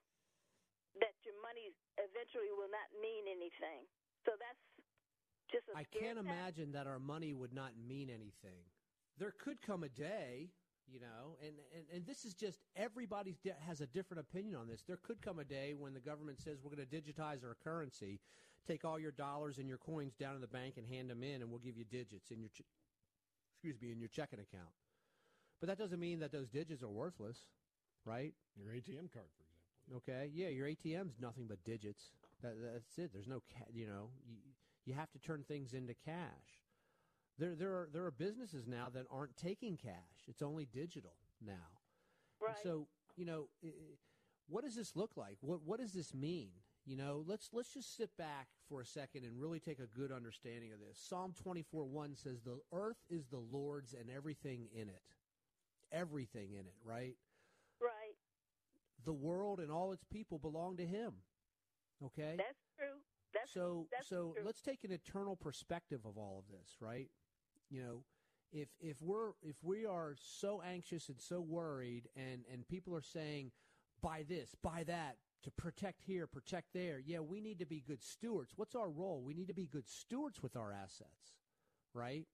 That 1.00 1.14
your 1.26 1.36
money 1.42 1.76
eventually 2.00 2.52
will 2.56 2.72
not 2.72 2.88
mean 3.02 3.28
anything. 3.28 3.84
So 4.26 4.32
that's 4.40 4.64
just 5.52 5.68
a 5.70 5.76
I 5.76 5.84
can't 5.84 6.18
tactic. 6.18 6.18
imagine 6.18 6.72
that 6.72 6.88
our 6.88 7.00
money 7.00 7.34
would 7.34 7.54
not 7.54 7.76
mean 7.78 8.10
anything. 8.10 8.64
There 9.18 9.32
could 9.32 9.62
come 9.62 9.84
a 9.84 9.90
day, 9.90 10.52
you 10.88 11.00
know, 11.00 11.38
and, 11.42 11.56
and, 11.76 11.86
and 11.94 12.06
this 12.06 12.26
is 12.26 12.34
just 12.34 12.60
everybody 12.76 13.36
has 13.68 13.82
a 13.82 13.88
different 13.88 14.22
opinion 14.22 14.56
on 14.56 14.68
this. 14.68 14.84
There 14.84 14.98
could 14.98 15.22
come 15.22 15.40
a 15.40 15.46
day 15.46 15.74
when 15.74 15.94
the 15.94 16.00
government 16.00 16.40
says 16.40 16.60
we're 16.64 16.76
going 16.76 16.88
to 16.88 17.02
digitize 17.02 17.44
our 17.44 17.56
currency, 17.64 18.20
take 18.68 18.84
all 18.86 19.00
your 19.00 19.12
dollars 19.12 19.58
and 19.58 19.68
your 19.68 19.78
coins 19.78 20.16
down 20.16 20.34
to 20.36 20.40
the 20.40 20.48
bank 20.48 20.78
and 20.78 20.88
hand 20.88 21.10
them 21.10 21.24
in, 21.24 21.42
and 21.42 21.50
we'll 21.50 21.60
give 21.60 21.78
you 21.78 21.86
digits 21.86 22.32
in 22.32 22.40
your, 22.40 22.50
ch- 22.50 22.64
excuse 23.54 23.82
me, 23.82 23.92
in 23.92 24.00
your 24.00 24.10
checking 24.10 24.40
account. 24.40 24.72
But 25.60 25.68
that 25.70 25.78
doesn't 25.78 26.00
mean 26.00 26.20
that 26.20 26.32
those 26.32 26.50
digits 26.50 26.84
are 26.84 26.90
worthless, 26.90 27.38
right? 28.06 28.34
Your 28.56 28.74
ATM 28.74 29.12
card, 29.14 29.32
for 29.38 29.44
example. 29.44 29.45
Okay, 29.94 30.30
yeah, 30.34 30.48
your 30.48 30.68
ATM's 30.68 31.20
nothing 31.20 31.46
but 31.48 31.64
digits. 31.64 32.12
That, 32.42 32.54
that's 32.74 32.98
it. 32.98 33.12
There's 33.14 33.28
no, 33.28 33.42
ca- 33.54 33.72
you 33.74 33.86
know, 33.88 34.10
you, 34.28 34.38
you 34.86 34.94
have 34.94 35.12
to 35.12 35.20
turn 35.20 35.44
things 35.48 35.74
into 35.74 35.94
cash. 35.94 36.62
There, 37.38 37.56
there 37.56 37.72
are 37.72 37.90
there 37.92 38.06
are 38.06 38.12
businesses 38.12 38.66
now 38.66 38.88
that 38.94 39.06
aren't 39.12 39.36
taking 39.36 39.76
cash. 39.78 40.24
It's 40.28 40.42
only 40.42 40.66
digital 40.66 41.16
now. 41.46 41.82
Right. 42.42 42.56
So 42.64 42.88
you 43.18 43.26
know, 43.26 43.48
what 44.48 44.64
does 44.64 44.76
this 44.76 44.96
look 44.96 45.18
like? 45.18 45.38
What 45.42 45.62
what 45.64 45.80
does 45.80 45.92
this 45.92 46.14
mean? 46.14 46.52
You 46.86 46.96
know, 46.96 47.24
let's 47.28 47.50
let's 47.52 47.74
just 47.74 47.98
sit 47.98 48.16
back 48.18 48.48
for 48.70 48.80
a 48.80 48.86
second 48.86 49.26
and 49.26 49.40
really 49.40 49.60
take 49.60 49.80
a 49.80 49.88
good 49.88 50.12
understanding 50.12 50.72
of 50.72 50.80
this. 50.80 50.98
Psalm 50.98 51.34
twenty 51.42 51.64
four 51.64 51.84
one 51.86 52.16
says, 52.16 52.42
"The 52.42 52.60
earth 52.72 53.04
is 53.10 53.28
the 53.28 53.44
Lord's 53.52 53.94
and 53.94 54.10
everything 54.10 54.68
in 54.74 54.88
it, 54.88 55.02
everything 55.92 56.54
in 56.54 56.62
it." 56.68 56.76
Right. 56.86 57.16
The 59.06 59.14
world 59.14 59.60
and 59.60 59.72
all 59.72 59.92
its 59.92 60.04
people 60.04 60.40
belong 60.40 60.78
to 60.78 60.86
Him. 60.86 61.14
Okay. 62.04 62.36
That's 62.38 62.64
true. 62.78 63.00
That's 63.34 63.54
so 63.54 63.88
that's 63.92 64.08
so 64.08 64.34
true. 64.36 64.44
let's 64.46 64.62
take 64.62 64.84
an 64.84 64.92
eternal 64.92 65.36
perspective 65.36 66.02
of 66.06 66.18
all 66.18 66.40
of 66.40 66.52
this, 66.52 66.78
right? 66.80 67.10
You 67.70 67.84
know, 67.84 68.04
if 68.52 68.70
if 68.80 69.02
we're 69.02 69.32
if 69.42 69.58
we 69.62 69.86
are 69.86 70.16
so 70.20 70.62
anxious 70.66 71.10
and 71.10 71.20
so 71.20 71.42
worried 71.42 72.08
and 72.16 72.46
and 72.52 72.68
people 72.68 72.96
are 72.96 73.02
saying 73.02 73.52
buy 74.02 74.24
this, 74.28 74.56
buy 74.62 74.84
that 74.84 75.18
to 75.44 75.52
protect 75.52 76.02
here, 76.02 76.28
protect 76.28 76.68
there. 76.74 77.00
Yeah, 77.06 77.20
we 77.20 77.40
need 77.42 77.60
to 77.60 77.66
be 77.66 77.84
good 77.86 78.04
stewards. 78.04 78.54
What's 78.56 78.76
our 78.76 78.90
role? 78.90 79.22
We 79.24 79.34
need 79.34 79.48
to 79.48 79.54
be 79.54 79.68
good 79.68 79.88
stewards 79.88 80.42
with 80.42 80.56
our 80.56 80.72
assets, 80.72 81.34
right? 81.94 82.26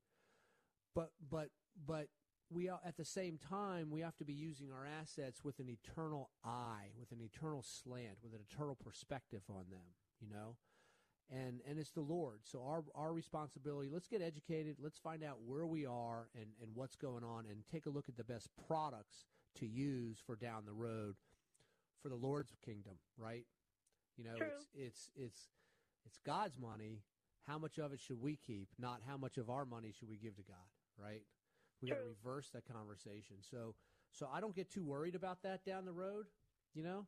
But 0.96 1.12
but 1.30 1.50
but 1.86 2.08
we 2.52 2.70
are, 2.70 2.80
at 2.86 2.98
the 2.98 3.06
same 3.06 3.38
time 3.38 3.90
we 3.90 4.02
have 4.02 4.16
to 4.18 4.26
be 4.26 4.34
using 4.34 4.72
our 4.72 4.86
assets 4.86 5.44
with 5.44 5.60
an 5.60 5.70
eternal 5.70 6.30
eye, 6.44 6.92
with 7.00 7.12
an 7.12 7.20
eternal 7.22 7.64
slant, 7.64 8.18
with 8.24 8.34
an 8.34 8.40
eternal 8.52 8.76
perspective 8.76 9.42
on 9.50 9.66
them, 9.70 9.88
you 10.20 10.30
know? 10.30 10.56
And 11.34 11.62
and 11.68 11.80
it's 11.80 11.92
the 11.92 12.02
Lord. 12.02 12.42
So 12.44 12.62
our 12.68 12.84
our 12.94 13.14
responsibility, 13.14 13.90
let's 13.92 14.08
get 14.08 14.22
educated, 14.22 14.78
let's 14.82 15.00
find 15.00 15.24
out 15.24 15.38
where 15.46 15.66
we 15.66 15.86
are 15.86 16.28
and, 16.36 16.48
and 16.62 16.72
what's 16.76 16.98
going 16.98 17.24
on 17.24 17.46
and 17.50 17.64
take 17.72 17.86
a 17.86 17.90
look 17.90 18.10
at 18.10 18.18
the 18.18 18.26
best 18.26 18.50
products 18.68 19.26
to 19.60 19.66
use 19.66 20.18
for 20.26 20.36
down 20.36 20.64
the 20.66 20.74
road 20.74 21.16
for 22.02 22.10
the 22.10 22.16
Lord's 22.16 22.54
kingdom, 22.66 22.96
right? 23.18 23.46
You 24.18 24.26
know, 24.26 24.36
True. 24.36 24.48
it's 24.48 24.68
it's 24.76 25.12
it's 25.16 25.50
it's 26.06 26.20
God's 26.26 26.58
money. 26.60 27.04
How 27.48 27.58
much 27.58 27.80
of 27.80 27.94
it 27.94 28.00
should 28.00 28.22
we 28.22 28.36
keep? 28.36 28.68
Not 28.78 29.02
how 29.08 29.18
much 29.18 29.38
of 29.38 29.50
our 29.50 29.66
money 29.66 29.94
should 29.98 30.10
we 30.10 30.18
give 30.18 30.36
to 30.36 30.44
God, 30.44 30.58
right? 30.98 31.24
We 31.82 31.90
got 31.90 31.96
to 31.96 32.04
reverse 32.04 32.50
that 32.54 32.66
conversation. 32.72 33.38
So 33.42 33.76
so 34.12 34.28
I 34.32 34.42
don't 34.42 34.56
get 34.56 34.70
too 34.70 34.84
worried 34.84 35.16
about 35.16 35.42
that 35.44 35.64
down 35.66 35.86
the 35.86 35.94
road, 35.94 36.26
you 36.74 36.84
know, 36.84 37.08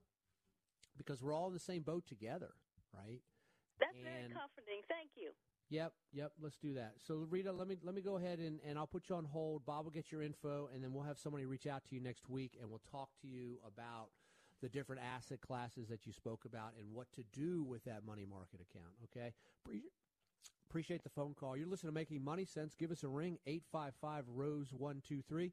because 0.97 1.21
we're 1.21 1.34
all 1.34 1.47
in 1.47 1.53
the 1.53 1.59
same 1.59 1.82
boat 1.82 2.07
together, 2.07 2.53
right? 2.93 3.21
That's 3.80 3.97
very 3.97 4.32
comforting. 4.32 4.82
Thank 4.88 5.11
you. 5.15 5.32
Yep, 5.69 5.93
yep. 6.13 6.32
Let's 6.41 6.57
do 6.57 6.76
that. 6.76 6.93
So, 7.05 7.26
Rita, 7.30 7.51
let 7.51 7.67
me 7.67 7.78
let 7.84 7.95
me 7.95 8.01
go 8.01 8.17
ahead 8.17 8.39
and, 8.39 8.59
and 8.65 8.78
I'll 8.78 8.88
put 8.88 9.09
you 9.09 9.15
on 9.15 9.26
hold. 9.26 9.65
Bob 9.65 9.86
will 9.86 9.91
get 9.91 10.11
your 10.11 10.21
info, 10.21 10.69
and 10.74 10.84
then 10.84 10.93
we'll 10.93 11.03
have 11.03 11.17
somebody 11.17 11.45
reach 11.45 11.67
out 11.67 11.84
to 11.86 11.95
you 11.95 12.01
next 12.01 12.30
week, 12.30 12.57
and 12.59 12.69
we'll 12.69 12.82
talk 12.91 13.09
to 13.21 13.28
you 13.28 13.57
about 13.65 14.09
the 14.61 14.69
different 14.69 15.01
asset 15.01 15.41
classes 15.41 15.88
that 15.89 16.05
you 16.05 16.13
spoke 16.13 16.45
about 16.45 16.74
and 16.80 16.93
what 16.93 17.07
to 17.13 17.24
do 17.34 17.63
with 17.63 17.84
that 17.86 18.05
money 18.05 18.26
market 18.26 18.61
account. 18.61 18.93
Okay. 19.05 19.34
Pre- 20.74 20.82
Appreciate 20.82 21.03
the 21.03 21.09
phone 21.09 21.36
call. 21.39 21.55
You're 21.55 21.67
listening 21.67 21.91
to 21.91 21.93
Making 21.93 22.24
Money 22.24 22.45
Sense. 22.45 22.74
Give 22.74 22.89
us 22.89 23.03
a 23.03 23.07
ring, 23.07 23.38
855 23.45 24.24
Rose 24.34 24.74
123. 24.76 25.51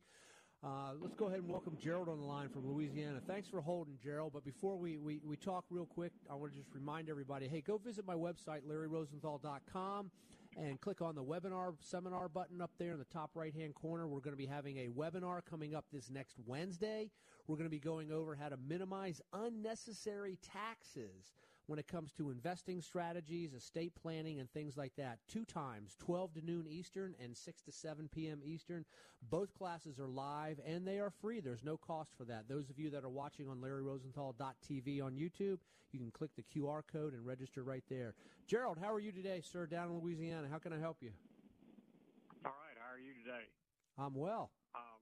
Uh, 0.65 0.69
let's 0.99 1.15
go 1.15 1.27
ahead 1.27 1.41
and 1.41 1.49
welcome 1.51 1.77
Gerald 1.79 2.09
on 2.09 2.19
the 2.19 2.25
line 2.25 2.49
from 2.49 2.67
Louisiana. 2.67 3.21
Thanks 3.27 3.47
for 3.47 3.61
holding, 3.61 3.99
Gerald. 4.03 4.33
But 4.33 4.47
before 4.47 4.79
we, 4.79 4.97
we, 4.97 5.21
we 5.23 5.37
talk 5.37 5.67
real 5.69 5.85
quick, 5.85 6.13
I 6.31 6.35
want 6.37 6.55
to 6.55 6.59
just 6.59 6.73
remind 6.73 7.11
everybody 7.11 7.49
hey, 7.49 7.61
go 7.61 7.77
visit 7.77 8.07
my 8.07 8.15
website, 8.15 8.63
larryrosenthal.com, 8.67 10.11
and 10.57 10.81
click 10.81 11.03
on 11.03 11.15
the 11.15 11.23
webinar 11.23 11.75
seminar 11.81 12.31
button 12.31 12.63
up 12.63 12.71
there 12.79 12.93
in 12.93 12.99
the 12.99 13.05
top 13.05 13.33
right 13.35 13.55
hand 13.55 13.75
corner. 13.75 14.09
We're 14.09 14.21
going 14.21 14.33
to 14.33 14.39
be 14.39 14.47
having 14.47 14.79
a 14.79 14.89
webinar 14.89 15.43
coming 15.45 15.75
up 15.75 15.85
this 15.93 16.09
next 16.09 16.39
Wednesday. 16.47 17.11
We're 17.47 17.57
going 17.57 17.69
to 17.69 17.71
be 17.71 17.79
going 17.79 18.11
over 18.11 18.35
how 18.35 18.49
to 18.49 18.57
minimize 18.57 19.21
unnecessary 19.35 20.39
taxes 20.43 21.35
when 21.71 21.79
it 21.79 21.87
comes 21.87 22.11
to 22.11 22.31
investing 22.31 22.83
strategies, 22.83 23.55
estate 23.55 23.93
planning, 23.95 24.41
and 24.41 24.51
things 24.51 24.77
like 24.77 24.91
that. 24.97 25.21
Two 25.29 25.45
times, 25.45 25.95
12 26.01 26.35
to 26.35 26.45
noon 26.45 26.67
Eastern 26.69 27.15
and 27.23 27.37
6 27.37 27.63
to 27.63 27.71
7 27.71 28.09
p.m. 28.13 28.41
Eastern. 28.45 28.85
Both 29.31 29.55
classes 29.55 30.01
are 30.01 30.09
live 30.09 30.59
and 30.67 30.85
they 30.85 30.99
are 30.99 31.13
free. 31.23 31.39
There's 31.39 31.63
no 31.63 31.77
cost 31.77 32.11
for 32.19 32.25
that. 32.25 32.49
Those 32.49 32.71
of 32.71 32.79
you 32.81 32.91
that 32.91 33.05
are 33.05 33.09
watching 33.09 33.49
on 33.49 33.59
LarryRosenthal.tv 33.59 35.01
on 35.01 35.13
YouTube, 35.13 35.59
you 35.93 36.01
can 36.01 36.11
click 36.11 36.33
the 36.35 36.43
QR 36.43 36.83
code 36.93 37.15
and 37.15 37.25
register 37.25 37.63
right 37.63 37.85
there. 37.89 38.15
Gerald, 38.49 38.79
how 38.83 38.93
are 38.93 38.99
you 38.99 39.13
today, 39.13 39.41
sir, 39.41 39.67
down 39.67 39.91
in 39.91 40.01
Louisiana? 40.01 40.49
How 40.51 40.59
can 40.59 40.73
I 40.73 40.81
help 40.81 40.97
you? 41.01 41.13
All 42.45 42.51
right, 42.51 42.77
how 42.83 42.93
are 42.93 42.99
you 42.99 43.13
today? 43.25 43.47
I'm 43.97 44.17
well. 44.17 44.51
Um, 44.75 44.99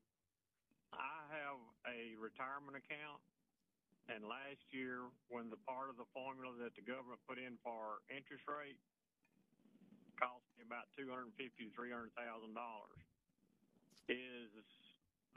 I 0.93 1.33
have 1.33 1.57
a 1.89 2.21
retirement 2.21 2.77
account, 2.77 3.21
and 4.09 4.25
last 4.25 4.65
year, 4.73 5.05
when 5.29 5.53
the 5.53 5.61
part 5.69 5.93
of 5.93 5.97
the 6.01 6.09
formula 6.17 6.57
that 6.65 6.73
the 6.75 6.85
government 6.85 7.21
put 7.29 7.37
in 7.37 7.61
for 7.61 8.01
interest 8.09 8.49
rate 8.49 8.81
cost 10.17 10.43
me 10.57 10.65
about 10.65 10.89
two 10.97 11.09
hundred 11.13 11.31
fifty 11.37 11.69
to 11.69 11.73
three 11.77 11.93
hundred 11.93 12.13
thousand 12.17 12.57
dollars, 12.57 13.01
is 14.09 14.51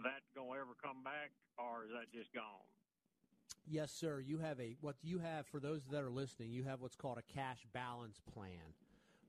that 0.04 0.24
going 0.34 0.56
to 0.56 0.64
ever 0.64 0.76
come 0.80 1.04
back, 1.04 1.36
or 1.60 1.86
is 1.86 1.92
that 1.92 2.08
just 2.16 2.34
gone? 2.34 2.66
Yes, 3.68 3.92
sir. 3.92 4.20
You 4.24 4.40
have 4.40 4.60
a 4.60 4.76
what 4.82 4.96
you 5.04 5.20
have 5.20 5.46
for 5.48 5.60
those 5.60 5.84
that 5.92 6.04
are 6.04 6.10
listening. 6.10 6.52
You 6.52 6.64
have 6.64 6.82
what's 6.82 6.96
called 6.96 7.20
a 7.20 7.34
cash 7.34 7.68
balance 7.74 8.20
plan, 8.34 8.74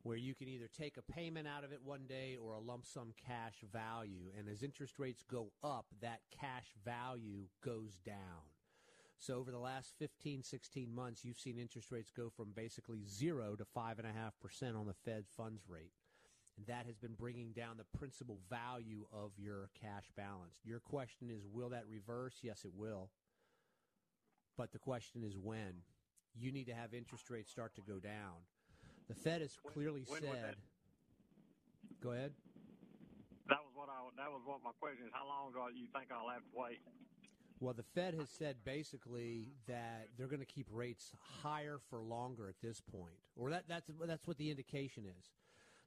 where 0.03 0.17
you 0.17 0.35
can 0.35 0.49
either 0.49 0.69
take 0.69 0.97
a 0.97 1.03
payment 1.03 1.47
out 1.47 1.65
of 1.65 1.73
it 1.73 1.81
one 1.85 2.07
day 2.09 2.39
or 2.41 2.55
a 2.55 2.61
lump 2.61 2.87
sum 2.87 3.13
cash 3.27 3.59
value. 3.73 4.31
And 4.39 4.49
as 4.49 4.63
interest 4.63 4.99
rates 4.99 5.23
go 5.29 5.51
up, 5.63 5.87
that 6.01 6.21
cash 6.31 6.73
value 6.85 7.49
goes 7.65 7.99
down. 8.07 8.52
So 9.23 9.37
over 9.37 9.53
the 9.53 9.59
last 9.59 9.93
15, 10.01 10.43
16 10.43 10.93
months, 10.93 11.25
you've 11.25 11.39
seen 11.39 11.57
interest 11.57 11.93
rates 11.93 12.11
go 12.11 12.29
from 12.29 12.51
basically 12.57 13.05
zero 13.09 13.55
to 13.55 13.65
five 13.65 14.01
and 14.01 14.09
a 14.09 14.11
half 14.11 14.33
percent 14.41 14.75
on 14.77 14.89
the 14.89 14.99
Fed 15.05 15.27
funds 15.37 15.63
rate. 15.69 15.93
And 16.57 16.67
that 16.67 16.87
has 16.87 16.99
been 16.99 17.15
bringing 17.15 17.53
down 17.53 17.77
the 17.77 17.97
principal 17.97 18.39
value 18.51 19.07
of 19.13 19.31
your 19.39 19.71
cash 19.81 20.11
balance. 20.17 20.59
Your 20.65 20.81
question 20.81 21.31
is, 21.31 21.47
will 21.47 21.69
that 21.69 21.85
reverse? 21.89 22.35
Yes, 22.43 22.65
it 22.65 22.73
will. 22.75 23.11
But 24.59 24.73
the 24.73 24.81
question 24.81 25.23
is 25.23 25.39
when. 25.39 25.87
You 26.35 26.51
need 26.51 26.67
to 26.67 26.75
have 26.75 26.93
interest 26.93 27.31
rates 27.31 27.53
start 27.53 27.77
to 27.77 27.81
go 27.81 28.01
down. 28.01 28.43
The 29.07 29.15
Fed 29.15 29.41
has 29.41 29.55
clearly 29.73 30.03
when 30.09 30.23
would 30.23 30.33
said. 30.33 30.57
Go 32.03 32.11
ahead. 32.11 32.33
That 33.47 33.63
was 33.63 33.71
what 33.77 33.89
I. 33.89 34.03
That 34.19 34.33
was 34.33 34.43
what 34.45 34.59
my 34.65 34.73
question 34.81 35.07
is. 35.07 35.13
How 35.15 35.29
long 35.29 35.53
do 35.55 35.79
you 35.79 35.87
think 35.95 36.11
I'll 36.11 36.29
have 36.29 36.43
to 36.43 36.59
wait? 36.59 36.81
Well, 37.63 37.75
the 37.75 37.85
Fed 37.85 38.15
has 38.15 38.29
said 38.29 38.57
basically 38.65 39.53
that 39.69 40.09
they're 40.19 40.27
going 40.27 40.41
to 40.41 40.45
keep 40.45 40.67
rates 40.73 41.13
higher 41.45 41.79
for 41.89 42.01
longer 42.01 42.49
at 42.49 42.57
this 42.61 42.81
point, 42.81 43.15
or 43.37 43.51
that, 43.51 43.67
that's 43.69 43.89
that's 44.05 44.27
what 44.27 44.37
the 44.37 44.51
indication 44.51 45.05
is. 45.07 45.31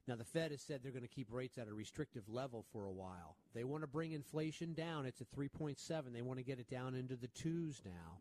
Now, 0.08 0.16
the 0.16 0.24
Fed 0.24 0.52
has 0.52 0.62
said 0.62 0.80
they're 0.82 0.90
going 0.90 1.02
to 1.02 1.14
keep 1.14 1.30
rates 1.30 1.58
at 1.58 1.68
a 1.68 1.74
restrictive 1.74 2.22
level 2.30 2.64
for 2.72 2.86
a 2.86 2.90
while. 2.90 3.36
They 3.54 3.64
want 3.64 3.82
to 3.82 3.86
bring 3.86 4.12
inflation 4.12 4.72
down. 4.72 5.04
It's 5.04 5.20
at 5.20 5.30
3.7. 5.36 6.14
They 6.14 6.22
want 6.22 6.38
to 6.38 6.44
get 6.44 6.58
it 6.58 6.70
down 6.70 6.94
into 6.94 7.14
the 7.14 7.26
twos 7.28 7.82
now. 7.84 8.20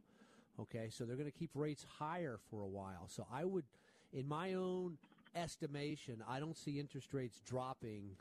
Okay, 0.59 0.89
so 0.89 1.05
they're 1.05 1.15
going 1.15 1.31
to 1.31 1.37
keep 1.37 1.51
rates 1.53 1.85
higher 1.97 2.39
for 2.49 2.61
a 2.61 2.67
while. 2.67 3.05
So 3.07 3.25
I 3.31 3.45
would, 3.45 3.63
in 4.11 4.27
my 4.27 4.55
own 4.55 4.97
estimation, 5.33 6.21
I 6.27 6.41
don't 6.41 6.57
see 6.57 6.77
interest 6.77 7.13
rates 7.13 7.39
dropping 7.45 8.17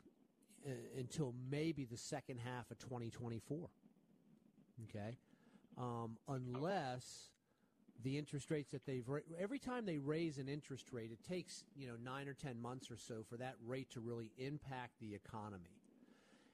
uh, 0.65 0.71
until 0.97 1.33
maybe 1.51 1.83
the 1.83 1.97
second 1.97 2.39
half 2.39 2.71
of 2.71 2.79
2024. 2.79 3.67
Okay, 4.83 5.17
um, 5.77 6.17
unless 6.27 7.29
the 8.03 8.17
interest 8.17 8.51
rates 8.51 8.71
that 8.71 8.85
they've 8.85 9.07
ra- 9.07 9.19
every 9.39 9.59
time 9.59 9.85
they 9.85 9.97
raise 9.97 10.37
an 10.37 10.47
interest 10.47 10.91
rate, 10.91 11.11
it 11.11 11.23
takes 11.27 11.63
you 11.75 11.87
know 11.87 11.95
nine 12.03 12.27
or 12.27 12.33
ten 12.33 12.61
months 12.61 12.91
or 12.91 12.97
so 12.97 13.23
for 13.27 13.37
that 13.37 13.55
rate 13.65 13.89
to 13.91 13.99
really 13.99 14.31
impact 14.37 14.93
the 14.99 15.13
economy. 15.13 15.81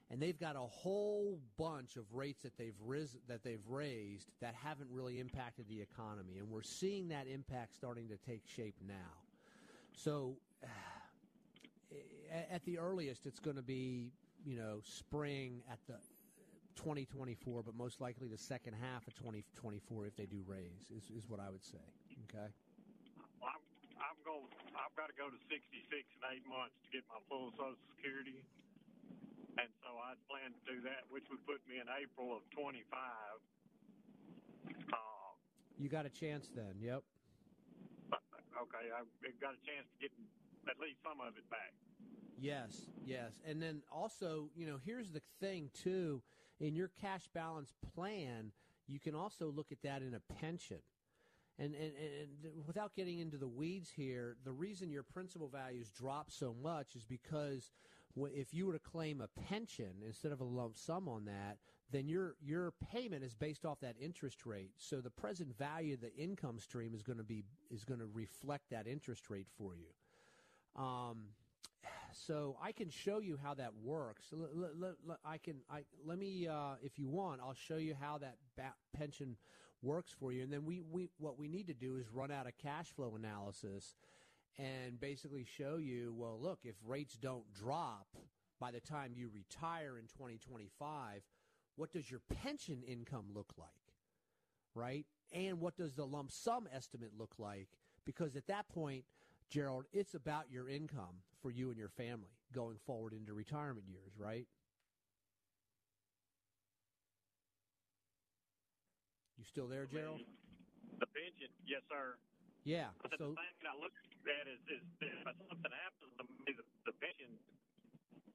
And 0.09 0.21
they've 0.21 0.37
got 0.37 0.57
a 0.57 0.59
whole 0.59 1.39
bunch 1.57 1.95
of 1.95 2.03
rates 2.13 2.43
that 2.43 2.57
they've 2.57 2.75
ris- 2.85 3.17
that 3.27 3.43
they've 3.43 3.65
raised 3.67 4.27
that 4.41 4.55
haven't 4.55 4.89
really 4.91 5.19
impacted 5.19 5.67
the 5.69 5.81
economy, 5.81 6.37
and 6.37 6.49
we're 6.49 6.63
seeing 6.63 7.09
that 7.09 7.27
impact 7.27 7.75
starting 7.75 8.09
to 8.09 8.17
take 8.17 8.41
shape 8.45 8.75
now. 8.85 9.13
So, 9.93 10.35
at 12.51 12.63
the 12.65 12.77
earliest, 12.77 13.25
it's 13.25 13.39
going 13.39 13.55
to 13.57 13.61
be 13.61 14.11
you 14.45 14.57
know 14.57 14.79
spring 14.83 15.61
at 15.71 15.79
the 15.87 15.95
2024, 16.75 17.63
but 17.63 17.75
most 17.75 18.01
likely 18.01 18.27
the 18.27 18.37
second 18.37 18.73
half 18.73 19.07
of 19.07 19.13
2024 19.15 20.05
if 20.07 20.15
they 20.15 20.25
do 20.25 20.43
raise 20.47 20.85
is, 20.89 21.09
is 21.11 21.27
what 21.29 21.39
I 21.39 21.49
would 21.49 21.63
say. 21.63 21.81
Okay. 22.29 22.49
I'm, 23.43 23.61
I'm 23.99 24.17
going. 24.23 24.47
I've 24.75 24.95
got 24.95 25.07
to 25.11 25.15
go 25.17 25.29
to 25.29 25.39
66 25.49 25.83
in 25.91 26.21
eight 26.33 26.45
months 26.47 26.75
to 26.83 26.87
get 26.93 27.03
my 27.11 27.19
full 27.27 27.51
Social 27.55 27.75
Security, 27.95 28.43
and 29.59 29.69
so 29.83 29.89
I 29.99 30.15
plan 30.31 30.53
to 30.55 30.61
do 30.67 30.77
that, 30.87 31.05
which 31.11 31.25
would 31.29 31.43
put 31.45 31.59
me 31.67 31.79
in 31.81 31.87
April 31.91 32.35
of 32.35 32.43
25. 32.55 32.87
Uh, 34.91 34.97
You 35.77 35.89
got 35.89 36.05
a 36.05 36.13
chance 36.13 36.49
then. 36.53 36.79
Yep. 36.79 37.03
okay, 38.13 38.85
I've 38.93 39.09
got 39.41 39.55
a 39.57 39.61
chance 39.65 39.87
to 39.91 39.97
get 39.99 40.11
at 40.69 40.77
least 40.79 41.01
some 41.03 41.19
of 41.19 41.33
it 41.35 41.47
back. 41.49 41.73
Yes, 42.41 42.89
yes. 43.05 43.41
And 43.45 43.61
then 43.61 43.81
also, 43.91 44.49
you 44.55 44.65
know, 44.65 44.79
here's 44.83 45.11
the 45.11 45.21
thing 45.39 45.69
too, 45.73 46.21
in 46.61 46.75
your 46.75 46.91
cash 47.01 47.27
balance 47.33 47.73
plan, 47.93 48.51
you 48.87 48.99
can 48.99 49.15
also 49.15 49.51
look 49.51 49.71
at 49.71 49.81
that 49.83 50.01
in 50.01 50.13
a 50.13 50.33
pension. 50.39 50.77
And, 51.59 51.75
and, 51.75 51.91
and 51.95 52.65
without 52.65 52.95
getting 52.95 53.19
into 53.19 53.37
the 53.37 53.47
weeds 53.47 53.89
here, 53.89 54.37
the 54.45 54.51
reason 54.51 54.89
your 54.89 55.03
principal 55.03 55.49
values 55.49 55.89
drop 55.89 56.31
so 56.31 56.55
much 56.61 56.95
is 56.95 57.03
because 57.05 57.71
if 58.15 58.53
you 58.53 58.65
were 58.65 58.73
to 58.73 58.79
claim 58.79 59.21
a 59.21 59.27
pension 59.41 59.91
instead 60.05 60.31
of 60.31 60.39
a 60.39 60.45
lump 60.45 60.77
sum 60.77 61.07
on 61.09 61.25
that, 61.25 61.57
then 61.91 62.07
your 62.07 62.35
your 62.41 62.73
payment 62.91 63.23
is 63.23 63.33
based 63.33 63.65
off 63.65 63.79
that 63.81 63.95
interest 63.99 64.45
rate. 64.45 64.71
So 64.77 65.01
the 65.01 65.09
present 65.09 65.55
value 65.57 65.93
of 65.95 66.01
the 66.01 66.15
income 66.15 66.57
stream 66.59 66.93
is 66.93 67.03
going 67.03 67.17
to 67.17 67.23
be 67.23 67.43
is 67.69 67.83
going 67.83 67.99
to 67.99 68.05
reflect 68.05 68.69
that 68.71 68.87
interest 68.87 69.29
rate 69.29 69.47
for 69.57 69.75
you. 69.75 70.81
Um, 70.81 71.25
so 72.13 72.57
I 72.61 72.71
can 72.71 72.89
show 72.89 73.19
you 73.19 73.37
how 73.41 73.53
that 73.55 73.73
works. 73.83 74.25
L- 74.33 74.49
l- 74.81 74.95
l- 75.07 75.17
I 75.25 75.37
can. 75.37 75.61
I 75.69 75.83
let 76.05 76.17
me, 76.17 76.47
uh, 76.47 76.75
if 76.81 76.97
you 76.99 77.07
want, 77.07 77.41
I'll 77.41 77.53
show 77.53 77.77
you 77.77 77.95
how 77.99 78.17
that 78.19 78.37
ba- 78.55 78.75
pension 78.93 79.37
works 79.81 80.11
for 80.11 80.31
you. 80.31 80.43
And 80.43 80.51
then 80.53 80.65
we, 80.65 80.81
we, 80.81 81.09
what 81.17 81.37
we 81.39 81.47
need 81.47 81.67
to 81.67 81.73
do 81.73 81.97
is 81.97 82.05
run 82.09 82.31
out 82.31 82.47
a 82.47 82.51
cash 82.51 82.87
flow 82.91 83.15
analysis 83.15 83.95
and 84.57 84.99
basically 84.99 85.43
show 85.43 85.77
you. 85.77 86.13
Well, 86.15 86.39
look, 86.39 86.59
if 86.63 86.75
rates 86.85 87.15
don't 87.15 87.51
drop 87.53 88.07
by 88.59 88.71
the 88.71 88.79
time 88.79 89.13
you 89.15 89.29
retire 89.33 89.97
in 89.97 90.05
2025, 90.05 91.23
what 91.75 91.91
does 91.91 92.09
your 92.11 92.21
pension 92.41 92.83
income 92.83 93.25
look 93.33 93.53
like? 93.57 93.69
Right? 94.75 95.05
And 95.33 95.59
what 95.59 95.75
does 95.77 95.95
the 95.95 96.05
lump 96.05 96.31
sum 96.31 96.67
estimate 96.73 97.11
look 97.17 97.35
like? 97.39 97.69
Because 98.05 98.35
at 98.35 98.47
that 98.47 98.69
point, 98.69 99.05
Gerald, 99.49 99.85
it's 99.91 100.13
about 100.13 100.51
your 100.51 100.69
income 100.69 101.23
for 101.41 101.49
you 101.49 101.69
and 101.69 101.77
your 101.77 101.89
family 101.89 102.29
going 102.53 102.77
forward 102.85 103.13
into 103.13 103.33
retirement 103.33 103.87
years, 103.89 104.13
right? 104.17 104.45
You 109.37 109.45
still 109.49 109.67
there, 109.67 109.85
Gerald? 109.89 110.21
The 111.01 111.07
pension, 111.09 111.49
yes, 111.65 111.81
sir. 111.89 112.13
Yeah. 112.63 112.93
But 113.01 113.17
So 113.17 113.33
the 113.33 113.41
thing 113.41 113.65
I 113.65 113.73
look 113.81 113.93
at 114.29 114.45
is, 114.45 114.61
is 114.69 114.85
if 115.01 115.17
something 115.25 115.73
happens 115.73 116.13
to 116.21 116.23
me, 116.45 116.53
the, 116.53 116.65
the 116.85 116.93
pension, 117.01 117.33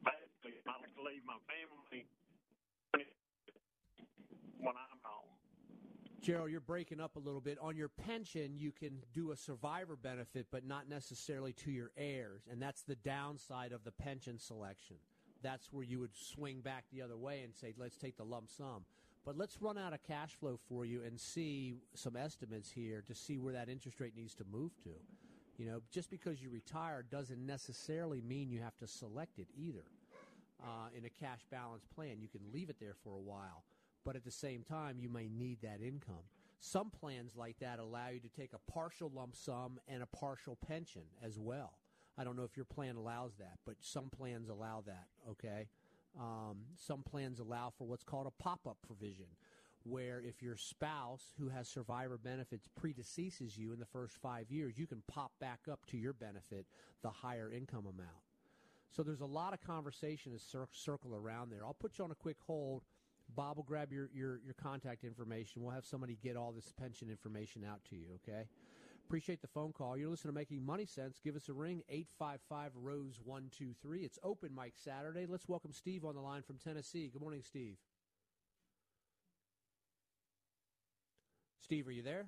basically, 0.02 0.58
I 0.66 0.82
like 0.82 0.90
to 0.98 1.02
leave 1.06 1.22
my 1.22 1.38
family 1.46 2.10
when 4.58 4.74
gone. 4.74 4.95
Gerald, 6.26 6.50
you're 6.50 6.58
breaking 6.58 7.00
up 7.00 7.14
a 7.14 7.20
little 7.20 7.40
bit. 7.40 7.56
On 7.62 7.76
your 7.76 7.88
pension, 7.88 8.58
you 8.58 8.72
can 8.72 8.98
do 9.14 9.30
a 9.30 9.36
survivor 9.36 9.94
benefit, 9.94 10.48
but 10.50 10.66
not 10.66 10.88
necessarily 10.88 11.52
to 11.52 11.70
your 11.70 11.92
heirs. 11.96 12.48
And 12.50 12.60
that's 12.60 12.82
the 12.82 12.96
downside 12.96 13.70
of 13.70 13.84
the 13.84 13.92
pension 13.92 14.36
selection. 14.40 14.96
That's 15.44 15.72
where 15.72 15.84
you 15.84 16.00
would 16.00 16.16
swing 16.16 16.62
back 16.62 16.82
the 16.90 17.00
other 17.00 17.16
way 17.16 17.42
and 17.44 17.54
say, 17.54 17.74
let's 17.78 17.96
take 17.96 18.16
the 18.16 18.24
lump 18.24 18.50
sum. 18.50 18.84
But 19.24 19.38
let's 19.38 19.62
run 19.62 19.78
out 19.78 19.92
of 19.92 20.02
cash 20.02 20.34
flow 20.34 20.58
for 20.68 20.84
you 20.84 21.00
and 21.04 21.20
see 21.20 21.76
some 21.94 22.16
estimates 22.16 22.72
here 22.72 23.04
to 23.06 23.14
see 23.14 23.38
where 23.38 23.52
that 23.52 23.68
interest 23.68 24.00
rate 24.00 24.16
needs 24.16 24.34
to 24.34 24.44
move 24.50 24.72
to. 24.82 24.90
You 25.58 25.66
know, 25.66 25.80
just 25.92 26.10
because 26.10 26.42
you 26.42 26.50
retire 26.50 27.04
doesn't 27.08 27.46
necessarily 27.46 28.20
mean 28.20 28.50
you 28.50 28.58
have 28.62 28.76
to 28.78 28.88
select 28.88 29.38
it 29.38 29.46
either. 29.56 29.84
Uh, 30.60 30.88
in 30.92 31.04
a 31.04 31.10
cash 31.10 31.46
balance 31.52 31.84
plan, 31.94 32.16
you 32.18 32.26
can 32.26 32.40
leave 32.52 32.68
it 32.68 32.80
there 32.80 32.96
for 33.04 33.12
a 33.12 33.20
while 33.20 33.62
but 34.06 34.14
at 34.14 34.24
the 34.24 34.30
same 34.30 34.62
time, 34.62 34.98
you 35.00 35.08
may 35.08 35.28
need 35.28 35.58
that 35.62 35.80
income. 35.82 36.22
Some 36.60 36.90
plans 36.90 37.34
like 37.36 37.58
that 37.58 37.80
allow 37.80 38.08
you 38.08 38.20
to 38.20 38.28
take 38.28 38.52
a 38.52 38.70
partial 38.70 39.10
lump 39.12 39.34
sum 39.34 39.80
and 39.88 40.00
a 40.00 40.06
partial 40.06 40.56
pension 40.66 41.02
as 41.22 41.38
well. 41.38 41.72
I 42.16 42.22
don't 42.22 42.36
know 42.36 42.44
if 42.44 42.56
your 42.56 42.64
plan 42.64 42.94
allows 42.94 43.34
that, 43.38 43.58
but 43.66 43.74
some 43.80 44.08
plans 44.08 44.48
allow 44.48 44.84
that, 44.86 45.08
okay? 45.28 45.68
Um, 46.18 46.58
some 46.76 47.02
plans 47.02 47.40
allow 47.40 47.72
for 47.76 47.84
what's 47.86 48.04
called 48.04 48.28
a 48.28 48.42
pop 48.42 48.60
up 48.66 48.78
provision, 48.86 49.26
where 49.82 50.22
if 50.24 50.40
your 50.40 50.56
spouse 50.56 51.34
who 51.38 51.48
has 51.48 51.68
survivor 51.68 52.16
benefits 52.16 52.68
predeceases 52.80 53.58
you 53.58 53.72
in 53.72 53.80
the 53.80 53.86
first 53.86 54.16
five 54.22 54.50
years, 54.52 54.78
you 54.78 54.86
can 54.86 55.02
pop 55.08 55.32
back 55.40 55.60
up 55.70 55.84
to 55.86 55.96
your 55.96 56.12
benefit 56.12 56.64
the 57.02 57.10
higher 57.10 57.50
income 57.50 57.86
amount. 57.86 58.22
So 58.88 59.02
there's 59.02 59.20
a 59.20 59.26
lot 59.26 59.52
of 59.52 59.60
conversation 59.60 60.32
to 60.32 60.38
cir- 60.38 60.68
circle 60.72 61.14
around 61.14 61.50
there. 61.50 61.66
I'll 61.66 61.74
put 61.74 61.98
you 61.98 62.04
on 62.04 62.12
a 62.12 62.14
quick 62.14 62.36
hold. 62.46 62.82
Bob 63.34 63.56
will 63.56 63.64
grab 63.64 63.92
your, 63.92 64.08
your, 64.14 64.40
your 64.44 64.54
contact 64.54 65.04
information. 65.04 65.62
We'll 65.62 65.74
have 65.74 65.84
somebody 65.84 66.18
get 66.22 66.36
all 66.36 66.52
this 66.52 66.72
pension 66.78 67.10
information 67.10 67.64
out 67.64 67.80
to 67.90 67.96
you, 67.96 68.06
okay? 68.16 68.46
Appreciate 69.06 69.40
the 69.40 69.48
phone 69.48 69.72
call. 69.72 69.96
You're 69.96 70.08
listening 70.10 70.34
to 70.34 70.38
Making 70.38 70.64
Money 70.64 70.86
Sense. 70.86 71.20
Give 71.22 71.36
us 71.36 71.48
a 71.48 71.52
ring, 71.52 71.82
855 71.88 72.72
Rose 72.74 73.20
123. 73.24 74.00
It's 74.00 74.18
open 74.22 74.54
mic 74.54 74.72
Saturday. 74.74 75.26
Let's 75.26 75.48
welcome 75.48 75.72
Steve 75.72 76.04
on 76.04 76.14
the 76.14 76.20
line 76.20 76.42
from 76.42 76.56
Tennessee. 76.58 77.08
Good 77.12 77.22
morning, 77.22 77.42
Steve. 77.46 77.76
Steve, 81.60 81.86
are 81.86 81.92
you 81.92 82.02
there? 82.02 82.26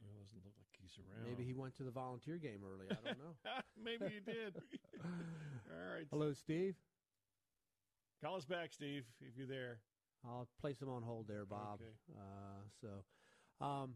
It 0.00 0.18
doesn't 0.20 0.44
look 0.44 0.54
like 0.58 0.68
he's 0.80 0.98
around. 0.98 1.28
Maybe 1.28 1.44
he 1.44 1.54
went 1.54 1.76
to 1.76 1.84
the 1.84 1.90
volunteer 1.90 2.38
game 2.38 2.60
early. 2.64 2.86
I 2.90 2.94
don't 2.94 3.18
know. 3.18 3.34
Maybe 3.84 4.06
he 4.14 4.20
did. 4.20 4.56
All 5.04 5.94
right. 5.94 6.06
Hello, 6.10 6.32
Steve. 6.32 6.74
Call 8.22 8.36
us 8.36 8.44
back, 8.44 8.72
Steve, 8.72 9.04
if 9.20 9.36
you're 9.36 9.46
there. 9.46 9.78
I'll 10.24 10.48
place 10.60 10.82
him 10.82 10.88
on 10.88 11.02
hold 11.02 11.28
there, 11.28 11.44
Bob. 11.44 11.80
Okay. 11.80 12.18
Uh, 12.18 12.62
so, 12.80 13.64
um, 13.64 13.94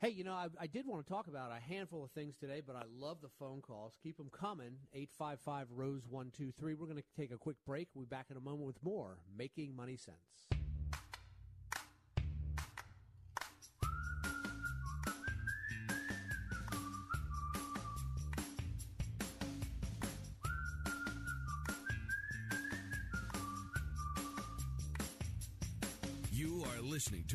hey, 0.00 0.08
you 0.08 0.24
know, 0.24 0.32
I, 0.32 0.48
I 0.60 0.66
did 0.66 0.84
want 0.84 1.06
to 1.06 1.12
talk 1.12 1.28
about 1.28 1.52
a 1.52 1.60
handful 1.60 2.02
of 2.02 2.10
things 2.10 2.34
today, 2.40 2.60
but 2.66 2.74
I 2.74 2.82
love 2.98 3.18
the 3.22 3.28
phone 3.38 3.60
calls. 3.60 3.96
Keep 4.02 4.16
them 4.16 4.30
coming. 4.30 4.78
855 4.92 5.68
Rose 5.70 6.02
123. 6.08 6.74
We're 6.74 6.86
going 6.86 6.98
to 6.98 7.04
take 7.16 7.30
a 7.32 7.38
quick 7.38 7.56
break. 7.64 7.88
We'll 7.94 8.06
be 8.06 8.08
back 8.08 8.26
in 8.30 8.36
a 8.36 8.40
moment 8.40 8.66
with 8.66 8.82
more 8.82 9.18
Making 9.38 9.76
Money 9.76 9.96
Sense. 9.96 10.55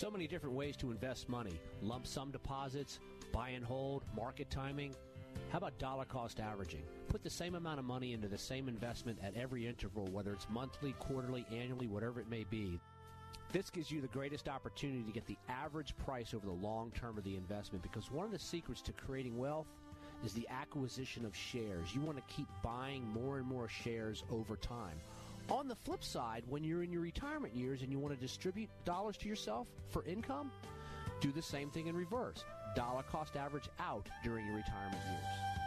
So 0.00 0.10
many 0.10 0.26
different 0.26 0.54
ways 0.54 0.76
to 0.78 0.90
invest 0.90 1.28
money 1.28 1.60
lump 1.82 2.06
sum 2.06 2.30
deposits, 2.30 3.00
buy 3.34 3.50
and 3.50 3.62
hold, 3.62 4.02
market 4.16 4.48
timing. 4.48 4.94
How 5.50 5.58
about 5.58 5.78
dollar 5.78 6.06
cost 6.06 6.40
averaging? 6.40 6.84
Put 7.08 7.22
the 7.22 7.28
same 7.28 7.54
amount 7.54 7.80
of 7.80 7.84
money 7.84 8.14
into 8.14 8.26
the 8.26 8.38
same 8.38 8.66
investment 8.66 9.18
at 9.22 9.36
every 9.36 9.66
interval, 9.66 10.06
whether 10.06 10.32
it's 10.32 10.48
monthly, 10.48 10.94
quarterly, 10.98 11.44
annually, 11.52 11.86
whatever 11.86 12.18
it 12.18 12.30
may 12.30 12.44
be. 12.44 12.80
This 13.52 13.68
gives 13.68 13.90
you 13.90 14.00
the 14.00 14.08
greatest 14.08 14.48
opportunity 14.48 15.02
to 15.02 15.12
get 15.12 15.26
the 15.26 15.36
average 15.50 15.94
price 15.98 16.32
over 16.32 16.46
the 16.46 16.66
long 16.66 16.92
term 16.92 17.18
of 17.18 17.24
the 17.24 17.36
investment 17.36 17.82
because 17.82 18.10
one 18.10 18.24
of 18.24 18.32
the 18.32 18.38
secrets 18.38 18.80
to 18.80 18.92
creating 18.92 19.36
wealth 19.36 19.66
is 20.24 20.32
the 20.32 20.48
acquisition 20.48 21.26
of 21.26 21.36
shares. 21.36 21.94
You 21.94 22.00
want 22.00 22.16
to 22.16 22.34
keep 22.34 22.48
buying 22.62 23.06
more 23.12 23.36
and 23.36 23.46
more 23.46 23.68
shares 23.68 24.24
over 24.30 24.56
time. 24.56 24.96
On 25.50 25.66
the 25.66 25.74
flip 25.74 26.04
side, 26.04 26.44
when 26.48 26.62
you're 26.62 26.84
in 26.84 26.92
your 26.92 27.02
retirement 27.02 27.56
years 27.56 27.82
and 27.82 27.90
you 27.90 27.98
want 27.98 28.14
to 28.14 28.20
distribute 28.20 28.70
dollars 28.84 29.16
to 29.16 29.28
yourself 29.28 29.66
for 29.88 30.04
income, 30.04 30.52
do 31.20 31.32
the 31.32 31.42
same 31.42 31.70
thing 31.70 31.88
in 31.88 31.96
reverse. 31.96 32.44
Dollar 32.76 33.02
cost 33.02 33.34
average 33.34 33.68
out 33.80 34.08
during 34.22 34.46
your 34.46 34.54
retirement 34.54 35.02
years. 35.10 35.59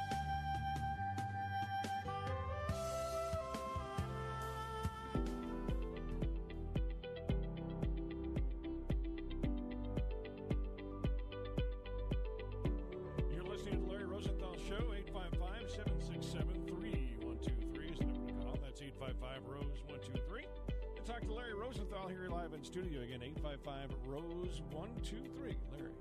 Rose 24.54 24.62
123. 24.72 25.56
Larry. 25.72 25.92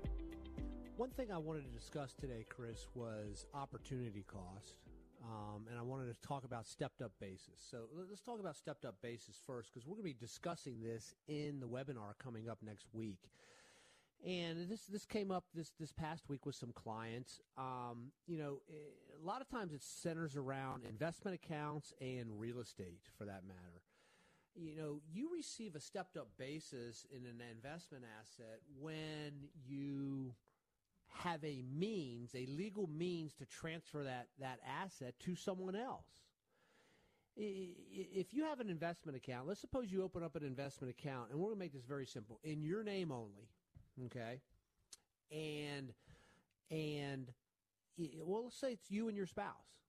One 0.97 1.09
thing 1.09 1.31
I 1.31 1.37
wanted 1.37 1.63
to 1.63 1.75
discuss 1.75 2.13
today, 2.13 2.45
Chris, 2.47 2.87
was 2.93 3.47
opportunity 3.53 4.23
cost. 4.27 4.75
Um, 5.23 5.65
and 5.69 5.79
I 5.79 5.81
wanted 5.81 6.13
to 6.13 6.27
talk 6.27 6.43
about 6.43 6.67
stepped 6.67 7.01
up 7.01 7.13
basis. 7.19 7.59
So 7.59 7.87
let- 7.93 8.09
let's 8.09 8.21
talk 8.21 8.39
about 8.39 8.55
stepped 8.55 8.85
up 8.85 9.01
basis 9.01 9.39
first 9.39 9.73
because 9.73 9.87
we're 9.87 9.95
going 9.95 10.03
to 10.03 10.13
be 10.15 10.19
discussing 10.19 10.81
this 10.81 11.15
in 11.27 11.61
the 11.61 11.67
webinar 11.67 12.17
coming 12.19 12.47
up 12.47 12.61
next 12.61 12.93
week. 12.93 13.29
And 14.23 14.69
this 14.69 14.85
this 14.85 15.05
came 15.05 15.31
up 15.31 15.45
this 15.53 15.71
this 15.79 15.91
past 15.91 16.29
week 16.29 16.45
with 16.45 16.55
some 16.55 16.71
clients. 16.73 17.41
Um, 17.57 18.11
you 18.27 18.37
know, 18.37 18.61
eh, 18.69 18.73
a 19.21 19.25
lot 19.25 19.41
of 19.41 19.49
times 19.49 19.73
it 19.73 19.81
centers 19.81 20.37
around 20.37 20.85
investment 20.85 21.35
accounts 21.35 21.93
and 21.99 22.39
real 22.39 22.59
estate, 22.59 23.01
for 23.17 23.25
that 23.25 23.45
matter. 23.45 23.82
You 24.55 24.75
know, 24.75 25.01
you 25.11 25.29
receive 25.33 25.75
a 25.75 25.79
stepped 25.79 26.15
up 26.15 26.27
basis 26.37 27.05
in 27.11 27.25
an 27.25 27.41
investment 27.51 28.03
asset 28.19 28.59
when 28.79 29.49
you 29.65 30.35
have 31.07 31.43
a 31.43 31.63
means, 31.75 32.31
a 32.35 32.45
legal 32.45 32.87
means 32.87 33.33
to 33.35 33.45
transfer 33.45 34.03
that, 34.03 34.27
that 34.39 34.59
asset 34.67 35.15
to 35.21 35.35
someone 35.35 35.75
else. 35.75 36.05
If 37.35 38.31
you 38.31 38.43
have 38.43 38.59
an 38.59 38.69
investment 38.69 39.17
account, 39.17 39.47
let's 39.47 39.59
suppose 39.59 39.91
you 39.91 40.03
open 40.03 40.21
up 40.23 40.35
an 40.35 40.43
investment 40.43 40.93
account, 40.95 41.31
and 41.31 41.39
we're 41.39 41.47
going 41.47 41.55
to 41.55 41.59
make 41.59 41.73
this 41.73 41.83
very 41.83 42.05
simple 42.05 42.39
in 42.43 42.61
your 42.61 42.83
name 42.83 43.11
only, 43.11 43.49
okay? 44.05 44.39
And 45.31 45.93
and 46.69 47.31
well, 48.23 48.43
let's 48.43 48.59
say 48.59 48.73
it's 48.73 48.91
you 48.91 49.07
and 49.07 49.17
your 49.17 49.25
spouse, 49.25 49.82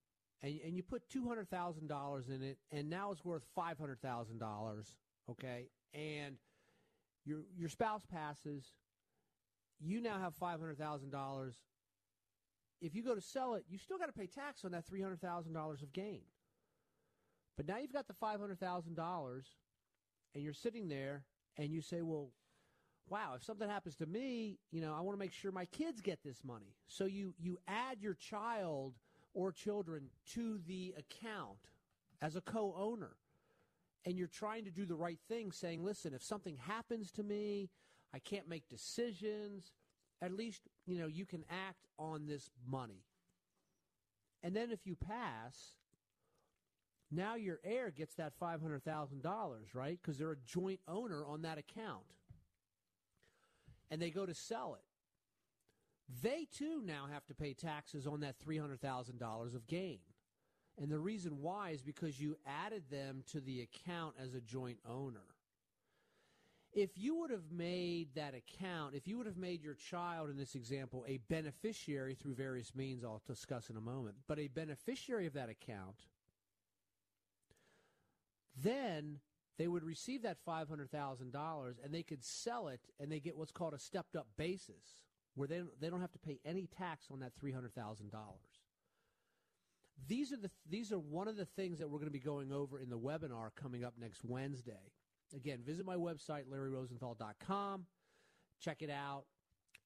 and 0.44 0.60
and 0.64 0.76
you 0.76 0.82
put 0.82 1.08
two 1.08 1.26
hundred 1.26 1.48
thousand 1.48 1.88
dollars 1.88 2.28
in 2.28 2.42
it, 2.42 2.58
and 2.70 2.90
now 2.90 3.10
it's 3.10 3.24
worth 3.24 3.44
five 3.54 3.78
hundred 3.78 4.00
thousand 4.00 4.38
dollars, 4.38 4.96
okay? 5.30 5.70
And 5.94 6.36
your 7.24 7.40
your 7.56 7.70
spouse 7.70 8.04
passes, 8.04 8.64
you 9.80 10.00
now 10.00 10.18
have 10.18 10.34
five 10.34 10.60
hundred 10.60 10.78
thousand 10.78 11.10
dollars. 11.10 11.56
If 12.82 12.94
you 12.94 13.02
go 13.02 13.14
to 13.14 13.20
sell 13.22 13.54
it, 13.54 13.64
you 13.68 13.78
still 13.78 13.96
got 13.96 14.06
to 14.06 14.12
pay 14.12 14.26
tax 14.26 14.64
on 14.64 14.72
that 14.72 14.86
three 14.86 15.00
hundred 15.00 15.20
thousand 15.20 15.54
dollars 15.54 15.82
of 15.82 15.92
gain. 15.92 16.22
But 17.56 17.66
now 17.66 17.78
you've 17.78 17.92
got 17.92 18.06
the 18.06 18.14
five 18.14 18.38
hundred 18.38 18.60
thousand 18.60 18.96
dollars, 18.96 19.46
and 20.34 20.44
you're 20.44 20.52
sitting 20.52 20.88
there, 20.88 21.24
and 21.56 21.70
you 21.70 21.80
say, 21.80 22.02
"Well, 22.02 22.32
wow, 23.08 23.32
if 23.36 23.44
something 23.44 23.68
happens 23.68 23.96
to 23.96 24.06
me, 24.06 24.58
you 24.70 24.82
know, 24.82 24.94
I 24.94 25.00
want 25.00 25.16
to 25.16 25.24
make 25.24 25.32
sure 25.32 25.52
my 25.52 25.64
kids 25.64 26.02
get 26.02 26.22
this 26.22 26.44
money." 26.44 26.76
So 26.86 27.06
you 27.06 27.32
you 27.38 27.56
add 27.66 28.02
your 28.02 28.14
child 28.14 28.96
or 29.34 29.52
children 29.52 30.06
to 30.32 30.58
the 30.66 30.94
account 30.96 31.58
as 32.22 32.36
a 32.36 32.40
co-owner 32.40 33.16
and 34.06 34.18
you're 34.18 34.28
trying 34.28 34.64
to 34.64 34.70
do 34.70 34.84
the 34.84 34.94
right 34.94 35.18
thing, 35.28 35.50
saying, 35.50 35.82
listen, 35.82 36.12
if 36.14 36.22
something 36.22 36.56
happens 36.56 37.10
to 37.12 37.22
me, 37.22 37.70
I 38.12 38.18
can't 38.18 38.48
make 38.48 38.68
decisions, 38.68 39.72
at 40.20 40.32
least, 40.32 40.62
you 40.86 40.98
know, 40.98 41.06
you 41.06 41.24
can 41.26 41.44
act 41.50 41.86
on 41.98 42.26
this 42.26 42.50
money. 42.70 43.02
And 44.42 44.54
then 44.54 44.70
if 44.70 44.86
you 44.86 44.94
pass, 44.94 45.72
now 47.10 47.34
your 47.34 47.60
heir 47.64 47.90
gets 47.90 48.14
that 48.16 48.38
$500,000, 48.38 49.56
right? 49.72 49.98
Because 50.00 50.18
they're 50.18 50.32
a 50.32 50.36
joint 50.46 50.80
owner 50.86 51.24
on 51.24 51.42
that 51.42 51.58
account. 51.58 52.04
And 53.90 54.02
they 54.02 54.10
go 54.10 54.26
to 54.26 54.34
sell 54.34 54.74
it. 54.74 54.93
They 56.22 56.46
too 56.56 56.82
now 56.84 57.06
have 57.10 57.24
to 57.26 57.34
pay 57.34 57.54
taxes 57.54 58.06
on 58.06 58.20
that 58.20 58.36
$300,000 58.38 59.54
of 59.54 59.66
gain. 59.66 60.00
And 60.80 60.90
the 60.90 60.98
reason 60.98 61.40
why 61.40 61.70
is 61.70 61.82
because 61.82 62.20
you 62.20 62.36
added 62.46 62.84
them 62.90 63.22
to 63.32 63.40
the 63.40 63.62
account 63.62 64.16
as 64.20 64.34
a 64.34 64.40
joint 64.40 64.78
owner. 64.88 65.22
If 66.72 66.98
you 66.98 67.14
would 67.20 67.30
have 67.30 67.52
made 67.52 68.08
that 68.16 68.34
account, 68.34 68.96
if 68.96 69.06
you 69.06 69.16
would 69.16 69.28
have 69.28 69.36
made 69.36 69.62
your 69.62 69.74
child 69.74 70.28
in 70.28 70.36
this 70.36 70.56
example 70.56 71.04
a 71.06 71.18
beneficiary 71.28 72.16
through 72.16 72.34
various 72.34 72.74
means 72.74 73.04
I'll 73.04 73.22
discuss 73.26 73.70
in 73.70 73.76
a 73.76 73.80
moment, 73.80 74.16
but 74.26 74.40
a 74.40 74.48
beneficiary 74.48 75.28
of 75.28 75.34
that 75.34 75.48
account, 75.48 75.94
then 78.60 79.20
they 79.56 79.68
would 79.68 79.84
receive 79.84 80.22
that 80.22 80.38
$500,000 80.44 81.74
and 81.84 81.94
they 81.94 82.02
could 82.02 82.24
sell 82.24 82.66
it 82.66 82.80
and 82.98 83.10
they 83.10 83.20
get 83.20 83.36
what's 83.36 83.52
called 83.52 83.74
a 83.74 83.78
stepped 83.78 84.16
up 84.16 84.26
basis 84.36 85.03
where 85.34 85.48
they, 85.48 85.62
they 85.80 85.90
don't 85.90 86.00
have 86.00 86.12
to 86.12 86.18
pay 86.18 86.38
any 86.44 86.66
tax 86.78 87.06
on 87.10 87.20
that 87.20 87.32
$300,000 87.42 87.70
these 90.08 90.32
are 90.32 90.36
the 90.36 90.50
these 90.68 90.92
are 90.92 90.98
one 90.98 91.28
of 91.28 91.36
the 91.36 91.44
things 91.44 91.78
that 91.78 91.88
we're 91.88 91.98
going 91.98 92.08
to 92.08 92.12
be 92.12 92.18
going 92.18 92.52
over 92.52 92.80
in 92.80 92.90
the 92.90 92.98
webinar 92.98 93.50
coming 93.54 93.84
up 93.84 93.94
next 93.98 94.24
Wednesday. 94.24 94.90
Again, 95.34 95.60
visit 95.64 95.86
my 95.86 95.96
website 95.96 96.44
larryrosenthal.com, 96.52 97.86
check 98.60 98.82
it 98.82 98.90
out, 98.90 99.24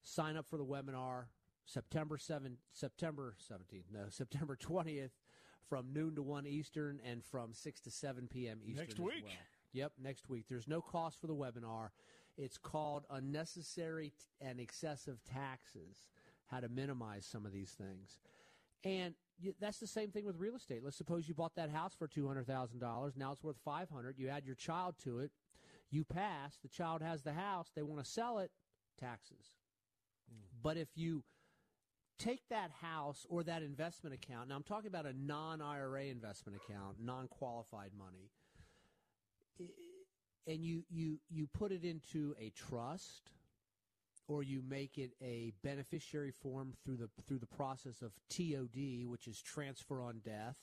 sign 0.02 0.36
up 0.36 0.46
for 0.48 0.56
the 0.56 0.64
webinar 0.64 1.24
September 1.66 2.18
7 2.18 2.56
September 2.72 3.36
17th, 3.50 3.84
no, 3.92 4.04
September 4.08 4.56
20th 4.56 5.10
from 5.68 5.92
noon 5.92 6.14
to 6.14 6.22
1 6.22 6.46
Eastern 6.46 6.98
and 7.04 7.22
from 7.22 7.52
6 7.52 7.80
to 7.82 7.90
7 7.90 8.26
p.m. 8.28 8.58
Eastern 8.64 8.86
Next 8.86 8.98
week. 8.98 9.24
well. 9.24 9.32
Yep, 9.74 9.92
next 10.02 10.28
week. 10.30 10.46
There's 10.48 10.66
no 10.66 10.80
cost 10.80 11.20
for 11.20 11.26
the 11.26 11.34
webinar. 11.34 11.90
It's 12.38 12.56
called 12.56 13.04
Unnecessary 13.10 14.12
and 14.40 14.60
Excessive 14.60 15.18
Taxes 15.24 16.08
How 16.46 16.60
to 16.60 16.68
Minimize 16.68 17.26
Some 17.26 17.44
of 17.44 17.52
These 17.52 17.72
Things. 17.72 18.20
And 18.84 19.14
that's 19.60 19.78
the 19.78 19.88
same 19.88 20.10
thing 20.10 20.24
with 20.24 20.36
real 20.38 20.54
estate. 20.54 20.82
Let's 20.84 20.96
suppose 20.96 21.28
you 21.28 21.34
bought 21.34 21.56
that 21.56 21.70
house 21.70 21.94
for 21.98 22.06
$200,000. 22.06 23.16
Now 23.16 23.32
it's 23.32 23.42
worth 23.42 23.58
500 23.64 24.18
You 24.18 24.28
add 24.28 24.46
your 24.46 24.54
child 24.54 24.94
to 25.02 25.18
it. 25.18 25.32
You 25.90 26.04
pass. 26.04 26.58
The 26.62 26.68
child 26.68 27.02
has 27.02 27.22
the 27.22 27.32
house. 27.32 27.72
They 27.74 27.82
want 27.82 28.04
to 28.04 28.08
sell 28.08 28.38
it. 28.38 28.52
Taxes. 29.00 29.54
Hmm. 30.30 30.42
But 30.62 30.76
if 30.76 30.88
you 30.94 31.24
take 32.18 32.42
that 32.50 32.70
house 32.82 33.26
or 33.28 33.42
that 33.44 33.62
investment 33.62 34.14
account, 34.14 34.48
now 34.48 34.56
I'm 34.56 34.62
talking 34.62 34.88
about 34.88 35.06
a 35.06 35.12
non 35.12 35.60
IRA 35.60 36.04
investment 36.04 36.60
account, 36.62 36.96
non 37.00 37.28
qualified 37.28 37.90
money, 37.96 38.30
and 40.48 40.64
you, 40.64 40.82
you, 40.90 41.18
you 41.28 41.46
put 41.46 41.70
it 41.70 41.84
into 41.84 42.34
a 42.40 42.50
trust 42.50 43.30
or 44.26 44.42
you 44.42 44.62
make 44.66 44.98
it 44.98 45.12
a 45.22 45.52
beneficiary 45.62 46.30
form 46.30 46.74
through 46.84 46.96
the 46.96 47.08
through 47.26 47.38
the 47.38 47.46
process 47.46 48.02
of 48.02 48.12
TOD, 48.28 49.06
which 49.06 49.26
is 49.26 49.40
transfer 49.40 50.02
on 50.02 50.20
death. 50.24 50.56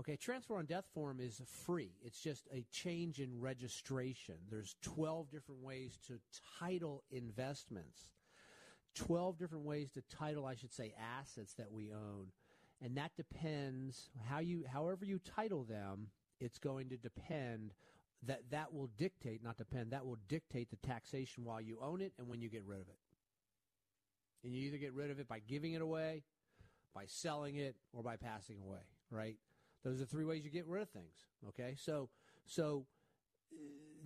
Okay, 0.00 0.16
transfer 0.16 0.56
on 0.56 0.64
death 0.64 0.86
form 0.92 1.20
is 1.20 1.40
free. 1.46 1.92
It's 2.02 2.20
just 2.20 2.48
a 2.52 2.64
change 2.72 3.20
in 3.20 3.40
registration. 3.40 4.34
There's 4.50 4.74
12 4.82 5.30
different 5.30 5.62
ways 5.62 5.98
to 6.08 6.18
title 6.58 7.04
investments. 7.12 8.08
12 8.96 9.38
different 9.38 9.64
ways 9.64 9.92
to 9.92 10.02
title, 10.02 10.46
I 10.46 10.56
should 10.56 10.72
say, 10.72 10.94
assets 11.20 11.54
that 11.54 11.70
we 11.70 11.92
own. 11.92 12.28
And 12.82 12.96
that 12.96 13.12
depends 13.16 14.08
how 14.28 14.40
you 14.40 14.64
however 14.72 15.04
you 15.04 15.20
title 15.20 15.64
them, 15.64 16.08
it's 16.40 16.58
going 16.58 16.88
to 16.88 16.96
depend 16.96 17.72
that 18.26 18.42
that 18.50 18.72
will 18.72 18.88
dictate, 18.96 19.42
not 19.42 19.56
depend, 19.56 19.90
that 19.92 20.06
will 20.06 20.18
dictate 20.28 20.70
the 20.70 20.76
taxation 20.86 21.44
while 21.44 21.60
you 21.60 21.78
own 21.82 22.00
it 22.00 22.12
and 22.18 22.28
when 22.28 22.40
you 22.40 22.48
get 22.48 22.64
rid 22.64 22.80
of 22.80 22.88
it. 22.88 22.98
And 24.42 24.52
you 24.54 24.66
either 24.66 24.78
get 24.78 24.92
rid 24.92 25.10
of 25.10 25.18
it 25.18 25.28
by 25.28 25.40
giving 25.40 25.72
it 25.72 25.82
away, 25.82 26.22
by 26.94 27.04
selling 27.06 27.56
it, 27.56 27.76
or 27.92 28.02
by 28.02 28.16
passing 28.16 28.58
away, 28.62 28.82
right? 29.10 29.36
Those 29.82 30.00
are 30.00 30.06
three 30.06 30.24
ways 30.24 30.44
you 30.44 30.50
get 30.50 30.66
rid 30.66 30.82
of 30.82 30.90
things, 30.90 31.26
okay? 31.48 31.74
So 31.76 32.08
so 32.46 32.86
uh, 33.52 33.56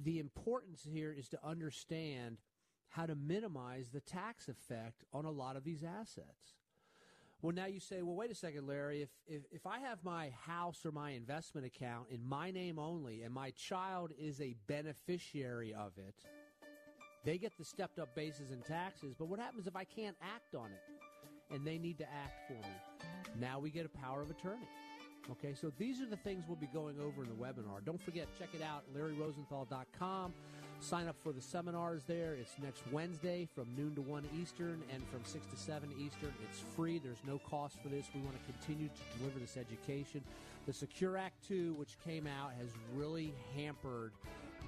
the 0.02 0.18
importance 0.18 0.86
here 0.88 1.12
is 1.12 1.28
to 1.30 1.38
understand 1.44 2.38
how 2.90 3.06
to 3.06 3.14
minimize 3.14 3.90
the 3.90 4.00
tax 4.00 4.48
effect 4.48 5.04
on 5.12 5.24
a 5.24 5.30
lot 5.30 5.56
of 5.56 5.64
these 5.64 5.84
assets. 5.84 6.57
Well, 7.40 7.54
now 7.54 7.66
you 7.66 7.78
say, 7.78 8.02
well, 8.02 8.16
wait 8.16 8.32
a 8.32 8.34
second, 8.34 8.66
Larry. 8.66 9.02
If, 9.02 9.10
if 9.28 9.42
if 9.52 9.66
I 9.66 9.78
have 9.78 10.02
my 10.02 10.30
house 10.44 10.84
or 10.84 10.90
my 10.90 11.10
investment 11.10 11.66
account 11.66 12.08
in 12.10 12.26
my 12.26 12.50
name 12.50 12.80
only, 12.80 13.22
and 13.22 13.32
my 13.32 13.50
child 13.52 14.10
is 14.18 14.40
a 14.40 14.56
beneficiary 14.66 15.72
of 15.72 15.92
it, 15.98 16.16
they 17.24 17.38
get 17.38 17.56
the 17.56 17.64
stepped 17.64 18.00
up 18.00 18.12
basis 18.16 18.50
and 18.50 18.64
taxes. 18.64 19.14
But 19.16 19.26
what 19.26 19.38
happens 19.38 19.68
if 19.68 19.76
I 19.76 19.84
can't 19.84 20.16
act 20.20 20.56
on 20.56 20.70
it, 20.72 21.54
and 21.54 21.64
they 21.64 21.78
need 21.78 21.98
to 21.98 22.04
act 22.04 22.48
for 22.48 22.54
me? 22.54 22.74
Now 23.38 23.60
we 23.60 23.70
get 23.70 23.86
a 23.86 23.98
power 24.00 24.20
of 24.20 24.30
attorney. 24.30 24.68
Okay, 25.30 25.54
so 25.54 25.70
these 25.78 26.00
are 26.00 26.06
the 26.06 26.16
things 26.16 26.44
we'll 26.48 26.56
be 26.56 26.68
going 26.68 26.98
over 26.98 27.22
in 27.22 27.28
the 27.28 27.34
webinar. 27.34 27.84
Don't 27.84 28.00
forget, 28.00 28.26
check 28.38 28.48
it 28.54 28.62
out, 28.62 28.82
LarryRosenthal.com. 28.96 30.32
Sign 30.80 31.08
up 31.08 31.16
for 31.22 31.32
the 31.32 31.40
seminars 31.40 32.02
there. 32.06 32.34
It's 32.34 32.54
next 32.62 32.82
Wednesday 32.92 33.48
from 33.52 33.66
noon 33.76 33.96
to 33.96 34.00
1 34.00 34.24
Eastern 34.40 34.80
and 34.92 35.02
from 35.08 35.24
6 35.24 35.44
to 35.46 35.56
7 35.56 35.88
Eastern. 35.98 36.32
It's 36.48 36.60
free. 36.76 37.00
There's 37.00 37.22
no 37.26 37.38
cost 37.50 37.78
for 37.82 37.88
this. 37.88 38.06
We 38.14 38.20
want 38.20 38.36
to 38.38 38.52
continue 38.52 38.88
to 38.88 39.18
deliver 39.18 39.40
this 39.40 39.56
education. 39.56 40.22
The 40.66 40.72
Secure 40.72 41.16
Act 41.16 41.46
2, 41.48 41.74
which 41.74 41.96
came 42.04 42.28
out, 42.28 42.52
has 42.60 42.70
really 42.94 43.34
hampered 43.56 44.12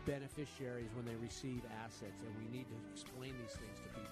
beneficiaries 0.05 0.91
when 0.97 1.07
they 1.07 1.15
receive 1.23 1.63
assets, 1.85 2.23
and 2.27 2.35
we 2.39 2.59
need 2.59 2.67
to 2.67 2.77
explain 2.93 3.33
these 3.41 3.57
things 3.57 3.79
to 3.79 4.01
people. 4.01 4.11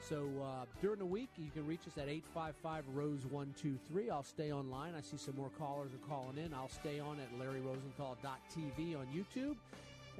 So 0.00 0.30
uh, 0.42 0.64
during 0.80 0.98
the 0.98 1.06
week, 1.06 1.28
you 1.36 1.50
can 1.50 1.66
reach 1.66 1.82
us 1.86 1.98
at 1.98 2.08
855 2.08 2.84
Rose 2.94 3.26
123. 3.30 4.08
I'll 4.08 4.22
stay 4.22 4.52
online. 4.52 4.94
I 4.96 5.02
see 5.02 5.18
some 5.18 5.36
more 5.36 5.50
callers 5.58 5.90
are 5.92 6.08
calling 6.08 6.38
in. 6.38 6.54
I'll 6.54 6.70
stay 6.70 6.98
on 6.98 7.18
at 7.20 7.28
LarryRosenthal.tv 7.38 8.96
on 8.98 9.06
YouTube. 9.12 9.56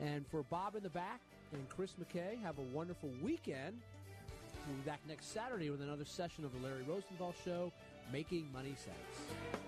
And 0.01 0.27
for 0.29 0.43
Bob 0.45 0.77
in 0.77 0.83
the 0.83 0.91
back 0.91 1.21
and 1.53 1.69
Chris 1.69 1.95
McKay, 1.95 2.41
have 2.43 2.59
a 2.59 2.63
wonderful 2.63 3.11
weekend. 3.23 3.81
We'll 4.67 4.77
be 4.77 4.83
back 4.83 5.01
next 5.09 5.33
Saturday 5.33 5.71
with 5.71 5.83
another 5.83 6.05
session 6.05 6.45
of 6.45 6.53
the 6.53 6.67
Larry 6.67 6.83
Rosenthal 6.87 7.35
Show, 7.45 7.73
Making 8.13 8.49
Money 8.53 8.75
Sense. 8.77 9.68